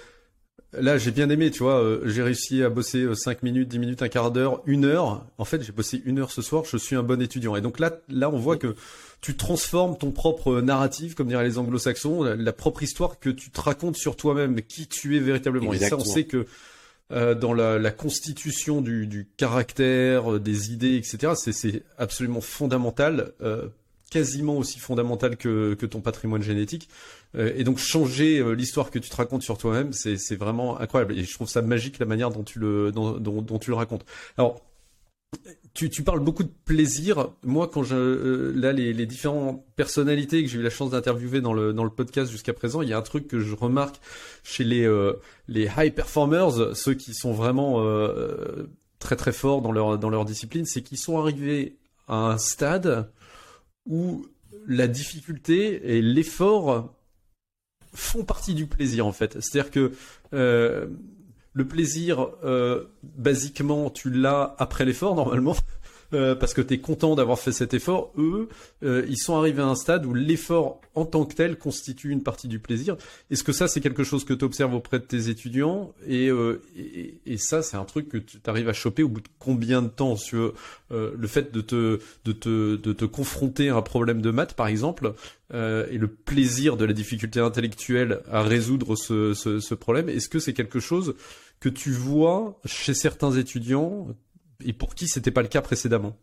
là, 0.74 0.98
j'ai 0.98 1.12
bien 1.12 1.30
aimé, 1.30 1.52
tu 1.52 1.64
vois, 1.64 1.82
euh, 1.82 2.02
j'ai 2.06 2.24
réussi 2.24 2.64
à 2.64 2.70
bosser 2.70 3.08
5 3.14 3.38
euh, 3.38 3.40
minutes, 3.44 3.70
10 3.70 3.80
minutes, 3.80 4.02
un 4.02 4.10
quart 4.10 4.32
d'heure, 4.32 4.62
une 4.66 4.86
heure. 4.86 5.26
En 5.38 5.46
fait, 5.46 5.62
j'ai 5.62 5.72
bossé 5.72 6.02
une 6.06 6.20
heure 6.20 6.32
ce 6.32 6.42
soir, 6.42 6.64
je 6.66 6.78
suis 6.78 6.96
un 6.96 7.04
bon 7.04 7.22
étudiant. 7.22 7.56
Et 7.56 7.62
donc 7.62 7.80
là, 7.80 7.92
là, 8.10 8.30
on 8.30 8.38
voit 8.38 8.58
que 8.58 8.76
tu 9.22 9.36
transformes 9.36 9.98
ton 9.98 10.12
propre 10.12 10.62
narratif, 10.62 11.16
comme 11.16 11.28
diraient 11.28 11.44
les 11.44 11.58
anglo-saxons, 11.58 12.24
la, 12.24 12.54
propre 12.54 12.84
histoire 12.84 13.20
que 13.20 13.30
tu 13.30 13.52
te 13.52 13.62
racontes 13.62 13.96
sur 13.96 14.16
toi-même, 14.16 14.62
qui 14.62 14.88
tu 14.88 15.18
es 15.18 15.20
véritablement. 15.20 15.74
Et 15.74 15.80
ça, 15.80 15.96
on 15.96 16.04
sait 16.04 16.26
que 16.26 16.46
dans 17.12 17.54
la, 17.54 17.78
la 17.78 17.92
constitution 17.92 18.82
du, 18.82 19.06
du, 19.06 19.28
caractère, 19.38 20.40
des 20.40 20.72
idées, 20.72 20.96
etc., 20.96 21.34
c'est 21.36 21.84
absolument 21.98 22.42
fondamental, 22.42 23.34
quasiment 24.12 24.58
aussi 24.58 24.78
fondamental 24.78 25.38
que, 25.38 25.74
ton 25.74 26.02
patrimoine 26.02 26.44
génétique. 26.44 26.90
Euh, 27.36 27.52
et 27.56 27.64
donc 27.64 27.80
changer 27.80 28.40
euh, 28.40 28.52
l'histoire 28.52 28.92
que 28.92 29.00
tu 29.00 29.10
te 29.10 29.16
racontes 29.16 29.42
sur 29.42 29.58
toi-même, 29.58 29.94
c'est 29.94 30.36
vraiment 30.36 30.80
incroyable. 30.80 31.18
Et 31.18 31.24
je 31.24 31.34
trouve 31.34 31.50
ça 31.50 31.64
magique 31.64 31.98
la 31.98 32.06
manière 32.06 32.30
dont 32.30 32.44
tu 32.44 32.60
le, 32.60 32.92
dont, 32.92 33.60
tu 33.60 33.72
le 33.72 33.76
racontes. 33.76 34.06
Alors, 34.38 34.62
tu, 35.74 36.04
parles 36.04 36.20
beaucoup 36.20 36.44
de 36.44 36.52
plaisir. 36.66 37.30
Moi, 37.44 37.70
quand 37.70 37.84
je 37.84 37.96
euh, 37.96 38.54
là 38.54 38.74
les, 38.74 38.92
les 38.92 39.06
différentes 39.06 39.64
personnalités 39.78 40.44
que 40.44 40.50
j'ai 40.50 40.60
eu 40.60 40.62
la 40.62 40.70
chance 40.70 40.92
d'interviewer 40.92 41.40
dans 41.40 41.54
le 41.54 41.72
dans 41.72 41.86
le 41.86 41.90
podcast 41.90 42.30
jusqu'à 42.30 42.52
présent, 42.54 42.82
il 42.82 42.90
y 42.90 42.94
a 42.94 42.98
un 42.98 43.02
truc 43.02 43.30
que 43.30 43.40
je 43.40 43.56
remarque 43.56 44.02
chez 44.44 44.66
les 44.66 44.86
les 45.48 45.70
high 45.78 45.94
performers, 45.94 46.76
ceux 46.76 46.96
qui 46.96 47.14
sont 47.14 47.32
vraiment 47.32 47.82
très 49.00 49.16
très 49.16 49.32
forts 49.32 49.62
dans 49.62 49.72
leur 49.72 49.98
dans 49.98 50.10
leur 50.10 50.26
discipline, 50.26 50.66
c'est 50.66 50.82
qu'ils 50.82 50.98
sont 50.98 51.18
arrivés 51.18 51.78
à 52.10 52.32
un 52.32 52.38
stade 52.38 53.10
où 53.86 54.26
la 54.68 54.88
difficulté 54.88 55.98
et 55.98 56.02
l'effort 56.02 56.94
font 57.94 58.24
partie 58.24 58.54
du 58.54 58.68
plaisir 58.68 59.06
en 59.06 59.12
fait. 59.12 59.40
C'est-à-dire 59.42 59.72
que 59.72 59.92
euh, 60.34 60.88
le 61.54 61.68
plaisir, 61.68 62.30
euh, 62.44 62.86
basiquement, 63.04 63.90
tu 63.90 64.10
l'as 64.10 64.56
après 64.58 64.86
l'effort 64.86 65.16
normalement. 65.16 65.56
Euh, 66.14 66.36
parce 66.36 66.54
que 66.54 66.62
tu 66.62 66.74
es 66.74 66.80
content 66.80 67.16
d'avoir 67.16 67.40
fait 67.40 67.52
cet 67.52 67.74
effort, 67.74 68.12
eux, 68.18 68.50
euh, 68.84 69.06
ils 69.08 69.18
sont 69.18 69.38
arrivés 69.38 69.62
à 69.62 69.68
un 69.68 69.76
stade 69.76 70.06
où 70.06 70.14
l'effort 70.14 70.82
en 70.94 71.06
tant 71.06 71.26
que 71.26 71.34
tel 71.36 71.58
constitue 71.58 72.10
une 72.10 72.22
partie 72.22 72.50
du 72.50 72.60
plaisir. 72.60 72.98
Est-ce 73.30 73.46
que 73.46 73.54
ça, 73.54 73.70
c'est 73.70 73.80
quelque 73.80 74.04
chose 74.04 74.26
que 74.26 74.34
tu 74.34 74.44
observes 74.44 74.74
auprès 74.74 75.00
de 75.00 75.06
tes 75.06 75.30
étudiants? 75.30 75.94
Et, 76.06 76.30
euh, 76.30 76.62
et, 77.26 77.38
ça, 77.38 77.62
c'est 77.62 77.78
un 77.78 77.86
truc 77.86 78.10
que 78.10 78.18
tu 78.18 78.38
arrives 78.46 78.68
à 78.68 78.74
choper 78.74 79.04
au 79.04 79.10
bout 79.10 79.22
de 79.22 79.30
combien 79.40 79.82
de 79.82 79.88
temps? 79.88 80.16
Sur 80.16 80.54
le 80.90 81.28
fait 81.28 81.54
de 81.54 81.62
te, 81.62 82.00
de, 82.26 82.32
te, 82.34 82.76
de 82.76 82.94
te 82.94 83.06
confronter 83.06 83.70
à 83.70 83.78
un 83.78 83.82
problème 83.82 84.22
de 84.22 84.30
maths, 84.30 84.54
par 84.54 84.68
exemple, 84.68 85.14
et 85.54 85.98
le 85.98 86.08
plaisir 86.08 86.76
de 86.76 86.84
la 86.84 86.94
difficulté 86.94 87.40
intellectuelle 87.40 88.22
à 88.30 88.42
résoudre 88.42 88.96
ce, 88.96 89.34
ce, 89.34 89.60
ce 89.60 89.76
problème 89.76 90.10
Est-ce 90.10 90.28
que 90.28 90.40
c'est 90.40 90.54
quelque 90.54 90.80
chose 90.80 91.16
que 91.62 91.70
tu 91.70 91.92
vois 91.92 92.60
chez 92.66 92.94
certains 92.94 93.32
étudiants 93.32 94.08
et 94.66 94.74
pour 94.74 94.96
qui 94.96 95.08
c'était 95.08 95.32
pas 95.32 95.42
le 95.42 95.48
cas 95.48 95.62
précédemment? 95.62 96.16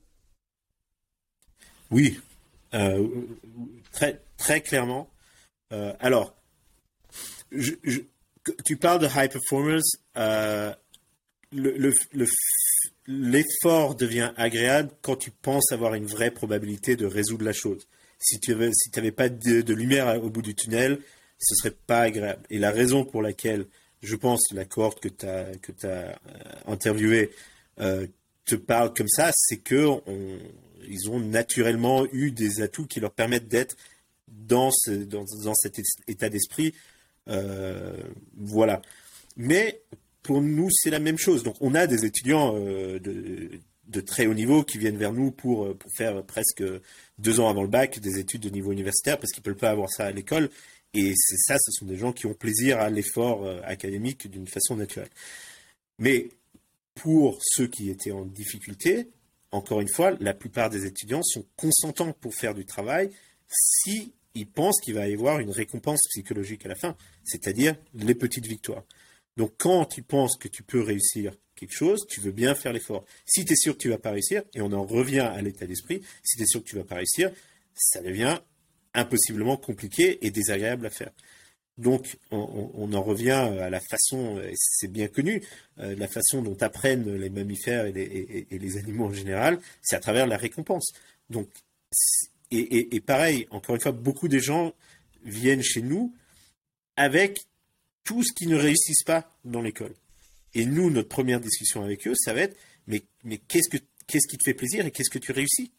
Oui, 1.91 2.21
euh, 2.75 3.07
très, 3.93 4.21
très 4.37 4.61
clairement. 4.61 5.11
Euh, 5.73 5.93
alors, 6.01 6.35
tu 8.65 8.77
parles 8.77 9.01
de 9.01 9.07
high 9.07 9.31
performers. 9.31 9.83
Euh, 10.17 10.73
l'effort 13.07 13.95
devient 13.95 14.33
agréable 14.37 14.91
quand 15.01 15.17
tu 15.17 15.31
penses 15.31 15.73
avoir 15.73 15.95
une 15.95 16.07
vraie 16.07 16.31
probabilité 16.31 16.95
de 16.95 17.07
résoudre 17.07 17.45
la 17.45 17.55
chose. 17.55 17.87
Si 18.19 18.39
tu 18.41 18.51
n'avais 18.51 18.71
si 18.73 18.91
pas 19.13 19.29
de, 19.29 19.73
lumière 19.73 20.23
au 20.23 20.29
bout 20.29 20.43
du 20.43 20.55
tunnel, 20.55 21.01
ce 21.39 21.55
serait 21.55 21.77
pas 21.87 22.01
agréable. 22.01 22.43
Et 22.51 22.59
la 22.59 22.71
raison 22.71 23.05
pour 23.05 23.23
laquelle, 23.23 23.67
je 24.03 24.17
pense, 24.17 24.43
la 24.53 24.65
cohorte 24.67 25.01
que 25.01 25.09
tu 25.09 25.87
as 25.87 26.21
interviewée 26.67 27.31
te 28.49 28.55
parlent 28.55 28.93
comme 28.95 29.09
ça, 29.09 29.31
c'est 29.35 29.59
que 29.59 30.01
ils 30.89 31.11
ont 31.11 31.21
naturellement 31.21 32.07
eu 32.13 32.31
des 32.31 32.63
atouts 32.63 32.87
qui 32.87 33.01
leur 33.01 33.13
permettent 33.13 33.49
d'être 33.49 33.77
dans, 34.29 34.71
cet 34.71 35.81
état 36.07 36.29
d'esprit. 36.29 36.75
Euh, 37.29 37.97
voilà. 38.37 38.81
Mais 39.37 39.83
pour 40.23 40.41
nous, 40.41 40.69
c'est 40.71 40.91
la 40.91 40.99
même 40.99 41.19
chose. 41.19 41.43
Donc, 41.43 41.57
on 41.61 41.75
a 41.75 41.87
des 41.87 42.05
étudiants 42.05 42.55
euh, 42.57 42.99
de, 42.99 44.01
très 44.01 44.27
haut 44.27 44.35
niveau 44.35 44.63
qui 44.63 44.79
viennent 44.79 44.97
vers 44.97 45.13
nous 45.13 45.31
pour, 45.31 45.77
pour 45.77 45.91
faire 45.93 46.23
presque 46.25 46.63
deux 47.19 47.41
ans 47.41 47.49
avant 47.49 47.63
le 47.63 47.69
bac 47.69 47.99
des 47.99 48.19
études 48.19 48.43
de 48.43 48.51
niveau 48.51 48.73
universitaire 48.73 49.19
parce 49.19 49.33
qu'ils 49.33 49.43
ne 49.43 49.45
peuvent 49.45 49.61
pas 49.61 49.71
avoir 49.71 49.91
ça 49.91 50.07
à 50.07 50.11
l'école. 50.13 50.51
Et 50.95 51.13
c'est 51.17 51.37
ça, 51.37 51.57
ce 51.59 51.71
sont 51.73 51.85
des 51.85 51.97
gens 51.97 52.13
qui 52.13 52.27
ont 52.27 52.35
plaisir 52.35 52.79
à 52.79 52.89
l'effort 52.89 53.45
euh, 53.45 53.61
académique 53.65 54.31
d'une 54.31 54.47
façon 54.47 54.77
naturelle. 54.77 55.11
Mais 55.99 56.31
pour 57.03 57.39
ceux 57.43 57.67
qui 57.67 57.91
étaient 57.91 58.13
en 58.13 58.25
difficulté, 58.25 59.09
encore 59.51 59.81
une 59.81 59.89
fois, 59.89 60.17
la 60.21 60.35
plupart 60.35 60.71
des 60.71 60.87
étudiants 60.87 61.23
sont 61.23 61.47
consentants 61.57 62.13
pour 62.13 62.35
faire 62.35 62.55
du 62.55 62.67
travail 62.67 63.11
si 63.49 64.13
pensent 64.45 64.81
qu'il 64.81 64.95
va 64.95 65.09
y 65.09 65.15
avoir 65.15 65.41
une 65.41 65.51
récompense 65.51 66.01
psychologique 66.11 66.65
à 66.67 66.69
la 66.69 66.75
fin, 66.75 66.97
c'est-à-dire 67.25 67.77
les 67.95 68.15
petites 68.15 68.47
victoires. 68.47 68.85
Donc 69.37 69.53
quand 69.59 69.85
tu 69.87 70.03
penses 70.03 70.37
que 70.37 70.49
tu 70.49 70.63
peux 70.63 70.83
réussir 70.83 71.33
quelque 71.55 71.75
chose, 71.75 72.07
tu 72.09 72.21
veux 72.21 72.33
bien 72.33 72.55
faire 72.55 72.73
l'effort. 72.73 73.05
Si 73.25 73.45
tu 73.45 73.53
es 73.53 73.57
sûr 73.57 73.75
que 73.75 73.79
tu 73.79 73.89
vas 73.89 73.99
pas 73.99 74.11
réussir, 74.11 74.43
et 74.55 74.61
on 74.61 74.73
en 74.73 74.85
revient 74.85 75.21
à 75.21 75.41
l'état 75.43 75.67
d'esprit, 75.67 76.03
si 76.23 76.37
tu 76.37 76.43
es 76.43 76.47
sûr 76.47 76.63
que 76.63 76.69
tu 76.69 76.77
vas 76.77 76.85
pas 76.85 76.97
réussir, 76.97 77.31
ça 77.75 78.01
devient 78.01 78.39
impossiblement 78.95 79.57
compliqué 79.57 80.25
et 80.27 80.31
désagréable 80.31 80.87
à 80.87 80.91
faire. 80.91 81.13
Donc, 81.79 82.17
on, 82.33 82.93
en 82.93 83.03
revient 83.03 83.31
à 83.31 83.71
la 83.71 83.79
façon, 83.81 84.43
c'est 84.57 84.91
bien 84.91 85.07
connu, 85.07 85.45
euh, 85.79 85.95
la 85.97 86.09
façon 86.09 86.43
dont 86.43 86.57
apprennent 86.61 87.15
les 87.15 87.31
mammifères 87.31 87.87
et 87.87 88.47
les, 88.51 88.77
animaux 88.79 89.07
en 89.07 89.13
général, 89.13 89.61
c'est 89.81 89.95
à 89.95 90.01
travers 90.01 90.27
la 90.27 90.37
récompense. 90.37 90.93
Donc, 91.31 91.49
et, 92.51 92.97
et, 92.97 93.01
pareil, 93.01 93.47
encore 93.51 93.77
une 93.77 93.81
fois, 93.81 93.93
beaucoup 93.93 94.27
de 94.27 94.39
gens 94.39 94.75
viennent 95.25 95.63
chez 95.63 95.83
nous 95.83 96.13
avec 96.97 97.39
tout 98.03 98.25
ce 98.25 98.33
qui 98.33 98.49
ne 98.49 98.57
réussissent 98.57 99.05
pas 99.05 99.33
dans 99.45 99.63
l'école. 99.63 99.95
Et 100.55 100.65
nous, 100.65 100.91
notre 100.91 101.09
première 101.09 101.41
discussion 101.41 101.85
avec 101.85 102.09
eux, 102.09 102.15
ça 102.17 102.33
va 102.33 102.41
être, 102.41 102.57
mais, 102.89 103.03
mais 103.23 103.39
qu'est-ce, 103.39 103.69
que, 103.69 103.77
qu'est-ce 104.07 104.27
qui 104.27 104.39
te 104.39 104.45
fait 104.45 104.55
plaisir 104.55 104.85
et 104.85 104.91
qu'est-ce 104.91 105.11
que 105.11 105.19
tu 105.19 105.31
réussis? 105.31 105.71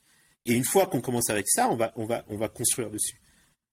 Et 0.45 0.53
une 0.53 0.63
fois 0.63 0.87
qu'on 0.87 1.01
commence 1.01 1.29
avec 1.29 1.47
ça, 1.49 1.69
on 1.69 1.75
va, 1.75 1.91
on 1.97 2.05
va, 2.05 2.23
on 2.29 2.37
va 2.37 2.47
construire 2.47 2.89
dessus. 2.89 3.19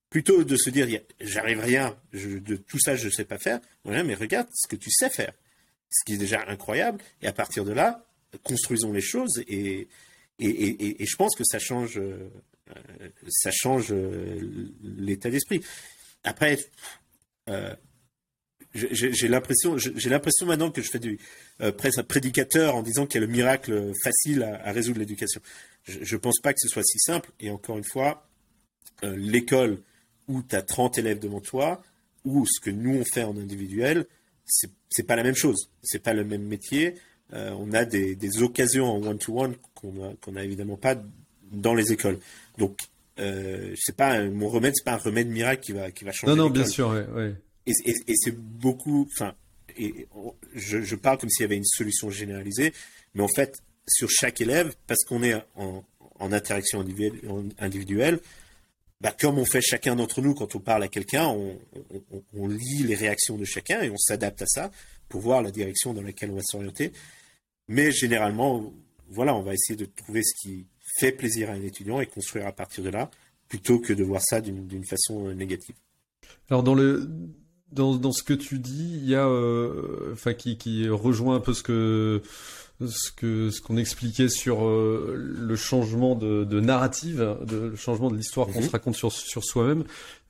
Plutôt 0.09 0.43
de 0.43 0.55
se 0.55 0.69
dire, 0.69 0.87
j'arrive 1.19 1.59
rien, 1.59 1.97
de 2.13 2.55
tout 2.55 2.79
ça, 2.79 2.95
je 2.95 3.07
ne 3.07 3.11
sais 3.11 3.25
pas 3.25 3.37
faire. 3.37 3.59
mais 3.83 4.15
regarde 4.15 4.47
ce 4.53 4.67
que 4.67 4.77
tu 4.77 4.89
sais 4.89 5.09
faire. 5.09 5.33
Ce 5.89 6.03
qui 6.05 6.13
est 6.13 6.17
déjà 6.17 6.45
incroyable. 6.47 6.99
Et 7.21 7.27
à 7.27 7.33
partir 7.33 7.65
de 7.65 7.73
là, 7.73 8.05
construisons 8.43 8.93
les 8.93 9.01
choses. 9.01 9.43
Et, 9.47 9.87
et, 10.39 11.01
et, 11.01 11.05
je 11.05 11.15
pense 11.15 11.35
que 11.35 11.43
ça 11.43 11.59
change, 11.59 11.97
euh, 11.97 12.29
change 13.51 13.87
euh, 13.91 14.69
l'état 14.81 15.29
d'esprit. 15.29 15.61
Après, 16.23 16.57
euh, 17.49 17.75
j'ai 18.73 19.27
l'impression, 19.27 19.77
maintenant 20.45 20.71
que 20.71 20.81
je 20.81 20.89
fais 20.89 20.99
du 20.99 21.19
presque 21.77 21.97
un 21.97 22.03
prédicateur 22.03 22.75
en 22.75 22.83
disant 22.83 23.07
qu'il 23.07 23.19
y 23.19 23.23
a 23.23 23.27
le 23.27 23.31
miracle 23.31 23.91
facile 24.03 24.43
à 24.43 24.71
résoudre 24.71 24.99
l'éducation. 24.99 25.41
Je 25.85 26.15
ne 26.15 26.19
pense 26.19 26.39
pas 26.39 26.53
que 26.53 26.59
ce 26.61 26.67
soit 26.67 26.83
si 26.83 26.99
simple. 26.99 27.31
Et 27.39 27.49
encore 27.49 27.77
une 27.77 27.83
fois, 27.83 28.29
l'école 29.01 29.81
où 30.27 30.41
tu 30.43 30.55
as 30.55 30.61
30 30.61 30.97
élèves 30.97 31.19
devant 31.19 31.41
toi, 31.41 31.81
ou 32.25 32.45
ce 32.45 32.59
que 32.59 32.69
nous 32.69 32.95
on 32.95 33.05
fait 33.05 33.23
en 33.23 33.37
individuel, 33.37 34.05
c'est, 34.45 34.69
n'est 34.97 35.05
pas 35.05 35.15
la 35.15 35.23
même 35.23 35.35
chose. 35.35 35.69
C'est 35.81 36.01
pas 36.01 36.13
le 36.13 36.23
même 36.23 36.43
métier. 36.43 36.95
Euh, 37.33 37.51
on 37.57 37.73
a 37.73 37.85
des, 37.85 38.41
occasions 38.41 38.85
en 38.85 39.05
one-to-one 39.05 39.55
qu'on 39.75 40.31
n'a 40.31 40.43
évidemment 40.43 40.77
pas 40.77 40.95
dans 41.51 41.73
les 41.73 41.91
écoles. 41.91 42.19
Donc, 42.57 42.79
euh, 43.19 43.73
c'est 43.77 43.95
pas 43.95 44.23
mon 44.25 44.47
remède, 44.47 44.73
c'est 44.75 44.85
pas 44.85 44.93
un 44.93 44.97
remède 44.97 45.27
miracle 45.27 45.63
qui 45.63 45.71
va 45.71 45.91
qui 45.91 46.03
va 46.03 46.11
changer. 46.11 46.35
Non, 46.35 46.43
non, 46.43 46.49
bien 46.49 46.65
sûr, 46.65 46.89
ouais, 46.89 47.35
Et, 47.65 47.73
c'est 48.15 48.35
beaucoup. 48.35 49.07
Enfin, 49.11 49.33
et 49.77 50.07
je, 50.55 50.95
parle 50.95 51.17
comme 51.17 51.29
s'il 51.29 51.43
y 51.43 51.45
avait 51.45 51.57
une 51.57 51.65
solution 51.65 52.09
généralisée, 52.09 52.73
mais 53.13 53.23
en 53.23 53.27
fait, 53.27 53.61
sur 53.87 54.09
chaque 54.09 54.39
élève, 54.41 54.73
parce 54.87 55.03
qu'on 55.03 55.23
est 55.23 55.35
en, 55.55 55.83
en 56.19 56.31
interaction 56.31 56.79
individuelle, 57.59 58.19
bah, 59.01 59.15
comme 59.19 59.37
on 59.37 59.45
fait 59.45 59.61
chacun 59.61 59.95
d'entre 59.95 60.21
nous 60.21 60.33
quand 60.33 60.55
on 60.55 60.59
parle 60.59 60.83
à 60.83 60.87
quelqu'un, 60.87 61.27
on, 61.27 62.47
lit 62.47 62.83
les 62.83 62.95
réactions 62.95 63.37
de 63.37 63.45
chacun 63.45 63.81
et 63.81 63.89
on 63.89 63.97
s'adapte 63.97 64.41
à 64.41 64.47
ça 64.47 64.71
pour 65.07 65.21
voir 65.21 65.41
la 65.41 65.51
direction 65.51 65.93
dans 65.93 66.01
laquelle 66.01 66.31
on 66.31 66.35
va 66.35 66.41
s'orienter. 66.43 66.91
Mais 67.67 67.91
généralement, 67.91 68.73
voilà, 69.09 69.35
on 69.35 69.41
va 69.41 69.53
essayer 69.53 69.77
de 69.77 69.85
trouver 69.85 70.23
ce 70.23 70.33
qui 70.41 70.65
fait 70.99 71.11
plaisir 71.11 71.49
à 71.49 71.53
un 71.53 71.61
étudiant 71.61 71.99
et 72.01 72.07
construire 72.07 72.47
à 72.47 72.51
partir 72.51 72.83
de 72.83 72.89
là, 72.89 73.11
plutôt 73.49 73.79
que 73.79 73.93
de 73.93 74.03
voir 74.03 74.21
ça 74.23 74.41
d'une 74.41 74.85
façon 74.85 75.33
négative. 75.33 75.75
Alors 76.49 76.63
dans 76.63 76.75
le 76.75 77.07
dans, 77.71 77.95
dans 77.95 78.11
ce 78.11 78.23
que 78.23 78.33
tu 78.33 78.59
dis, 78.59 78.93
il 78.95 79.09
y 79.09 79.15
a, 79.15 79.27
euh, 79.27 80.13
enfin 80.13 80.33
qui, 80.33 80.57
qui 80.57 80.87
rejoint 80.87 81.35
un 81.35 81.39
peu 81.39 81.53
ce 81.53 81.63
que 81.63 82.21
ce 82.85 83.11
que 83.11 83.49
ce 83.49 83.61
qu'on 83.61 83.77
expliquait 83.77 84.29
sur 84.29 84.65
euh, 84.65 85.15
le 85.17 85.55
changement 85.55 86.15
de, 86.15 86.43
de 86.43 86.59
narrative, 86.59 87.37
de, 87.45 87.57
le 87.69 87.75
changement 87.75 88.11
de 88.11 88.15
l'histoire 88.15 88.47
qu'on 88.47 88.59
mhm. 88.59 88.67
se 88.67 88.71
raconte 88.71 88.95
sur 88.95 89.11
sur 89.11 89.43
soi-même. 89.43 89.83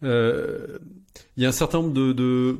Euh, 0.04 0.78
il 1.36 1.44
y 1.44 1.46
a 1.46 1.50
un 1.50 1.54
certain 1.54 1.80
nombre 1.82 1.94
de, 1.94 2.14
de 2.14 2.58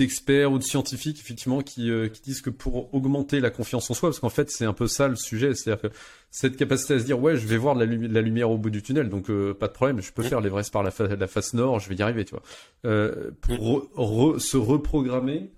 d'experts 0.00 0.50
ou 0.50 0.58
de 0.58 0.62
scientifiques 0.62 1.18
effectivement 1.20 1.60
qui, 1.60 1.90
euh, 1.90 2.08
qui 2.08 2.22
disent 2.22 2.40
que 2.40 2.50
pour 2.50 2.92
augmenter 2.94 3.38
la 3.40 3.50
confiance 3.50 3.90
en 3.90 3.94
soi, 3.94 4.08
parce 4.08 4.20
qu'en 4.20 4.30
fait 4.30 4.50
c'est 4.50 4.64
un 4.64 4.72
peu 4.72 4.86
ça 4.86 5.08
le 5.08 5.16
sujet, 5.16 5.54
c'est-à-dire 5.54 5.90
que 5.90 5.96
cette 6.30 6.56
capacité 6.56 6.94
à 6.94 6.98
se 6.98 7.04
dire 7.04 7.20
ouais 7.20 7.36
je 7.36 7.46
vais 7.46 7.58
voir 7.58 7.74
la, 7.74 7.84
la 7.84 8.20
lumière 8.22 8.50
au 8.50 8.56
bout 8.56 8.70
du 8.70 8.82
tunnel, 8.82 9.10
donc 9.10 9.28
euh, 9.28 9.52
pas 9.52 9.68
de 9.68 9.72
problème, 9.72 10.00
je 10.00 10.10
peux 10.12 10.22
faire 10.22 10.40
l'Everest 10.40 10.72
par 10.72 10.82
la, 10.82 10.90
la 10.98 11.26
face 11.26 11.52
nord, 11.54 11.80
je 11.80 11.88
vais 11.88 11.96
y 11.96 12.02
arriver, 12.02 12.24
tu 12.24 12.30
vois. 12.30 12.42
Euh, 12.86 13.30
pour 13.42 14.40
se 14.40 14.56
reprogrammer, 14.56 15.50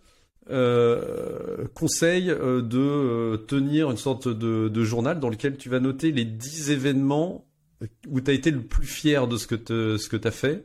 euh, 0.51 1.69
conseille 1.75 2.29
euh, 2.31 2.63
de 2.63 2.79
euh, 2.79 3.37
tenir 3.37 3.93
une 3.93 3.97
sorte 3.97 4.27
de, 4.27 4.85
journal 4.85 5.21
dans 5.21 5.29
lequel 5.29 5.57
tu 5.57 5.69
vas 5.69 5.79
noter 5.79 6.11
les 6.11 6.25
10 6.25 6.73
événements 6.73 7.47
où 8.09 8.21
tu 8.21 8.31
as 8.31 8.35
été 8.35 8.51
le 8.51 8.61
plus 8.63 8.87
fier 8.87 9.29
de 9.29 9.37
ce 9.37 9.47
que 9.47 10.17
tu 10.17 10.29
as 10.29 10.31
fait. 10.33 10.65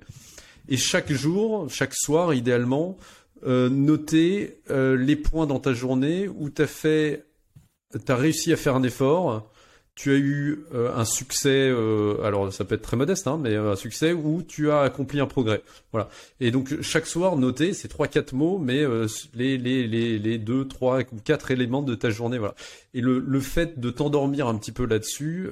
Et 0.67 0.77
chaque 0.77 1.11
jour, 1.11 1.69
chaque 1.69 1.93
soir, 1.93 2.33
idéalement, 2.33 2.97
euh, 3.45 3.69
noter 3.69 4.61
les 4.69 5.15
points 5.15 5.47
dans 5.47 5.59
ta 5.59 5.73
journée 5.73 6.27
où 6.27 6.49
tu 6.49 6.63
tu 6.65 8.11
as 8.11 8.15
réussi 8.15 8.51
à 8.53 8.55
faire 8.55 8.75
un 8.75 8.83
effort, 8.83 9.49
tu 9.97 10.11
as 10.11 10.17
eu 10.17 10.63
euh, 10.75 10.95
un 10.95 11.05
succès, 11.05 11.69
euh, 11.71 12.21
alors 12.21 12.53
ça 12.53 12.65
peut 12.65 12.75
être 12.75 12.83
très 12.83 12.95
modeste, 12.95 13.25
hein, 13.25 13.39
mais 13.41 13.55
un 13.55 13.75
succès 13.75 14.13
où 14.13 14.43
tu 14.43 14.69
as 14.69 14.81
accompli 14.81 15.19
un 15.19 15.25
progrès. 15.25 15.63
Voilà. 15.91 16.07
Et 16.39 16.51
donc 16.51 16.81
chaque 16.81 17.07
soir, 17.07 17.35
noter 17.35 17.73
ces 17.73 17.87
trois 17.87 18.07
quatre 18.07 18.33
mots, 18.33 18.59
mais 18.59 18.83
euh, 18.83 19.07
les, 19.33 19.57
les, 19.57 19.87
les, 19.87 20.19
les 20.19 20.37
deux, 20.37 20.67
trois 20.67 20.99
ou 20.99 21.19
quatre 21.23 21.49
éléments 21.49 21.81
de 21.81 21.95
ta 21.95 22.11
journée. 22.11 22.37
Voilà. 22.37 22.53
Et 22.93 23.01
le, 23.01 23.39
fait 23.39 23.79
de 23.79 23.89
t'endormir 23.89 24.47
un 24.47 24.55
petit 24.57 24.71
peu 24.71 24.85
là-dessus, 24.85 25.49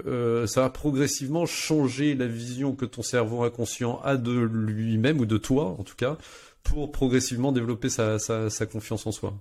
ça 0.47 0.61
va 0.61 0.69
progressivement 0.69 1.45
changer 1.45 2.15
la 2.15 2.27
vision 2.27 2.75
que 2.75 2.85
ton 2.85 3.01
cerveau 3.01 3.43
inconscient 3.43 3.99
a 4.03 4.15
de 4.17 4.31
lui-même 4.31 5.19
ou 5.19 5.25
de 5.25 5.37
toi, 5.37 5.75
en 5.77 5.83
tout 5.83 5.95
cas, 5.95 6.17
pour 6.63 6.91
progressivement 6.91 7.51
développer 7.51 7.89
sa 7.89 8.65
confiance 8.71 9.05
en 9.05 9.11
soi. 9.11 9.33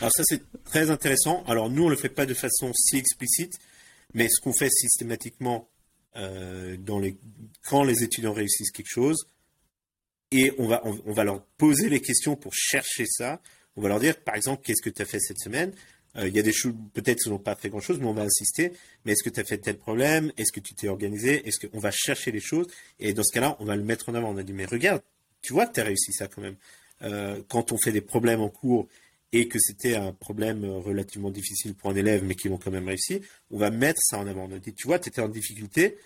Alors 0.00 0.12
ça 0.12 0.22
c'est 0.24 0.42
très 0.64 0.90
intéressant. 0.90 1.44
Alors 1.44 1.70
nous 1.70 1.84
on 1.84 1.88
le 1.88 1.96
fait 1.96 2.08
pas 2.08 2.26
de 2.26 2.34
façon 2.34 2.72
si 2.74 2.96
explicite, 2.96 3.58
mais 4.14 4.28
ce 4.28 4.40
qu'on 4.40 4.52
fait 4.52 4.70
systématiquement 4.70 5.68
euh, 6.16 6.76
quand 7.64 7.84
les 7.84 8.02
étudiants 8.02 8.32
réussissent 8.32 8.72
quelque 8.72 8.90
chose, 8.90 9.28
et 10.32 10.52
on 10.58 10.68
va 10.68 10.82
on, 10.84 11.12
va 11.12 11.24
leur 11.24 11.42
poser 11.58 11.88
les 11.88 12.00
questions 12.00 12.36
pour 12.36 12.52
chercher 12.54 13.04
ça. 13.06 13.40
On 13.76 13.82
va 13.82 13.88
leur 13.88 14.00
dire 14.00 14.16
par 14.20 14.36
exemple 14.36 14.62
qu'est-ce 14.64 14.82
que 14.82 14.90
tu 14.90 15.02
as 15.02 15.06
fait 15.06 15.20
cette 15.20 15.38
semaine? 15.38 15.72
Euh, 16.16 16.26
il 16.26 16.34
y 16.34 16.40
a 16.40 16.42
des 16.42 16.52
choses 16.52 16.74
peut-être 16.92 17.20
qu'ils 17.20 17.32
n'ont 17.32 17.38
pas 17.38 17.54
fait 17.54 17.68
grand 17.68 17.80
chose, 17.80 17.98
mais 18.00 18.06
on 18.06 18.14
va 18.14 18.22
insister. 18.22 18.72
Mais 19.04 19.12
est-ce 19.12 19.22
que 19.22 19.30
tu 19.30 19.40
as 19.40 19.44
fait 19.44 19.58
tel 19.58 19.78
problème? 19.78 20.32
Est-ce 20.36 20.52
que 20.52 20.60
tu 20.60 20.74
t'es 20.74 20.88
organisé? 20.88 21.46
Est-ce 21.46 21.66
qu'on 21.66 21.78
va 21.78 21.90
chercher 21.92 22.32
les 22.32 22.40
choses? 22.40 22.66
Et 22.98 23.12
dans 23.12 23.22
ce 23.22 23.32
cas-là, 23.32 23.56
on 23.60 23.64
va 23.64 23.76
le 23.76 23.84
mettre 23.84 24.08
en 24.08 24.14
avant. 24.14 24.30
On 24.30 24.36
a 24.36 24.42
dit 24.42 24.52
mais 24.52 24.64
regarde, 24.66 25.02
tu 25.42 25.52
vois 25.52 25.66
que 25.66 25.74
tu 25.74 25.80
as 25.80 25.84
réussi 25.84 26.12
ça 26.12 26.26
quand 26.26 26.42
même. 26.42 26.56
Euh, 27.02 27.40
quand 27.48 27.72
on 27.72 27.78
fait 27.78 27.92
des 27.92 28.00
problèmes 28.00 28.40
en 28.40 28.50
cours 28.50 28.88
et 29.32 29.48
que 29.48 29.58
c'était 29.60 29.94
un 29.94 30.12
problème 30.12 30.64
relativement 30.64 31.30
difficile 31.30 31.74
pour 31.74 31.90
un 31.90 31.94
élève, 31.94 32.24
mais 32.24 32.34
qu'ils 32.34 32.50
l'ont 32.50 32.58
quand 32.58 32.70
même 32.70 32.88
réussi, 32.88 33.20
on 33.50 33.58
va 33.58 33.70
mettre 33.70 34.00
ça 34.02 34.18
en 34.18 34.26
avant. 34.26 34.48
On 34.50 34.58
dit, 34.58 34.74
tu 34.74 34.86
vois, 34.86 34.98
tu 34.98 35.08
étais 35.08 35.20
en 35.20 35.28
difficulté, 35.28 35.98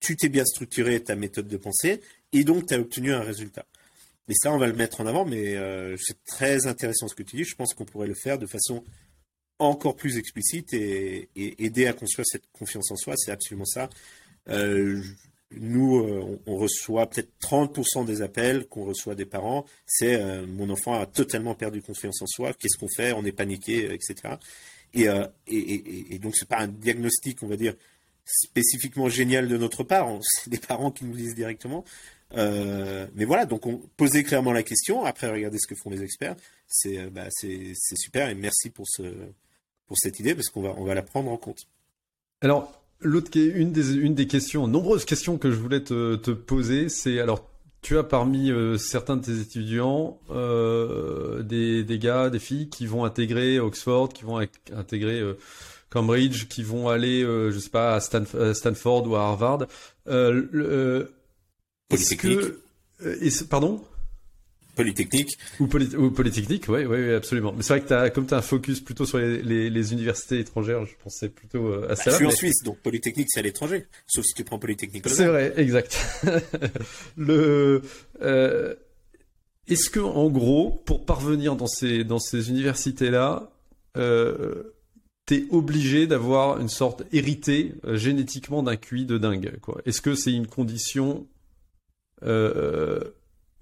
tu 0.00 0.16
t'es 0.16 0.28
bien 0.28 0.44
structuré 0.44 1.02
ta 1.02 1.16
méthode 1.16 1.48
de 1.48 1.56
pensée, 1.56 2.00
et 2.32 2.44
donc 2.44 2.66
tu 2.66 2.74
as 2.74 2.78
obtenu 2.78 3.12
un 3.12 3.22
résultat. 3.22 3.66
Et 4.28 4.34
ça, 4.34 4.52
on 4.52 4.58
va 4.58 4.66
le 4.66 4.74
mettre 4.74 5.00
en 5.00 5.06
avant, 5.06 5.24
mais 5.24 5.56
euh, 5.56 5.96
c'est 5.98 6.22
très 6.24 6.66
intéressant 6.66 7.08
ce 7.08 7.14
que 7.14 7.22
tu 7.22 7.36
dis. 7.36 7.44
Je 7.44 7.56
pense 7.56 7.74
qu'on 7.74 7.84
pourrait 7.84 8.06
le 8.06 8.14
faire 8.14 8.38
de 8.38 8.46
façon 8.46 8.84
encore 9.58 9.96
plus 9.96 10.16
explicite 10.16 10.72
et, 10.74 11.28
aider 11.36 11.86
à 11.86 11.92
construire 11.92 12.26
cette 12.26 12.50
confiance 12.52 12.90
en 12.90 12.96
soi. 12.96 13.14
C'est 13.16 13.32
absolument 13.32 13.64
ça. 13.64 13.88
Euh, 14.48 15.02
nous, 15.60 15.98
euh, 15.98 16.40
on, 16.46 16.56
reçoit 16.56 17.08
peut-être 17.08 17.30
30% 17.40 18.04
des 18.04 18.22
appels 18.22 18.66
qu'on 18.66 18.84
reçoit 18.84 19.14
des 19.14 19.24
parents. 19.24 19.64
C'est 19.86 20.20
euh, 20.20 20.46
mon 20.46 20.70
enfant 20.70 20.98
a 20.98 21.06
totalement 21.06 21.54
perdu 21.54 21.82
confiance 21.82 22.22
en 22.22 22.26
soi. 22.26 22.52
Qu'est-ce 22.52 22.78
qu'on 22.78 22.88
fait? 22.88 23.12
On 23.12 23.24
est 23.24 23.32
paniqué, 23.32 23.86
euh, 23.86 23.94
etc. 23.94 24.36
Et, 24.94 25.06
et, 25.46 26.18
donc 26.18 26.36
c'est 26.36 26.48
pas 26.48 26.58
un 26.58 26.68
diagnostic, 26.68 27.42
on 27.42 27.46
va 27.46 27.56
dire, 27.56 27.74
spécifiquement 28.26 29.08
génial 29.08 29.48
de 29.48 29.56
notre 29.56 29.84
part. 29.84 30.06
C'est 30.22 30.50
des 30.50 30.58
parents 30.58 30.90
qui 30.90 31.06
nous 31.06 31.14
disent 31.14 31.34
directement. 31.34 31.84
mais 32.34 33.24
voilà, 33.24 33.46
donc 33.46 33.66
on 33.66 33.78
posait 33.96 34.22
clairement 34.22 34.52
la 34.52 34.62
question. 34.62 35.04
Après, 35.04 35.30
regardez 35.30 35.58
ce 35.58 35.66
que 35.66 35.74
font 35.74 35.88
les 35.88 36.02
experts. 36.02 36.36
C'est 36.68 37.06
bah, 37.10 37.28
super 37.30 38.28
et 38.28 38.34
merci 38.34 38.68
pour 38.68 38.86
ce 38.86 39.02
pour 39.86 39.96
cette 39.98 40.20
idée 40.20 40.34
parce 40.34 40.50
qu'on 40.50 40.60
va 40.60 40.74
on 40.76 40.84
va 40.84 40.94
la 40.94 41.02
prendre 41.02 41.30
en 41.30 41.38
compte. 41.38 41.66
Alors 42.42 42.81
L'autre, 43.02 43.30
une 43.34 43.72
des, 43.72 43.94
une 43.94 44.14
des 44.14 44.26
questions, 44.26 44.66
nombreuses 44.66 45.04
questions 45.04 45.38
que 45.38 45.50
je 45.50 45.56
voulais 45.56 45.82
te, 45.82 46.16
te 46.16 46.30
poser, 46.30 46.88
c'est 46.88 47.20
alors 47.20 47.48
tu 47.82 47.98
as 47.98 48.04
parmi 48.04 48.52
certains 48.78 49.16
de 49.16 49.24
tes 49.24 49.40
étudiants 49.40 50.20
des, 50.30 51.82
des, 51.82 51.98
gars, 51.98 52.30
des 52.30 52.38
filles 52.38 52.68
qui 52.68 52.86
vont 52.86 53.04
intégrer 53.04 53.58
Oxford, 53.58 54.08
qui 54.10 54.22
vont 54.22 54.38
intégrer 54.72 55.20
Cambridge, 55.90 56.46
qui 56.46 56.62
vont 56.62 56.88
aller, 56.88 57.22
je 57.22 57.58
sais 57.58 57.70
pas, 57.70 57.96
à 57.96 58.00
Stanford 58.54 59.08
ou 59.08 59.16
à 59.16 59.22
Harvard. 59.22 59.66
Le, 60.06 61.12
Polytechnique. 61.88 62.40
Que, 63.00 63.44
pardon? 63.44 63.82
Polytechnique. 64.74 65.38
Ou, 65.60 65.66
Polytechnique, 65.66 66.66
oui, 66.68 66.84
oui, 66.84 67.12
absolument. 67.12 67.52
Mais 67.52 67.62
c'est 67.62 67.78
vrai 67.78 67.86
que 67.86 67.92
as, 67.94 68.10
comme 68.10 68.26
tu 68.26 68.34
as 68.34 68.38
un 68.38 68.42
focus 68.42 68.80
plutôt 68.80 69.04
sur 69.04 69.18
les, 69.18 69.92
universités 69.92 70.38
étrangères, 70.38 70.84
je 70.86 70.94
pensais 71.02 71.28
plutôt 71.28 71.66
euh, 71.66 71.90
à 71.90 71.96
ça. 71.96 72.06
Bah, 72.06 72.10
je 72.12 72.16
suis 72.16 72.26
en 72.26 72.30
Suisse, 72.30 72.62
donc 72.64 72.78
Polytechnique, 72.78 73.28
c'est 73.30 73.40
à 73.40 73.42
l'étranger. 73.42 73.86
Sauf 74.06 74.24
si 74.24 74.34
tu 74.34 74.44
prends 74.44 74.58
Polytechnique. 74.58 75.08
C'est 75.08 75.26
vrai, 75.26 75.52
exact. 75.56 75.98
le, 77.16 77.82
euh, 78.22 78.74
est-ce 79.68 79.90
que, 79.90 80.00
en 80.00 80.28
gros, 80.28 80.82
pour 80.84 81.04
parvenir 81.04 81.56
dans 81.56 81.66
ces, 81.66 82.04
dans 82.04 82.18
ces 82.18 82.50
universités-là, 82.50 83.50
euh, 83.96 84.74
t'es 85.26 85.44
obligé 85.50 86.06
d'avoir 86.06 86.60
une 86.60 86.68
sorte 86.68 87.04
hérité 87.12 87.74
euh, 87.84 87.96
génétiquement 87.96 88.62
d'un 88.62 88.76
QI 88.76 89.06
de 89.06 89.18
dingue. 89.18 89.52
Est-ce 89.86 90.00
que 90.00 90.14
c'est 90.14 90.32
une 90.32 90.46
condition 90.46 91.26
euh, 92.24 93.00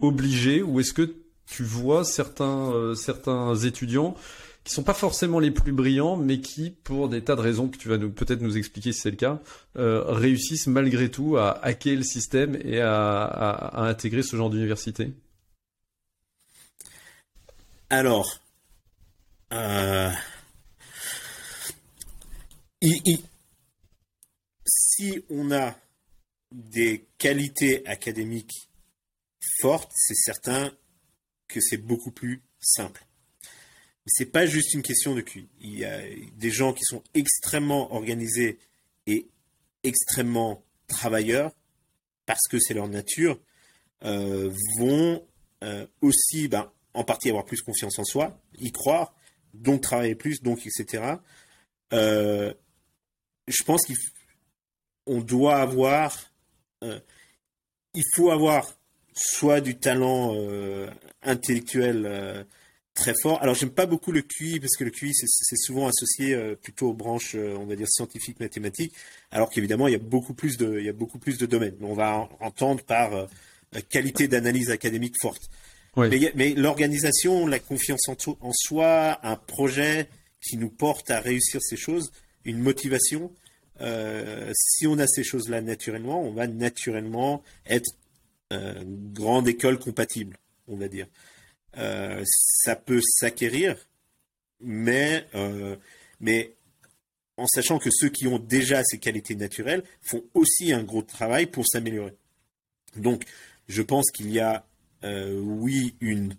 obligé 0.01 0.63
ou 0.63 0.81
est-ce 0.81 0.93
que 0.93 1.15
tu 1.47 1.63
vois 1.65 2.05
certains, 2.05 2.73
euh, 2.73 2.95
certains 2.95 3.57
étudiants 3.57 4.17
qui 4.65 4.75
sont 4.75 4.83
pas 4.83 4.95
forcément 4.95 5.39
les 5.41 5.51
plus 5.51 5.73
brillants, 5.73 6.17
mais 6.17 6.41
qui, 6.41 6.71
pour 6.71 7.09
des 7.09 7.23
tas 7.23 7.35
de 7.35 7.41
raisons 7.41 7.69
que 7.69 7.79
tu 7.79 7.89
vas 7.89 7.99
peut-être 7.99 8.43
nous 8.43 8.57
expliquer 8.57 8.93
si 8.93 9.01
c'est 9.01 9.11
le 9.11 9.17
cas, 9.17 9.41
euh, 9.77 10.03
réussissent 10.07 10.67
malgré 10.67 11.11
tout 11.11 11.37
à 11.39 11.59
hacker 11.65 11.97
le 11.97 12.03
système 12.03 12.59
et 12.63 12.81
à, 12.81 13.73
intégrer 13.77 14.23
ce 14.23 14.37
genre 14.37 14.51
d'université? 14.51 15.13
Alors, 17.89 18.39
euh, 19.53 20.11
si 24.67 25.25
on 25.31 25.51
a 25.51 25.75
des 26.53 27.07
qualités 27.19 27.87
académiques 27.87 28.70
forte, 29.61 29.91
c'est 29.95 30.15
certain 30.15 30.73
que 31.49 31.61
c'est 31.61 31.79
beaucoup 31.79 32.11
plus 32.11 32.43
simple. 32.61 33.07
Mais 34.05 34.11
c'est 34.13 34.27
pas 34.27 34.47
juste 34.47 34.75
une 34.75 34.83
question 34.83 35.15
de 35.15 35.21
QI. 35.21 35.49
Il 35.61 35.79
y 35.79 35.85
a 35.85 36.01
des 36.37 36.51
gens 36.51 36.73
qui 36.73 36.85
sont 36.85 37.03
extrêmement 37.15 37.93
organisés 37.93 38.59
et 39.07 39.29
extrêmement 39.83 40.65
travailleurs 40.87 41.53
parce 42.27 42.47
que 42.49 42.59
c'est 42.61 42.75
leur 42.75 42.89
nature, 42.89 43.41
euh, 44.05 44.55
vont 44.79 45.27
euh, 45.65 45.87
aussi, 46.01 46.49
ben, 46.49 46.71
en 46.95 47.05
partie 47.05 47.29
avoir 47.29 47.45
plus 47.45 47.61
confiance 47.61 47.99
en 47.99 48.05
soi, 48.05 48.41
y 48.59 48.71
croire, 48.71 49.15
donc 49.53 49.83
travailler 49.83 50.15
plus, 50.15 50.41
donc 50.41 50.65
etc. 50.65 51.17
Euh, 51.93 52.55
je 53.49 53.65
pense 53.65 53.83
qu'on 55.05 55.21
doit 55.21 55.57
avoir, 55.57 56.17
il 56.83 58.05
faut 58.15 58.31
avoir 58.31 58.80
soit 59.21 59.61
du 59.61 59.77
talent 59.77 60.35
euh, 60.35 60.89
intellectuel 61.23 62.05
euh, 62.07 62.43
très 62.95 63.13
fort. 63.23 63.43
Alors 63.43 63.55
j'aime 63.55 63.71
pas 63.71 63.85
beaucoup 63.85 64.13
le 64.13 64.23
QI 64.23 64.61
parce 64.61 64.77
que 64.77 64.85
le 64.85 64.91
QI 64.91 65.13
c'est 65.13 65.57
souvent 65.57 65.89
associé 65.89 66.35
euh, 66.35 66.55
plutôt 66.55 66.89
aux 66.89 66.95
branches 66.95 67.35
on 67.35 67.67
va 67.67 67.77
dire 67.77 67.89
scientifiques 67.89 68.41
mathématiques 68.41 68.95
alors 69.31 69.51
qu'évidemment 69.51 69.89
il 69.89 69.93
y 69.93 69.97
a 69.97 70.01
beaucoup 70.01 70.33
plus 70.33 70.57
de 70.57 70.79
il 70.79 70.87
y 70.87 70.89
a 70.89 70.95
beaucoup 70.95 71.19
plus 71.19 71.37
de 71.37 71.47
domaines. 71.47 71.77
On 71.83 71.95
va 71.95 72.29
entendre 72.41 72.83
par 72.83 73.29
qualité 73.91 74.27
d'analyse 74.27 74.71
académique 74.71 75.17
forte. 75.21 75.43
Mais, 75.97 76.55
l'organisation, 76.57 77.47
la 77.47 77.59
confiance 77.59 78.09
en, 78.09 78.17
en, 78.41 78.53
soi, 78.53 79.19
un 79.25 79.37
projet 79.37 80.09
qui 80.41 80.57
nous 80.57 80.71
porte 80.71 81.11
à 81.11 81.21
réussir 81.21 81.61
ces 81.61 81.77
choses, 81.77 82.13
une 82.45 82.59
motivation, 82.59 83.33
si 84.55 84.87
on 84.87 84.99
a 84.99 85.07
ces 85.09 85.25
choses-là 85.25 85.61
naturellement, 85.63 86.23
on 86.23 86.33
va 86.33 86.47
naturellement 86.47 87.43
être 87.67 87.91
grande 88.51 89.49
école 89.49 89.79
compatible, 89.79 90.37
on 90.67 90.77
va 90.77 90.89
dire. 90.89 91.07
Euh, 91.77 92.25
ça 92.27 92.75
peut 92.75 93.01
s'acquérir, 93.03 93.77
mais, 94.61 95.27
euh, 95.35 95.77
mais 96.19 96.55
en 97.37 97.47
sachant 97.47 97.79
que 97.79 97.91
ceux 97.91 98.09
qui 98.09 98.27
ont 98.27 98.39
déjà 98.39 98.83
ces 98.85 98.99
qualités 98.99 99.37
naturelles 99.37 99.85
font 100.01 100.25
aussi 100.35 100.73
un 100.73 100.83
gros 100.83 101.03
travail 101.03 101.47
pour 101.47 101.67
s'améliorer. 101.67 102.17
Donc, 102.97 103.25
je 103.69 103.83
pense 103.83 104.11
qu'il 104.11 104.31
y 104.31 104.41
a, 104.41 104.67
oui, 105.03 105.95
une, 106.01 106.35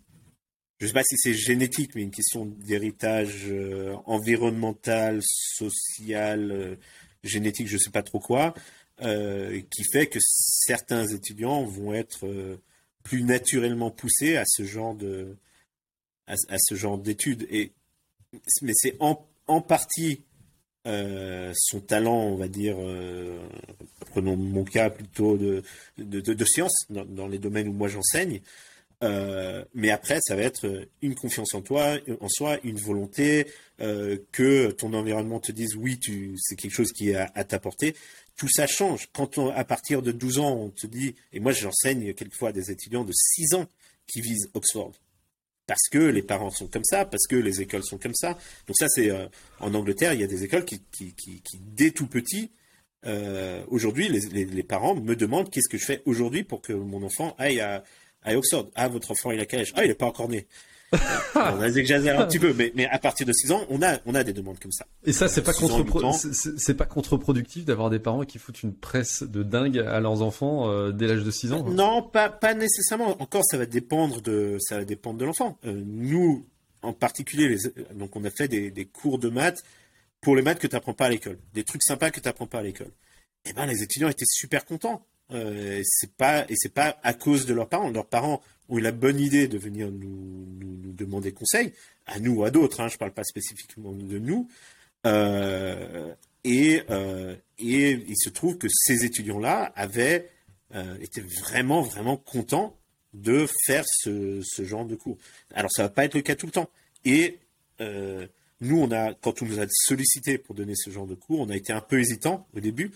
je 0.79 0.85
ne 0.85 0.87
sais 0.87 0.93
pas 0.93 1.03
si 1.03 1.15
c'est 1.17 1.33
génétique, 1.33 1.95
mais 1.95 2.03
une 2.03 2.11
question 2.11 2.45
d'héritage 2.45 3.51
environnemental, 4.05 5.21
social, 5.23 6.77
génétique, 7.23 7.67
je 7.67 7.75
ne 7.75 7.79
sais 7.79 7.89
pas 7.89 8.03
trop 8.03 8.19
quoi, 8.19 8.53
euh, 9.03 9.59
qui 9.71 9.83
fait 9.83 10.05
que 10.05 10.19
certains 10.21 11.07
étudiants 11.07 11.63
vont 11.63 11.91
être 11.91 12.27
euh, 12.27 12.61
plus 13.01 13.23
naturellement 13.23 13.89
poussés 13.89 14.37
à 14.37 14.43
ce 14.45 14.63
genre 14.63 14.93
de 14.93 15.37
à, 16.27 16.35
ce 16.59 16.75
genre 16.75 16.99
d'études. 16.99 17.47
Et 17.49 17.71
mais 18.61 18.73
c'est 18.75 18.97
en, 18.99 19.25
en 19.47 19.59
partie 19.59 20.21
euh, 20.85 21.51
son 21.55 21.79
talent, 21.79 22.15
on 22.15 22.35
va 22.35 22.47
dire, 22.47 22.77
prenons 24.11 24.37
mon 24.37 24.63
cas 24.63 24.91
plutôt 24.91 25.35
de, 25.35 25.63
de, 25.97 26.45
sciences, 26.45 26.85
dans, 26.89 27.27
les 27.27 27.39
domaines 27.39 27.69
où 27.69 27.73
moi 27.73 27.87
j'enseigne, 27.87 28.41
mais 29.01 29.89
après, 29.89 30.19
ça 30.21 30.35
va 30.35 30.43
être 30.43 30.87
une 31.01 31.15
confiance 31.15 31.55
en 31.55 31.61
toi, 31.61 31.97
en 32.21 32.29
soi, 32.29 32.59
une 32.63 32.77
volonté, 32.77 33.47
que 33.79 34.71
ton 34.71 34.93
environnement 34.93 35.39
te 35.39 35.51
dise 35.51 35.75
oui, 35.75 35.99
c'est 36.37 36.55
quelque 36.55 36.75
chose 36.75 36.91
qui 36.93 37.09
est 37.09 37.15
à, 37.15 37.31
à 37.33 37.43
ta 37.43 37.59
portée 37.59 37.95
tout 38.41 38.49
ça 38.49 38.65
change. 38.65 39.07
Quand 39.13 39.37
à 39.51 39.63
partir 39.63 40.01
de 40.01 40.11
12 40.11 40.39
ans, 40.39 40.55
on 40.55 40.69
te 40.69 40.87
dit, 40.87 41.13
et 41.31 41.39
moi 41.39 41.51
j'enseigne 41.51 42.15
quelquefois 42.15 42.51
des 42.51 42.71
étudiants 42.71 43.03
de 43.03 43.13
6 43.13 43.53
ans 43.53 43.67
qui 44.07 44.19
visent 44.19 44.49
Oxford. 44.55 44.93
Parce 45.67 45.87
que 45.91 45.99
les 45.99 46.23
parents 46.23 46.49
sont 46.49 46.65
comme 46.65 46.83
ça, 46.83 47.05
parce 47.05 47.27
que 47.27 47.35
les 47.35 47.61
écoles 47.61 47.83
sont 47.83 47.99
comme 47.99 48.15
ça. 48.15 48.39
Donc 48.65 48.75
ça, 48.77 48.87
c'est 48.89 49.11
euh, 49.11 49.27
en 49.59 49.75
Angleterre, 49.75 50.13
il 50.13 50.21
y 50.21 50.23
a 50.23 50.27
des 50.27 50.43
écoles 50.43 50.65
qui, 50.65 50.81
dès 51.59 51.91
tout 51.91 52.07
petit, 52.07 52.49
euh, 53.05 53.63
aujourd'hui, 53.67 54.09
les, 54.09 54.63
parents 54.63 54.95
me 54.95 55.15
demandent 55.15 55.51
qu'est-ce 55.51 55.69
que 55.69 55.77
je 55.77 55.85
fais 55.85 56.01
aujourd'hui 56.05 56.43
pour 56.43 56.63
que 56.63 56.73
mon 56.73 57.03
enfant 57.03 57.35
aille 57.37 57.59
à, 57.59 57.83
à 58.23 58.35
Oxford? 58.35 58.71
Ah, 58.73 58.87
votre 58.87 59.11
enfant, 59.11 59.29
il 59.29 59.39
a 59.39 59.45
quel 59.45 59.59
âge 59.59 59.71
Ah, 59.75 59.85
il 59.85 59.89
n'est 59.89 59.93
pas 59.93 60.07
encore 60.07 60.29
né 60.29 60.47
on 61.35 61.63
exagère 61.63 62.19
un 62.19 62.25
petit 62.25 62.39
peu, 62.39 62.53
mais, 62.53 62.71
mais 62.75 62.85
à 62.87 62.99
partir 62.99 63.25
de 63.25 63.31
6 63.31 63.51
ans, 63.51 63.61
on 63.69 63.81
a, 63.81 63.99
on 64.05 64.13
a 64.13 64.23
des 64.23 64.33
demandes 64.33 64.59
comme 64.59 64.71
ça. 64.71 64.85
Et 65.05 65.13
ça, 65.13 65.27
c'est 65.27 65.41
pas, 65.41 65.53
contre 65.53 65.85
c'est 66.13 66.73
pas 66.73 66.85
contre-productif 66.85 67.65
d'avoir 67.65 67.89
des 67.89 67.99
parents 67.99 68.25
qui 68.25 68.39
foutent 68.39 68.63
une 68.63 68.73
presse 68.73 69.23
de 69.23 69.43
dingue 69.43 69.79
à 69.79 69.99
leurs 69.99 70.21
enfants 70.21 70.69
euh, 70.69 70.91
dès 70.91 71.07
l'âge 71.07 71.23
de 71.23 71.31
6 71.31 71.53
ans 71.53 71.63
Non, 71.69 72.03
pas, 72.03 72.29
pas 72.29 72.53
nécessairement. 72.53 73.21
Encore, 73.21 73.43
ça 73.45 73.57
va 73.57 73.65
dépendre 73.65 74.21
de, 74.21 74.57
ça 74.59 74.77
va 74.77 74.85
dépendre 74.85 75.17
de 75.17 75.25
l'enfant. 75.25 75.57
Euh, 75.65 75.81
nous, 75.85 76.45
en 76.81 76.93
particulier, 76.93 77.47
les, 77.47 77.57
donc 77.95 78.15
on 78.15 78.23
a 78.25 78.29
fait 78.29 78.47
des, 78.47 78.71
des 78.71 78.85
cours 78.85 79.17
de 79.17 79.29
maths 79.29 79.63
pour 80.19 80.35
les 80.35 80.41
maths 80.41 80.59
que 80.59 80.67
tu 80.67 80.75
n'apprends 80.75 80.93
pas 80.93 81.05
à 81.05 81.09
l'école, 81.09 81.39
des 81.53 81.63
trucs 81.63 81.83
sympas 81.83 82.11
que 82.11 82.19
tu 82.19 82.27
n'apprends 82.27 82.47
pas 82.47 82.59
à 82.59 82.63
l'école. 82.63 82.91
Et 83.43 83.49
eh 83.49 83.53
ben, 83.53 83.65
les 83.65 83.81
étudiants 83.81 84.09
étaient 84.09 84.25
super 84.27 84.65
contents. 84.65 85.05
Euh, 85.31 85.81
c'est 85.83 86.15
pas 86.15 86.45
et 86.49 86.55
c'est 86.55 86.73
pas 86.73 86.99
à 87.03 87.13
cause 87.13 87.45
de 87.45 87.53
leurs 87.53 87.69
parents. 87.69 87.89
Leurs 87.89 88.05
parents 88.05 88.41
ont 88.71 88.77
eu 88.77 88.81
la 88.81 88.91
bonne 88.91 89.19
idée 89.19 89.47
de 89.47 89.57
venir 89.57 89.91
nous, 89.91 90.47
demander 90.93 91.31
conseil, 91.31 91.73
à 92.05 92.19
nous 92.19 92.37
ou 92.37 92.43
à 92.43 92.51
d'autres. 92.51 92.79
Hein, 92.81 92.87
je 92.87 92.97
parle 92.97 93.13
pas 93.13 93.23
spécifiquement 93.23 93.91
de 93.91 94.17
nous. 94.17 94.47
Euh, 95.05 96.13
et, 96.43 96.83
euh, 96.89 97.35
et 97.59 97.91
il 97.91 98.15
se 98.17 98.29
trouve 98.29 98.57
que 98.57 98.67
ces 98.69 99.05
étudiants-là 99.05 99.71
avaient 99.75 100.29
euh, 100.73 100.97
vraiment 101.41 101.81
vraiment 101.81 102.17
contents 102.17 102.75
de 103.13 103.45
faire 103.65 103.83
ce, 103.85 104.41
ce, 104.43 104.63
genre 104.63 104.85
de 104.85 104.95
cours. 104.95 105.17
Alors 105.53 105.69
ça 105.71 105.83
va 105.83 105.89
pas 105.89 106.05
être 106.05 106.15
le 106.15 106.21
cas 106.21 106.35
tout 106.35 106.45
le 106.45 106.51
temps. 106.51 106.69
Et 107.03 107.39
euh, 107.81 108.25
nous, 108.61 108.79
on 108.79 108.91
a, 108.91 109.13
quand 109.13 109.41
on 109.41 109.45
nous 109.45 109.59
a 109.59 109.65
sollicité 109.69 110.37
pour 110.37 110.55
donner 110.55 110.73
ce 110.75 110.89
genre 110.89 111.07
de 111.07 111.15
cours, 111.15 111.41
on 111.41 111.49
a 111.49 111.55
été 111.55 111.73
un 111.73 111.81
peu 111.81 111.99
hésitant 111.99 112.47
au 112.55 112.59
début 112.59 112.91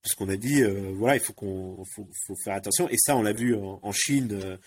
parce 0.00 0.14
qu'on 0.14 0.28
a 0.28 0.36
dit 0.36 0.62
voilà 0.94 1.16
il 1.16 1.20
faut 1.20 1.32
qu'on 1.32 1.84
faut, 1.94 2.06
faire 2.44 2.54
attention 2.54 2.88
et 2.88 2.96
ça 2.96 3.16
on 3.16 3.22
l'a 3.22 3.32
vu 3.32 3.56
en, 3.56 3.92
Chine 3.92 4.58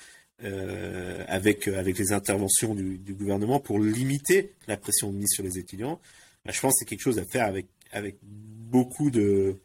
euh, 0.44 1.20
euh, 1.22 1.26
avec 1.28 1.68
avec 1.68 1.98
les 1.98 2.12
interventions 2.12 2.76
du, 2.76 3.14
gouvernement 3.14 3.60
pour 3.60 3.80
limiter 3.80 4.54
la 4.68 4.78
pression 4.78 5.12
mise 5.12 5.30
sur 5.30 5.44
les 5.44 5.58
étudiants 5.58 6.00
bah, 6.46 6.52
je 6.52 6.60
pense 6.60 6.74
que 6.74 6.80
c'est 6.80 6.86
quelque 6.86 7.04
chose 7.04 7.20
à 7.20 7.26
faire 7.26 7.46
avec 7.46 7.68
avec 7.92 8.18
beaucoup 8.24 9.12
de 9.12 9.58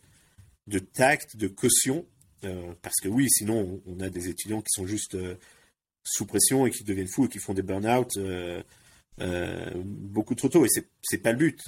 de 0.67 0.79
tact 0.79 1.37
de 1.37 1.49
caution 1.49 2.07
parce 2.83 2.97
que 3.03 3.09
oui 3.09 3.27
sinon 3.29 3.81
on, 3.87 4.01
a 4.01 4.09
des 4.09 4.29
étudiants 4.29 4.61
qui 4.61 4.71
sont 4.71 4.87
juste 4.87 5.17
sous 6.05 6.27
pression 6.27 6.67
et 6.67 6.71
qui 6.71 6.85
deviennent 6.85 7.09
fous 7.09 7.25
et 7.25 7.29
qui 7.29 7.39
font 7.39 7.55
des 7.55 7.63
burn-out 7.63 8.19
beaucoup 9.85 10.35
trop 10.35 10.49
tôt 10.49 10.65
et 10.65 10.69
c'est 10.69 10.87
c'est 11.03 11.19
pas 11.19 11.33
le 11.33 11.39
but 11.39 11.61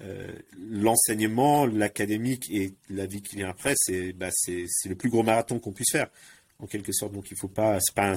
euh, 0.00 0.32
l'enseignement, 0.58 1.66
l'académique 1.66 2.50
et 2.50 2.74
la 2.90 3.06
vie 3.06 3.22
qui 3.22 3.36
vient 3.36 3.48
après, 3.48 3.74
c'est 3.76 4.12
bah, 4.12 4.30
le 4.48 4.94
plus 4.94 5.08
gros 5.08 5.22
marathon 5.22 5.60
qu'on 5.60 5.72
puisse 5.72 5.92
faire. 5.92 6.10
En 6.58 6.66
quelque 6.66 6.92
sorte. 6.92 7.12
Donc 7.12 7.30
il 7.30 7.36
faut 7.36 7.48
pas, 7.48 7.78
pas 7.94 8.16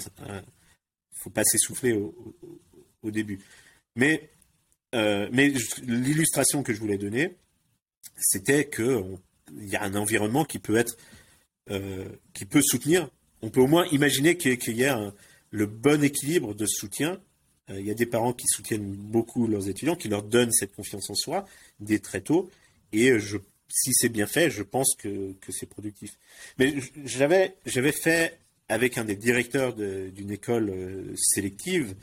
faut 1.18 1.30
pas 1.30 1.44
s'essouffler 1.44 1.94
au, 1.94 3.12
début. 3.12 3.40
Mais, 3.96 4.30
euh, 4.96 5.30
mais 5.32 5.54
l'illustration 5.84 6.62
que 6.62 6.74
je 6.74 6.80
voulais 6.80 6.98
donner, 6.98 7.36
c'était 8.18 8.66
que 8.66 9.04
il 9.56 9.70
y 9.70 9.76
a 9.76 9.84
un 9.84 9.96
environnement 9.96 10.44
qui 10.44 10.60
peut 10.60 10.76
être, 10.76 10.98
euh, 11.70 12.10
qui 12.34 12.46
peut 12.46 12.62
soutenir. 12.62 13.10
On 13.42 13.50
peut 13.50 13.62
au 13.62 13.68
moins 13.68 13.86
imaginer 13.88 14.38
qu'il 14.38 14.76
y 14.76 14.86
a 14.86 15.14
le 15.52 15.66
bon 15.66 16.04
équilibre 16.04 16.54
de 16.54 16.66
soutien. 16.66 17.22
Euh, 17.70 17.80
il 17.80 17.86
y 17.86 17.92
a 17.92 17.94
des 17.94 18.06
parents 18.06 18.34
qui 18.34 18.48
soutiennent 18.48 18.94
beaucoup 18.94 19.48
leurs 19.48 19.70
étudiants, 19.70 19.96
qui 19.96 20.10
leur 20.10 20.24
donnent 20.24 20.52
cette 20.52 20.76
confiance 20.76 21.10
en 21.10 21.16
soi 21.16 21.46
dès 21.80 22.00
très 22.00 22.22
tôt. 22.22 22.50
Et 22.92 23.20
je, 23.20 23.38
si 23.70 23.92
c'est 23.94 24.10
bien 24.10 24.28
fait, 24.28 24.50
je 24.50 24.64
pense 24.64 24.96
que, 24.96 25.36
c'est 25.50 25.68
productif. 25.68 26.12
Mais 26.58 26.76
j'avais, 27.06 27.56
j'avais 27.66 27.92
fait 27.92 28.40
avec 28.70 28.98
un 28.98 29.06
des 29.06 29.16
directeurs 29.16 29.74
d'une 29.74 30.32
école 30.32 30.70
euh, 30.70 31.14
sélective 31.16 31.96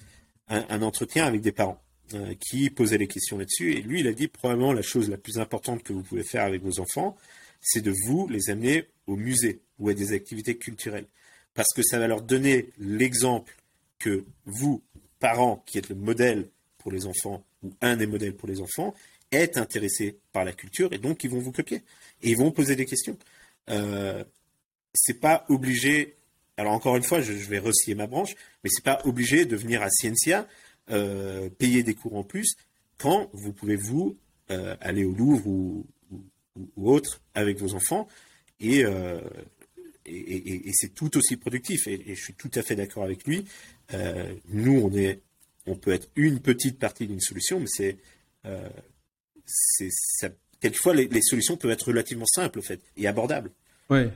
un, 0.48 0.82
entretien 0.82 1.26
avec 1.26 1.40
des 1.40 1.52
parents 1.52 1.80
euh, 2.14 2.34
qui 2.38 2.70
posaient 2.70 2.98
les 2.98 3.08
questions 3.08 3.38
là-dessus. 3.38 3.72
Et 3.72 3.80
lui, 3.80 4.00
il 4.00 4.08
a 4.08 4.12
dit 4.12 4.28
probablement 4.28 4.72
la 4.72 4.82
chose 4.82 5.08
la 5.08 5.16
plus 5.16 5.38
importante 5.38 5.82
que 5.82 5.92
vous 5.92 6.02
pouvez 6.02 6.24
faire 6.24 6.44
avec 6.44 6.62
vos 6.62 6.80
enfants, 6.80 7.16
c'est 7.60 7.80
de 7.80 7.94
vous 8.06 8.28
les 8.28 8.50
amener 8.50 8.84
au 9.06 9.16
musée 9.16 9.60
ou 9.78 9.88
à 9.88 9.94
des 9.94 10.12
activités 10.12 10.56
culturelles. 10.56 11.06
Parce 11.54 11.72
que 11.74 11.82
ça 11.82 11.98
va 11.98 12.06
leur 12.06 12.22
donner 12.22 12.70
l'exemple 12.78 13.56
que 13.98 14.24
vous, 14.44 14.82
parents, 15.18 15.62
qui 15.66 15.78
êtes 15.78 15.88
le 15.88 15.94
modèle 15.94 16.48
pour 16.78 16.92
les 16.92 17.06
enfants, 17.06 17.44
ou 17.62 17.72
un 17.80 17.96
des 17.96 18.06
modèles 18.06 18.34
pour 18.34 18.48
les 18.48 18.60
enfants, 18.60 18.94
êtes 19.34 19.56
intéressés 19.56 20.18
par 20.32 20.44
la 20.44 20.52
culture 20.52 20.92
et 20.92 20.98
donc 20.98 21.24
ils 21.24 21.30
vont 21.30 21.40
vous 21.40 21.52
copier. 21.52 21.82
Et 22.22 22.30
ils 22.30 22.36
vont 22.36 22.50
poser 22.50 22.76
des 22.76 22.86
questions. 22.86 23.18
Euh, 23.70 24.24
c'est 24.94 25.20
pas 25.20 25.44
obligé 25.48 26.16
alors 26.56 26.72
encore 26.72 26.96
une 26.96 27.02
fois, 27.02 27.20
je, 27.20 27.32
vais 27.32 27.58
rescier 27.58 27.94
ma 27.94 28.06
branche, 28.06 28.34
mais 28.62 28.70
c'est 28.70 28.84
pas 28.84 29.00
obligé 29.04 29.44
de 29.44 29.56
venir 29.56 29.82
à 29.82 29.90
Ciencia 29.90 30.46
euh, 30.90 31.48
payer 31.50 31.82
des 31.82 31.94
cours 31.94 32.16
en 32.16 32.24
plus 32.24 32.56
quand 32.98 33.28
vous 33.32 33.52
pouvez 33.52 33.76
vous 33.76 34.16
euh, 34.50 34.76
aller 34.80 35.04
au 35.04 35.12
Louvre 35.12 35.46
ou, 35.46 35.86
autre 36.76 37.20
avec 37.34 37.58
vos 37.58 37.74
enfants 37.74 38.06
euh, 38.62 39.20
et, 40.06 40.68
et, 40.68 40.72
c'est 40.72 40.94
tout 40.94 41.16
aussi 41.16 41.36
productif 41.36 41.88
et, 41.88 42.14
je 42.14 42.22
suis 42.22 42.34
tout 42.34 42.50
à 42.54 42.62
fait 42.62 42.76
d'accord 42.76 43.02
avec 43.02 43.26
lui. 43.26 43.44
nous, 44.48 44.78
on 44.78 44.92
est, 44.92 45.20
on 45.66 45.74
peut 45.74 45.92
être 45.92 46.08
une 46.14 46.38
petite 46.38 46.78
partie 46.78 47.08
d'une 47.08 47.20
solution, 47.20 47.58
mais 47.58 47.66
c'est, 47.66 47.96
c'est 49.46 49.90
quelquefois 50.60 50.94
les, 50.94 51.22
solutions 51.22 51.56
peuvent 51.56 51.70
être 51.70 51.88
relativement 51.88 52.26
simples 52.26 52.58
en 52.58 52.62
fait 52.62 52.80
et 52.96 53.06
abordables. 53.06 53.50
Oui. 53.90 54.08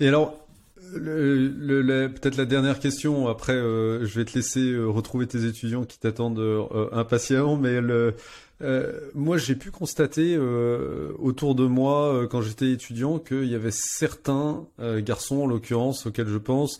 Et 0.00 0.08
alors, 0.08 0.48
Peut-être 0.92 2.36
la 2.36 2.44
dernière 2.44 2.78
question, 2.78 3.28
après 3.28 3.52
euh, 3.52 4.06
je 4.06 4.18
vais 4.18 4.24
te 4.24 4.34
laisser 4.34 4.72
euh, 4.72 4.86
retrouver 4.86 5.26
tes 5.26 5.44
étudiants 5.44 5.84
qui 5.84 5.98
t'attendent 5.98 6.38
euh, 6.38 6.88
impatiemment, 6.92 7.56
mais 7.56 7.80
moi 9.14 9.38
j'ai 9.38 9.54
pu 9.54 9.70
constater 9.70 10.38
autour 11.18 11.54
de 11.54 11.64
moi 11.64 12.26
quand 12.30 12.42
j'étais 12.42 12.70
étudiant 12.70 13.18
qu'il 13.18 13.46
y 13.46 13.54
avait 13.54 13.70
certains 13.70 14.66
garçons 14.98 15.42
en 15.42 15.46
l'occurrence 15.46 16.06
auxquels 16.06 16.28
je 16.28 16.38
pense 16.38 16.78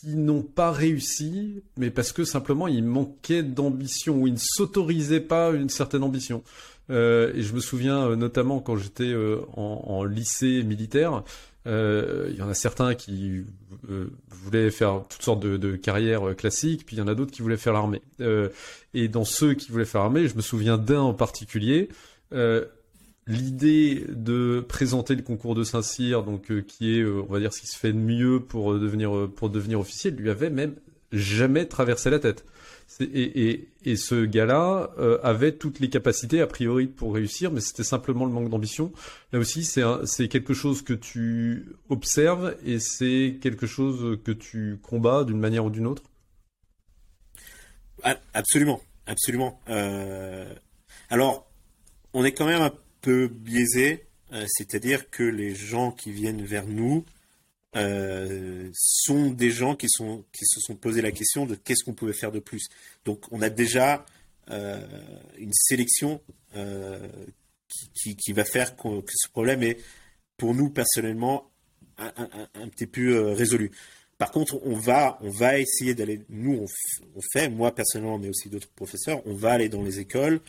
qui 0.00 0.16
n'ont 0.16 0.42
pas 0.42 0.70
réussi, 0.70 1.62
mais 1.76 1.90
parce 1.90 2.12
que 2.12 2.24
simplement 2.24 2.68
ils 2.68 2.84
manquaient 2.84 3.42
d'ambition 3.42 4.16
ou 4.18 4.26
ils 4.26 4.34
ne 4.34 4.38
s'autorisaient 4.38 5.20
pas 5.20 5.50
une 5.50 5.68
certaine 5.68 6.02
ambition. 6.02 6.42
et 6.88 7.42
je 7.42 7.52
me 7.52 7.60
souviens 7.60 8.16
notamment 8.16 8.60
quand 8.60 8.76
j'étais 8.76 9.14
en, 9.56 9.82
en, 9.86 10.04
lycée 10.04 10.62
militaire, 10.62 11.22
euh, 11.66 12.28
il 12.30 12.36
y 12.36 12.42
en 12.42 12.48
a 12.48 12.54
certains 12.54 12.94
qui 12.94 13.44
euh, 13.90 14.10
voulaient 14.30 14.70
faire 14.70 15.04
toutes 15.08 15.22
sortes 15.22 15.40
de, 15.40 15.76
carrières 15.76 16.28
euh, 16.28 16.34
classiques, 16.34 16.86
puis 16.86 16.96
il 16.96 16.98
y 17.00 17.02
en 17.02 17.08
a 17.08 17.14
d'autres 17.14 17.32
qui 17.32 17.42
voulaient 17.42 17.58
faire 17.58 17.74
l'armée. 17.74 18.02
et 18.94 19.08
dans 19.08 19.24
ceux 19.24 19.54
qui 19.54 19.70
voulaient 19.70 19.84
faire 19.84 20.02
l'armée, 20.02 20.28
je 20.28 20.36
me 20.36 20.42
souviens 20.42 20.78
d'un 20.78 21.00
en 21.00 21.14
particulier. 21.14 21.88
L'idée 23.30 24.04
de 24.08 24.64
présenter 24.68 25.14
le 25.14 25.22
concours 25.22 25.54
de 25.54 25.62
Saint-Cyr, 25.62 26.22
donc 26.24 26.52
qui 26.66 26.98
est, 26.98 27.04
on 27.04 27.26
va 27.26 27.38
dire, 27.38 27.52
ce 27.52 27.60
qui 27.60 27.66
se 27.66 27.78
fait 27.78 27.92
de 27.92 27.98
mieux 27.98 28.40
pour 28.40 28.74
devenir 28.74 29.28
pour 29.34 29.50
devenir 29.50 29.80
officier, 29.80 30.10
lui 30.10 30.30
avait 30.30 30.50
même 30.50 30.74
jamais 31.12 31.66
traversé 31.66 32.10
la 32.10 32.18
tête. 32.18 32.44
Et, 33.00 33.68
ce 33.96 34.24
gars-là 34.24 34.90
euh, 34.98 35.18
avait 35.22 35.52
toutes 35.52 35.80
les 35.80 35.88
capacités 35.88 36.40
a 36.40 36.46
priori 36.46 36.86
pour 36.86 37.14
réussir, 37.14 37.50
mais 37.50 37.60
c'était 37.60 37.84
simplement 37.84 38.24
le 38.26 38.32
manque 38.32 38.50
d'ambition. 38.50 38.92
Là 39.32 39.38
aussi, 39.38 39.64
c'est 39.64 40.28
quelque 40.28 40.54
chose 40.54 40.82
que 40.82 40.92
tu 40.92 41.72
observes 41.88 42.56
et 42.64 42.78
c'est 42.78 43.38
quelque 43.40 43.66
chose 43.66 44.18
que 44.24 44.32
tu 44.32 44.78
combats 44.82 45.24
d'une 45.24 45.38
manière 45.38 45.64
ou 45.64 45.70
d'une 45.70 45.86
autre? 45.86 46.02
Absolument, 48.34 48.80
absolument. 49.06 49.60
Euh, 49.68 50.52
alors, 51.10 51.50
on 52.12 52.24
est 52.24 52.32
quand 52.32 52.46
même 52.46 52.62
un 52.62 52.72
peu 53.00 53.28
biaisé, 53.28 54.06
euh, 54.32 54.46
c'est-à-dire 54.48 55.10
que 55.10 55.22
les 55.22 55.54
gens 55.54 55.90
qui 55.92 56.12
viennent 56.12 56.44
vers 56.44 56.66
nous 56.66 57.04
euh, 57.76 58.68
sont 58.74 59.30
des 59.30 59.50
gens 59.50 59.74
qui, 59.76 59.86
se 59.88 60.60
sont 60.60 60.76
posé 60.76 61.02
la 61.02 61.12
question 61.12 61.46
de 61.46 61.54
qu'est-ce 61.54 61.84
qu'on 61.84 61.94
pouvait 61.94 62.12
faire 62.12 62.32
de 62.32 62.40
plus. 62.40 62.68
Donc 63.04 63.24
on 63.30 63.42
a 63.42 63.50
déjà 63.50 64.04
euh, 64.50 64.80
une 65.38 65.52
sélection 65.52 66.20
qui, 67.94 68.32
va 68.32 68.44
faire 68.44 68.76
que 68.76 69.12
ce 69.14 69.28
problème 69.28 69.62
est, 69.62 69.78
pour 70.36 70.54
nous 70.54 70.70
personnellement, 70.70 71.50
un, 71.98 72.68
petit 72.68 72.86
peu 72.86 73.32
résolu. 73.32 73.70
Par 74.18 74.32
contre, 74.32 74.60
on 74.64 74.74
va, 74.74 75.18
on 75.22 75.30
va 75.30 75.58
essayer 75.58 75.94
d'aller, 75.94 76.22
nous 76.28 76.66
on, 77.14 77.20
fait, 77.32 77.48
moi 77.48 77.74
personnellement, 77.74 78.18
mais 78.18 78.28
aussi 78.28 78.48
d'autres 78.48 78.68
professeurs, 78.68 79.22
on 79.26 79.34
va 79.34 79.52
aller 79.52 79.68
dans 79.68 79.82
les 79.82 80.00
écoles, 80.00 80.40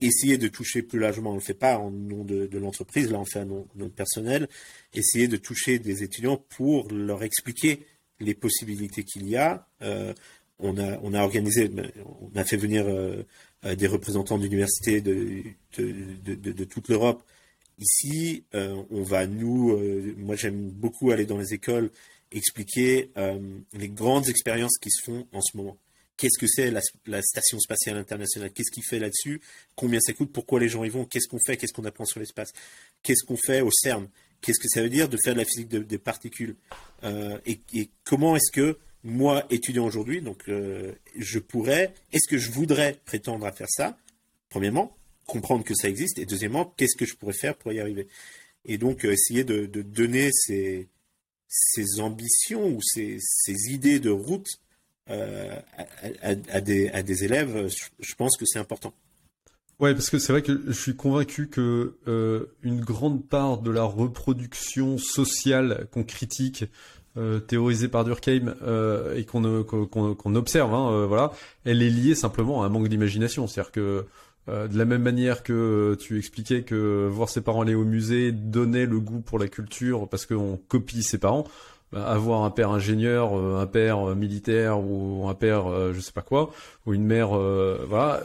essayer 0.00 0.38
de 0.38 0.48
toucher 0.48 0.82
plus 0.82 0.98
largement, 0.98 1.30
on 1.30 1.34
ne 1.34 1.38
le 1.38 1.44
fait 1.44 1.54
pas 1.54 1.78
en 1.78 1.90
nom 1.90 2.24
de, 2.24 2.58
l'entreprise, 2.58 3.10
là 3.10 3.18
on 3.18 3.24
fait 3.24 3.40
un 3.40 3.44
nom, 3.44 3.66
personnel, 3.94 4.48
essayer 4.94 5.28
de 5.28 5.36
toucher 5.36 5.78
des 5.78 6.02
étudiants 6.02 6.36
pour 6.56 6.90
leur 6.92 7.22
expliquer 7.22 7.84
les 8.20 8.34
possibilités 8.34 9.04
qu'il 9.04 9.28
y 9.28 9.36
a. 9.36 9.66
Euh, 9.82 10.12
on, 10.58 10.76
a, 10.78 10.98
on 11.02 11.14
a 11.14 11.22
organisé, 11.22 11.70
on 12.04 12.36
a 12.36 12.44
fait 12.44 12.56
venir 12.56 12.86
euh, 12.86 13.22
euh, 13.64 13.74
des 13.76 13.86
représentants 13.86 14.38
d'universités 14.38 15.00
de, 15.00 15.42
de, 15.76 16.34
de, 16.34 16.64
toute 16.64 16.88
l'Europe. 16.88 17.22
Ici, 17.78 18.44
on 18.52 19.02
va 19.02 19.28
nous, 19.28 19.78
moi 20.16 20.34
j'aime 20.34 20.68
beaucoup 20.68 21.12
aller 21.12 21.26
dans 21.26 21.38
les 21.38 21.54
écoles, 21.54 21.92
expliquer 22.32 23.12
les 23.72 23.88
grandes 23.88 24.28
expériences 24.28 24.78
qui 24.78 24.90
se 24.90 25.04
font 25.04 25.28
en 25.32 25.40
ce 25.40 25.56
moment 25.56 25.78
qu'est-ce 26.18 26.38
que 26.38 26.46
c'est 26.46 26.70
la, 26.70 27.22
station 27.22 27.58
spatiale 27.58 27.96
internationale, 27.96 28.52
qu'est-ce 28.52 28.70
qu'il 28.70 28.82
fait 28.82 28.98
là-dessus, 28.98 29.40
combien 29.76 30.00
ça 30.00 30.12
coûte, 30.12 30.30
pourquoi 30.32 30.60
les 30.60 30.68
gens 30.68 30.84
y 30.84 30.90
vont, 30.90 31.06
qu'est-ce 31.06 31.28
qu'on 31.28 31.38
fait, 31.46 31.56
qu'est-ce 31.56 31.72
qu'on 31.72 31.84
apprend 31.84 32.04
sur 32.04 32.20
l'espace, 32.20 32.52
qu'est-ce 33.02 33.24
qu'on 33.24 33.36
fait 33.36 33.62
au 33.62 33.70
CERN, 33.70 34.08
qu'est-ce 34.42 34.58
que 34.58 34.68
ça 34.68 34.82
veut 34.82 34.90
dire 34.90 35.08
de 35.08 35.16
faire 35.24 35.34
de 35.34 35.38
la 35.38 35.44
physique 35.44 35.68
des 35.68 35.98
particules, 35.98 36.56
euh, 37.04 37.38
et, 37.46 37.60
comment 38.04 38.36
est-ce 38.36 38.52
que 38.52 38.78
moi, 39.04 39.46
étudiant 39.48 39.86
aujourd'hui, 39.86 40.20
donc 40.20 40.42
euh, 40.48 40.92
je 41.16 41.38
pourrais, 41.38 41.94
est-ce 42.12 42.28
que 42.28 42.36
je 42.36 42.50
voudrais 42.50 42.98
prétendre 43.04 43.46
à 43.46 43.52
faire 43.52 43.70
ça? 43.70 43.96
Premièrement, 44.50 44.96
comprendre 45.24 45.64
que 45.64 45.74
ça 45.74 45.88
existe, 45.88 46.18
et 46.18 46.26
deuxièmement, 46.26 46.74
qu'est-ce 46.76 46.96
que 46.96 47.06
je 47.06 47.14
pourrais 47.14 47.32
faire 47.32 47.56
pour 47.56 47.72
y 47.72 47.78
arriver? 47.78 48.08
Et 48.64 48.76
donc 48.76 49.04
euh, 49.04 49.12
essayer 49.12 49.44
de, 49.44 49.66
donner 49.66 50.30
ces, 50.32 50.88
ambitions 52.00 52.68
ou 52.68 52.80
ces 52.82 53.20
idées 53.70 54.00
de 54.00 54.10
route 54.10 54.48
euh, 55.10 55.56
à, 56.22 56.60
des, 56.60 57.24
élèves, 57.24 57.68
je, 57.98 58.14
pense 58.14 58.36
que 58.36 58.44
c'est 58.46 58.58
important. 58.58 58.92
Ouais, 59.80 59.94
parce 59.94 60.10
que 60.10 60.18
c'est 60.18 60.32
vrai 60.32 60.42
que 60.42 60.60
je 60.66 60.72
suis 60.72 60.96
convaincu 60.96 61.48
que 61.48 61.96
euh, 62.08 62.46
une 62.62 62.80
grande 62.80 63.26
part 63.26 63.58
de 63.58 63.70
la 63.70 63.84
reproduction 63.84 64.98
sociale 64.98 65.86
qu'on 65.92 66.04
critique, 66.04 66.64
euh, 67.16 67.40
théorisée 67.40 67.88
par 67.88 68.04
Durkheim 68.04 68.54
et 69.16 69.24
qu'on 69.24 70.34
observe, 70.34 70.74
hein, 70.74 71.06
voilà, 71.06 71.32
elle 71.64 71.82
est 71.82 71.90
liée 71.90 72.14
simplement 72.14 72.62
à 72.62 72.66
un 72.66 72.68
manque 72.68 72.88
d'imagination. 72.88 73.46
C'est-à-dire 73.46 73.72
que 73.72 74.04
de 74.46 74.78
la 74.78 74.86
même 74.86 75.02
manière 75.02 75.42
que 75.42 75.96
tu 76.00 76.18
expliquais 76.18 76.62
que 76.62 77.06
voir 77.06 77.28
ses 77.28 77.42
parents 77.42 77.60
aller 77.60 77.74
au 77.74 77.84
musée 77.84 78.32
donnait 78.32 78.86
le 78.86 78.98
goût 78.98 79.20
pour 79.20 79.38
la 79.38 79.46
culture 79.46 80.08
parce 80.08 80.24
qu'on 80.24 80.58
copie 80.68 81.02
ses 81.02 81.18
parents, 81.18 81.44
avoir 81.94 82.44
un 82.44 82.50
père 82.50 82.70
ingénieur, 82.70 83.36
euh, 83.36 83.60
un 83.60 83.66
père 83.66 84.10
euh, 84.10 84.14
militaire 84.14 84.78
ou 84.78 85.26
un 85.28 85.34
père 85.34 85.66
euh, 85.66 85.92
je 85.94 86.00
sais 86.00 86.12
pas 86.12 86.22
quoi, 86.22 86.50
ou 86.86 86.92
une 86.92 87.04
mère 87.04 87.28
voilà 87.28 88.22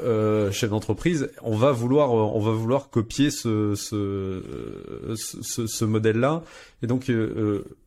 chef 0.51 0.69
d'entreprise, 0.69 1.29
on 1.41 1.55
va 1.55 1.71
vouloir 1.71 2.11
on 2.11 2.39
va 2.39 2.51
vouloir 2.51 2.89
copier 2.89 3.31
ce 3.31 3.75
ce 3.75 5.85
modèle-là 5.85 6.43
et 6.81 6.87
donc 6.87 7.11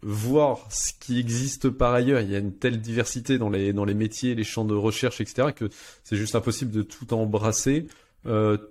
voir 0.03 0.67
ce 0.71 0.93
qui 0.99 1.19
existe 1.19 1.71
par 1.71 1.95
ailleurs. 1.95 2.21
Il 2.21 2.31
y 2.31 2.37
a 2.37 2.39
une 2.39 2.53
telle 2.53 2.81
diversité 2.81 3.39
dans 3.39 3.51
les 3.51 3.73
dans 3.73 3.85
les 3.85 3.95
métiers, 3.95 4.35
les 4.35 4.45
champs 4.45 4.65
de 4.65 4.75
recherche, 4.75 5.21
etc. 5.21 5.49
que 5.55 5.69
c'est 6.05 6.17
juste 6.17 6.35
impossible 6.35 6.73
de 6.73 6.83
tout 6.83 7.13
embrasser. 7.15 7.87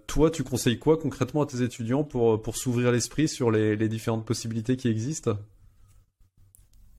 toi, 0.07 0.31
tu 0.31 0.43
conseilles 0.43 0.79
quoi 0.79 0.97
concrètement 0.97 1.41
à 1.41 1.45
tes 1.45 1.63
étudiants 1.63 2.03
pour 2.03 2.41
pour 2.41 2.57
s'ouvrir 2.57 2.91
l'esprit 2.91 3.27
sur 3.27 3.51
les, 3.51 3.75
les 3.75 3.89
différentes 3.89 4.25
possibilités 4.25 4.77
qui 4.77 4.87
existent? 4.87 5.37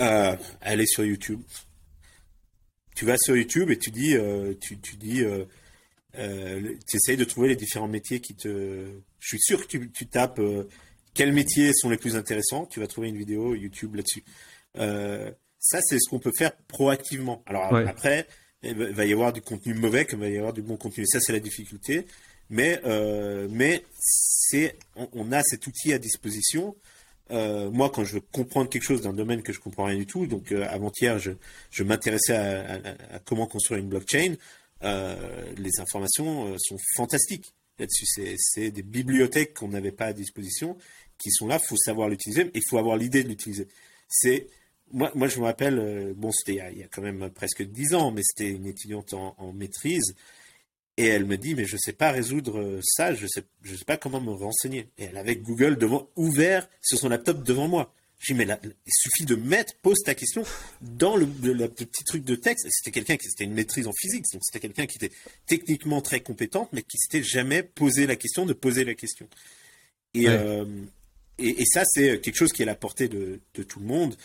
Euh, 0.01 0.37
Elle 0.61 0.81
est 0.81 0.87
sur 0.87 1.05
YouTube. 1.05 1.41
Tu 2.97 3.05
vas 3.05 3.17
sur 3.19 3.37
YouTube 3.37 3.71
et 3.71 3.79
tu 3.79 3.91
dis, 3.91 4.17
euh, 4.17 4.55
tu, 4.59 4.79
tu, 4.79 4.97
dis, 4.97 5.23
euh, 5.23 5.45
euh, 6.19 6.75
tu 6.89 6.97
essayes 6.97 7.19
de 7.19 7.25
trouver 7.25 7.49
les 7.49 7.57
différents 7.57 7.89
métiers 7.89 8.21
qui 8.21 8.35
te. 8.35 8.49
Je 9.19 9.29
suis 9.29 9.39
sûr 9.39 9.61
que 9.61 9.67
tu, 9.67 9.91
tu 9.91 10.07
tapes 10.07 10.41
quels 11.13 11.33
métiers 11.33 11.73
sont 11.75 11.91
les 11.91 11.99
plus 11.99 12.17
intéressants. 12.17 12.65
Tu 12.65 12.81
vas 12.81 12.87
trouver 12.87 13.09
une 13.09 13.19
vidéo 13.19 13.55
YouTube 13.55 13.97
là-dessus. 13.97 14.25
ça, 15.59 15.81
c'est 15.83 15.99
ce 15.99 16.09
qu'on 16.09 16.19
peut 16.19 16.33
faire 16.37 16.57
proactivement. 16.69 17.43
Alors 17.45 17.75
après, 17.75 18.27
il 18.63 18.75
va 18.75 19.05
y 19.05 19.13
avoir 19.13 19.35
du 19.35 19.43
contenu 19.43 19.75
mauvais 19.75 20.07
comme 20.07 20.21
il 20.21 20.31
va 20.31 20.35
y 20.35 20.39
avoir 20.39 20.55
du 20.55 20.63
bon 20.63 20.79
contenu. 20.79 21.05
ça, 21.07 21.21
c'est 21.21 21.33
la 21.33 21.41
difficulté. 21.41 22.07
Mais, 22.49 22.81
mais 23.51 23.85
c'est, 23.99 24.79
on, 24.95 25.33
a 25.33 25.43
cet 25.43 25.67
outil 25.67 25.93
à 25.93 25.99
disposition 25.99 26.75
euh, 27.31 27.71
moi, 27.71 27.91
quand 27.91 28.05
je 28.05 28.15
veux 28.15 28.21
comprendre 28.21 28.71
quelque 28.71 28.85
chose 28.85 29.03
d'un 29.03 29.13
domaine 29.13 29.43
que 29.43 29.53
je 29.53 29.61
comprends 29.61 29.85
rien 29.85 29.97
du 29.97 30.07
tout, 30.07 30.27
donc 30.27 30.53
euh, 30.53 30.67
avant-hier, 30.69 31.19
je, 31.19 31.33
je 31.71 31.83
m'intéressais 31.83 32.37
à, 32.37 33.19
comment 33.25 33.47
construire 33.47 33.81
une 33.81 33.89
blockchain. 33.89 34.35
Euh, 34.85 35.17
les 35.57 35.81
informations 35.81 36.57
sont 36.59 36.77
fantastiques 36.95 37.53
là-dessus. 37.79 38.37
C'est 38.39 38.71
des 38.71 38.83
bibliothèques 38.83 39.55
qu'on 39.55 39.69
n'avait 39.69 39.93
pas 39.93 40.07
à 40.07 40.13
disposition, 40.13 40.77
qui 41.19 41.31
sont 41.31 41.47
là. 41.47 41.59
Il 41.63 41.67
faut 41.67 41.77
savoir 41.77 42.09
l'utiliser, 42.09 42.43
et 42.43 42.51
il 42.55 42.63
faut 42.69 42.79
avoir 42.79 42.97
l'idée 42.97 43.25
de 43.25 43.29
l'utiliser. 43.29 43.67
C'est 44.09 44.47
moi, 44.93 45.11
moi, 45.17 45.27
je 45.27 45.41
me 45.41 45.45
rappelle, 45.45 46.15
bon, 46.17 46.31
c'était 46.31 46.63
il, 46.73 46.79
y 46.79 46.85
a 46.85 46.87
quand 46.87 47.03
même 47.03 47.29
presque 47.31 47.65
dix 47.65 47.95
ans, 47.95 48.13
mais 48.13 48.23
c'était 48.23 48.51
une 48.51 48.67
étudiante 48.67 49.15
en 49.15 49.53
maîtrise 49.53 50.15
et 50.97 51.07
elle 51.07 51.27
me 51.27 51.37
dit, 51.37 51.55
mais 51.55 51.67
je 51.67 51.77
sais 51.77 51.93
pas 51.93 52.11
résoudre 52.11 52.59
euh, 52.59 52.81
ça, 52.83 53.15
je 53.15 53.27
sais, 53.27 53.45
je 53.63 53.77
sais 53.77 53.85
pas 53.85 53.99
comment 53.99 54.21
me 54.21 54.33
renseigner. 54.33 54.89
Et 54.97 55.05
elle 55.05 55.17
avait 55.19 55.37
Google 55.37 55.77
devant, 55.77 56.09
ouvert 56.17 56.69
sur 56.81 56.99
son 56.99 57.09
laptop 57.09 57.43
devant 57.43 57.69
moi. 57.69 57.93
J'ai 58.19 58.33
dit, 58.33 58.39
mais 58.39 58.45
là, 58.47 58.59
il 58.65 58.93
suffit 58.93 59.27
de 59.27 59.35
mettre, 59.35 59.75
pose 59.83 59.99
ta 60.03 60.15
question 60.15 60.43
dans 60.81 61.17
le, 61.17 61.27
petit 61.27 62.03
truc 62.05 62.25
de 62.25 62.35
texte. 62.35 62.67
C'était 62.71 62.93
quelqu'un 62.93 63.19
qui, 63.19 63.29
c'était 63.29 63.45
une 63.45 63.53
maîtrise 63.53 63.87
en 63.87 63.93
physique, 63.93 64.25
donc 64.33 64.43
c'était 64.43 64.61
quelqu'un 64.61 64.87
qui 64.87 64.97
était 64.97 65.15
techniquement 65.47 66.01
très 66.01 66.21
compétente, 66.21 66.71
mais 66.73 66.83
qui 66.83 66.97
s'était 66.97 67.23
jamais 67.23 67.63
posé 67.63 68.07
la 68.07 68.17
question 68.17 68.47
de 68.47 68.55
poser 68.55 68.85
la 68.85 68.95
question. 68.95 69.29
Et, 70.15 70.29
euh, 70.29 70.65
et, 71.37 71.61
et, 71.61 71.67
ça, 71.67 71.83
c'est 71.85 72.23
quelque 72.23 72.37
chose 72.37 72.55
qui 72.55 72.63
est 72.63 72.65
à 72.65 72.67
la 72.67 72.75
portée 72.75 73.09
de, 73.09 73.41
de 73.55 73.63
tout 73.63 73.81
le 73.81 73.87
monde. 73.87 74.17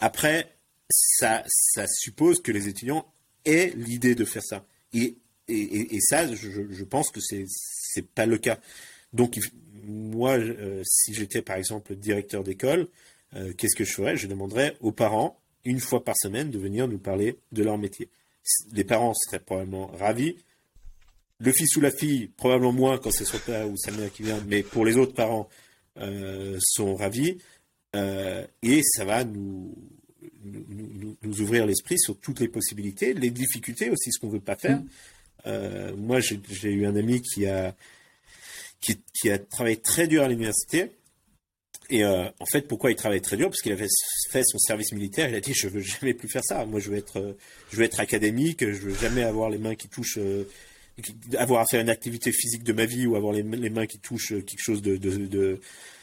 Après, 0.00 0.50
ça, 0.88 1.44
ça 1.46 1.86
suppose 1.86 2.40
que 2.40 2.52
les 2.52 2.68
étudiants 2.68 3.06
aient 3.44 3.74
l'idée 3.76 4.14
de 4.14 4.24
faire 4.24 4.42
ça. 4.42 4.66
Et 4.94 5.18
et, 5.48 6.00
ça, 6.00 6.32
je, 6.34 6.84
pense 6.84 7.10
que 7.10 7.20
c'est 7.20 7.44
c'est 7.48 8.06
pas 8.06 8.26
le 8.26 8.38
cas. 8.38 8.58
Donc 9.12 9.38
moi, 9.84 10.36
euh, 10.38 10.82
si 10.84 11.14
j'étais 11.14 11.42
par 11.42 11.56
exemple 11.56 11.94
directeur 11.94 12.42
d'école, 12.42 12.88
euh, 13.34 13.52
qu'est-ce 13.56 13.76
que 13.76 13.84
je 13.84 13.92
ferais? 13.92 14.16
Je 14.16 14.26
demanderais 14.26 14.76
aux 14.80 14.92
parents 14.92 15.38
une 15.64 15.80
fois 15.80 16.04
par 16.04 16.16
semaine 16.16 16.50
de 16.50 16.58
venir 16.58 16.88
nous 16.88 16.98
parler 16.98 17.38
de 17.52 17.62
leur 17.62 17.78
métier. 17.78 18.08
Les 18.72 18.84
parents 18.84 19.14
seraient 19.14 19.40
probablement 19.40 19.88
ravis. 19.88 20.36
Le 21.38 21.52
fils 21.52 21.76
ou 21.76 21.80
la 21.80 21.90
fille, 21.90 22.28
probablement 22.28 22.72
moins 22.72 22.98
quand 22.98 23.10
c'est 23.10 23.24
son 23.24 23.38
père 23.38 23.68
ou 23.68 23.76
sa 23.76 23.90
mère 23.90 24.10
qui 24.12 24.22
vient, 24.22 24.42
mais 24.46 24.62
pour 24.62 24.84
les 24.84 24.96
autres 24.96 25.12
parents, 25.14 25.48
euh, 25.98 26.56
sont 26.60 26.94
ravis. 26.94 27.38
et 27.94 28.82
ça 28.82 29.06
va 29.06 29.24
nous 29.24 29.74
ouvrir 31.40 31.64
l'esprit 31.66 31.98
sur 31.98 32.18
toutes 32.18 32.40
les 32.40 32.48
possibilités, 32.48 33.14
les 33.14 33.30
difficultés 33.30 33.90
aussi, 33.90 34.12
ce 34.12 34.18
qu'on 34.18 34.26
ne 34.26 34.32
veut 34.32 34.40
pas 34.40 34.56
faire. 34.56 34.80
Mmh. 34.80 34.88
Euh, 35.46 35.94
moi, 35.96 36.20
j'ai 36.20 36.70
eu 36.70 36.86
un 36.86 36.96
ami 36.96 37.22
qui 37.22 37.46
a, 37.46 37.74
qui, 38.80 39.30
a 39.30 39.38
travaillé 39.38 39.76
très 39.76 40.06
dur 40.06 40.22
à 40.22 40.28
l'université. 40.28 40.92
Et 41.88 42.04
euh, 42.04 42.28
en 42.40 42.46
fait, 42.46 42.62
pourquoi 42.62 42.90
il 42.90 42.96
travaille 42.96 43.20
très 43.20 43.36
dur? 43.36 43.48
Parce 43.48 43.60
qu'il 43.60 43.72
avait 43.72 43.88
fait 44.30 44.42
son 44.44 44.58
service 44.58 44.92
militaire. 44.92 45.28
Il 45.28 45.34
a 45.34 45.40
dit 45.40 45.54
je 45.54 45.68
veux 45.68 45.80
jamais 45.80 46.14
plus 46.14 46.28
faire 46.28 46.42
ça. 46.44 46.64
Moi, 46.64 46.80
je 46.80 46.90
veux 46.90 46.96
être, 46.96 47.36
je 47.70 47.76
veux 47.76 47.84
être 47.84 48.00
académique. 48.00 48.60
Je 48.60 48.80
veux 48.80 48.94
jamais 48.94 49.22
avoir 49.22 49.50
les 49.50 49.58
mains 49.58 49.76
qui 49.76 49.88
touchent, 49.88 50.18
euh, 50.18 50.44
avoir 51.36 51.62
à 51.62 51.66
faire 51.66 51.80
une 51.80 51.90
activité 51.90 52.32
physique 52.32 52.64
de 52.64 52.72
ma 52.72 52.86
vie 52.86 53.06
ou 53.06 53.14
avoir 53.14 53.32
les, 53.32 53.42
mains 53.42 53.86
qui 53.86 53.98
touchent 53.98 54.30
quelque 54.30 54.58
chose 54.58 54.82
de 54.82 54.96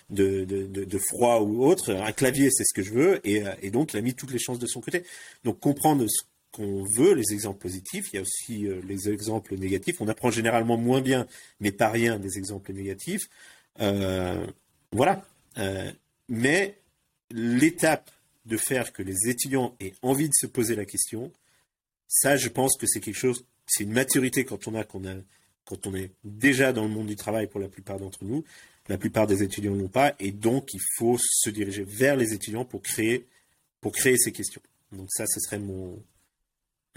de, 0.09 0.45
de, 0.45 0.85
de, 0.85 0.97
froid 0.99 1.39
ou 1.39 1.65
autre. 1.65 1.91
Un 1.91 2.11
clavier, 2.11 2.49
c'est 2.51 2.63
ce 2.65 2.73
que 2.73 2.83
je 2.83 2.93
veux. 2.93 3.27
Et, 3.27 3.43
et, 3.61 3.71
donc, 3.71 3.93
il 3.93 3.97
a 3.97 4.01
mis 4.01 4.13
toutes 4.13 4.31
les 4.31 4.39
chances 4.39 4.59
de 4.59 4.67
son 4.67 4.79
côté. 4.79 5.03
Donc, 5.43 5.59
comprendre 5.59 6.05
ce 6.07 6.23
qu'on 6.53 6.83
veut, 6.83 7.15
les 7.15 7.33
exemples 7.33 7.59
positifs, 7.59 8.13
il 8.13 8.15
y 8.15 8.19
a 8.19 8.21
aussi 8.21 8.67
euh, 8.67 8.79
les 8.87 9.09
exemples 9.09 9.57
négatifs. 9.57 9.99
On 9.99 10.07
apprend 10.07 10.29
généralement 10.29 10.77
moins 10.77 11.01
bien, 11.01 11.27
mais 11.59 11.71
pas 11.71 11.89
rien 11.89 12.19
des 12.19 12.37
exemples 12.37 12.71
négatifs. 12.73 13.27
Euh, 13.81 14.45
voilà. 14.91 15.25
Euh, 15.57 15.91
mais 16.29 16.77
l'étape 17.31 18.09
de 18.45 18.55
faire 18.55 18.93
que 18.93 19.01
les 19.01 19.29
étudiants 19.29 19.75
aient 19.79 19.95
envie 20.03 20.29
de 20.29 20.33
se 20.33 20.45
poser 20.45 20.75
la 20.75 20.85
question, 20.85 21.31
ça, 22.07 22.37
je 22.37 22.49
pense 22.49 22.77
que 22.77 22.85
c'est 22.85 22.99
quelque 22.99 23.17
chose, 23.17 23.45
c'est 23.65 23.83
une 23.83 23.93
maturité 23.93 24.45
quand 24.45 24.67
on 24.67 24.75
a, 24.75 24.83
quand 24.83 25.87
on 25.87 25.95
est 25.95 26.11
déjà 26.23 26.71
dans 26.71 26.83
le 26.83 26.89
monde 26.89 27.07
du 27.07 27.15
travail 27.15 27.47
pour 27.47 27.59
la 27.59 27.67
plupart 27.67 27.99
d'entre 27.99 28.23
nous. 28.23 28.43
La 28.89 28.97
plupart 28.97 29.25
des 29.25 29.41
étudiants 29.41 29.73
l'ont 29.73 29.87
pas, 29.87 30.13
et 30.19 30.31
donc 30.31 30.73
il 30.73 30.81
faut 30.97 31.17
se 31.17 31.49
diriger 31.49 31.83
vers 31.83 32.17
les 32.17 32.33
étudiants 32.33 32.65
pour 32.65 32.81
créer, 32.81 33.25
pour 33.79 33.93
créer 33.93 34.17
ces 34.17 34.33
questions. 34.33 34.61
Donc 34.91 35.07
ça, 35.09 35.25
ce 35.25 35.39
serait 35.39 35.57
mon, 35.57 36.03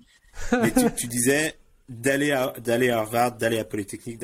Mais 0.51 0.71
tu, 0.71 0.85
tu 0.95 1.07
disais, 1.07 1.55
d'aller 1.89 2.31
à, 2.31 2.53
d'aller 2.59 2.89
à 2.89 2.99
Harvard, 2.99 3.37
d'aller 3.37 3.59
à 3.59 3.65
Polytechnique. 3.65 4.21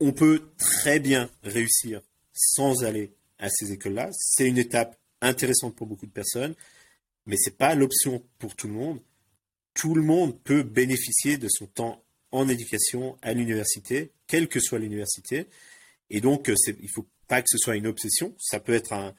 On 0.00 0.12
peut 0.12 0.50
très 0.58 1.00
bien 1.00 1.30
réussir 1.42 2.02
sans 2.32 2.84
aller 2.84 3.12
à 3.38 3.48
ces 3.48 3.72
écoles-là. 3.72 4.10
C'est 4.12 4.48
une 4.48 4.58
étape 4.58 4.98
intéressante 5.20 5.74
pour 5.76 5.86
beaucoup 5.86 6.06
de 6.06 6.12
personnes, 6.12 6.54
mais 7.26 7.36
c'est 7.36 7.56
pas 7.56 7.74
l'option 7.74 8.22
pour 8.38 8.54
tout 8.56 8.68
le 8.68 8.74
monde. 8.74 9.00
Tout 9.72 9.94
le 9.94 10.02
monde 10.02 10.38
peut 10.42 10.62
bénéficier 10.62 11.36
de 11.36 11.48
son 11.48 11.66
temps 11.66 12.02
en 12.30 12.48
éducation 12.48 13.16
à 13.22 13.32
l'université, 13.32 14.12
quelle 14.26 14.48
que 14.48 14.60
soit 14.60 14.78
l'université. 14.78 15.46
Et 16.10 16.20
donc, 16.20 16.48
il 16.48 16.82
ne 16.82 16.88
faut 16.88 17.06
pas 17.28 17.40
que 17.42 17.48
ce 17.48 17.58
soit 17.58 17.76
une 17.76 17.86
obsession. 17.86 18.34
Ça 18.38 18.60
peut 18.60 18.74
être 18.74 18.92
un, 18.92 19.14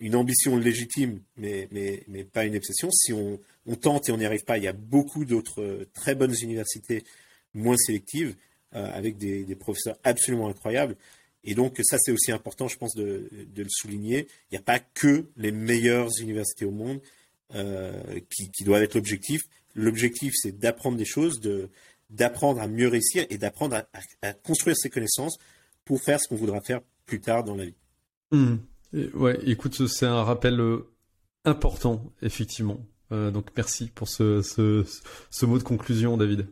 une 0.00 0.16
ambition 0.16 0.56
légitime, 0.56 1.20
mais, 1.36 1.68
mais, 1.70 2.02
mais, 2.08 2.24
pas 2.24 2.44
une 2.44 2.56
obsession. 2.56 2.90
Si 2.90 3.12
on, 3.12 3.40
on 3.68 3.76
tente 3.76 4.08
et 4.08 4.12
on 4.12 4.16
n'y 4.16 4.24
arrive 4.24 4.44
pas, 4.44 4.56
il 4.56 4.64
y 4.64 4.68
a 4.68 4.72
beaucoup 4.72 5.24
d'autres 5.24 5.62
euh, 5.62 5.88
très 5.94 6.14
bonnes 6.14 6.34
universités 6.42 7.04
moins 7.54 7.76
sélectives, 7.76 8.34
euh, 8.74 8.90
avec 8.92 9.18
des, 9.18 9.44
professeurs 9.56 9.96
absolument 10.04 10.48
incroyables. 10.48 10.96
Et 11.44 11.54
donc 11.54 11.78
ça, 11.82 11.96
c'est 11.98 12.10
aussi 12.10 12.32
important, 12.32 12.66
je 12.66 12.76
pense, 12.76 12.94
de, 12.94 13.28
le 13.54 13.66
souligner. 13.68 14.26
Il 14.50 14.54
n'y 14.54 14.58
a 14.58 14.62
pas 14.62 14.78
que 14.78 15.26
les 15.36 15.52
meilleures 15.52 16.10
universités 16.20 16.64
au 16.64 16.70
monde 16.70 17.00
euh, 17.54 18.20
qui, 18.30 18.64
doivent 18.64 18.82
être 18.82 18.94
l'objectif. 18.94 19.42
L'objectif, 19.74 20.32
c'est 20.36 20.58
d'apprendre 20.58 20.96
des 20.96 21.04
choses, 21.04 21.40
d'apprendre 22.10 22.60
à 22.60 22.68
mieux 22.68 22.88
réussir 22.88 23.24
et 23.30 23.38
d'apprendre 23.38 23.82
à, 24.22 24.32
construire 24.32 24.76
ses 24.76 24.90
connaissances 24.90 25.38
pour 25.84 26.02
faire 26.02 26.20
ce 26.20 26.28
qu'on 26.28 26.36
voudra 26.36 26.60
faire 26.60 26.80
plus 27.06 27.20
tard 27.20 27.44
dans 27.44 27.54
la 27.54 27.66
vie. 27.66 27.76
Mmh 28.32 28.56
écoute, 29.44 29.86
c'est 29.86 30.06
un 30.06 30.22
rappel 30.22 30.58
important, 31.44 32.10
effectivement. 32.22 32.80
Euh, 33.12 33.30
donc 33.30 33.46
merci 33.56 33.88
pour 33.94 34.08
ce, 34.08 34.42
ce, 34.42 34.84
ce, 35.30 35.46
mot 35.46 35.58
de 35.58 35.62
conclusion, 35.62 36.16
David. 36.16 36.46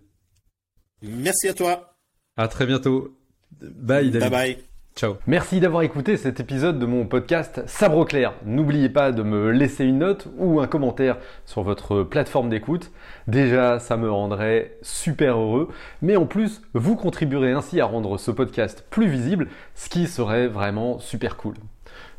Merci 1.03 1.49
à 1.49 1.55
toi. 1.55 1.97
À 2.37 2.49
très 2.49 2.67
bientôt. 2.67 3.19
Bye, 3.61 4.11
David. 4.11 4.21
Bye 4.21 4.31
bye. 4.31 4.59
Ciao. 4.97 5.17
Merci 5.27 5.61
d'avoir 5.61 5.83
écouté 5.83 6.17
cet 6.17 6.41
épisode 6.41 6.79
de 6.79 6.87
mon 6.87 7.05
podcast 7.05 7.63
Sabre 7.67 8.07
Clair. 8.07 8.33
N'oubliez 8.47 8.89
pas 8.89 9.13
de 9.13 9.23
me 9.23 9.51
laisser 9.51 9.85
une 9.85 9.99
note 9.99 10.27
ou 10.39 10.59
un 10.59 10.67
commentaire 10.67 11.19
sur 11.45 11.63
votre 11.63 12.03
plateforme 12.03 12.49
d'écoute. 12.49 12.91
Déjà, 13.29 13.79
ça 13.79 13.99
me 13.99 14.11
rendrait 14.11 14.79
super 14.81 15.37
heureux. 15.37 15.69
Mais 16.01 16.17
en 16.17 16.25
plus, 16.25 16.63
vous 16.73 16.97
contribuerez 16.97 17.53
ainsi 17.53 17.79
à 17.79 17.85
rendre 17.85 18.17
ce 18.17 18.31
podcast 18.31 18.87
plus 18.89 19.07
visible, 19.07 19.49
ce 19.75 19.91
qui 19.91 20.07
serait 20.07 20.47
vraiment 20.47 20.99
super 20.99 21.37
cool. 21.37 21.57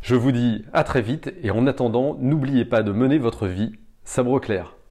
Je 0.03 0.13
vous 0.13 0.31
dis 0.31 0.63
à 0.71 0.83
très 0.83 1.01
vite 1.01 1.33
et 1.41 1.49
en 1.49 1.65
attendant, 1.65 2.15
n'oubliez 2.19 2.63
pas 2.63 2.83
de 2.83 2.91
mener 2.91 3.17
votre 3.17 3.47
vie 3.47 3.71
sabre 4.08 4.39
clair. 4.39 4.76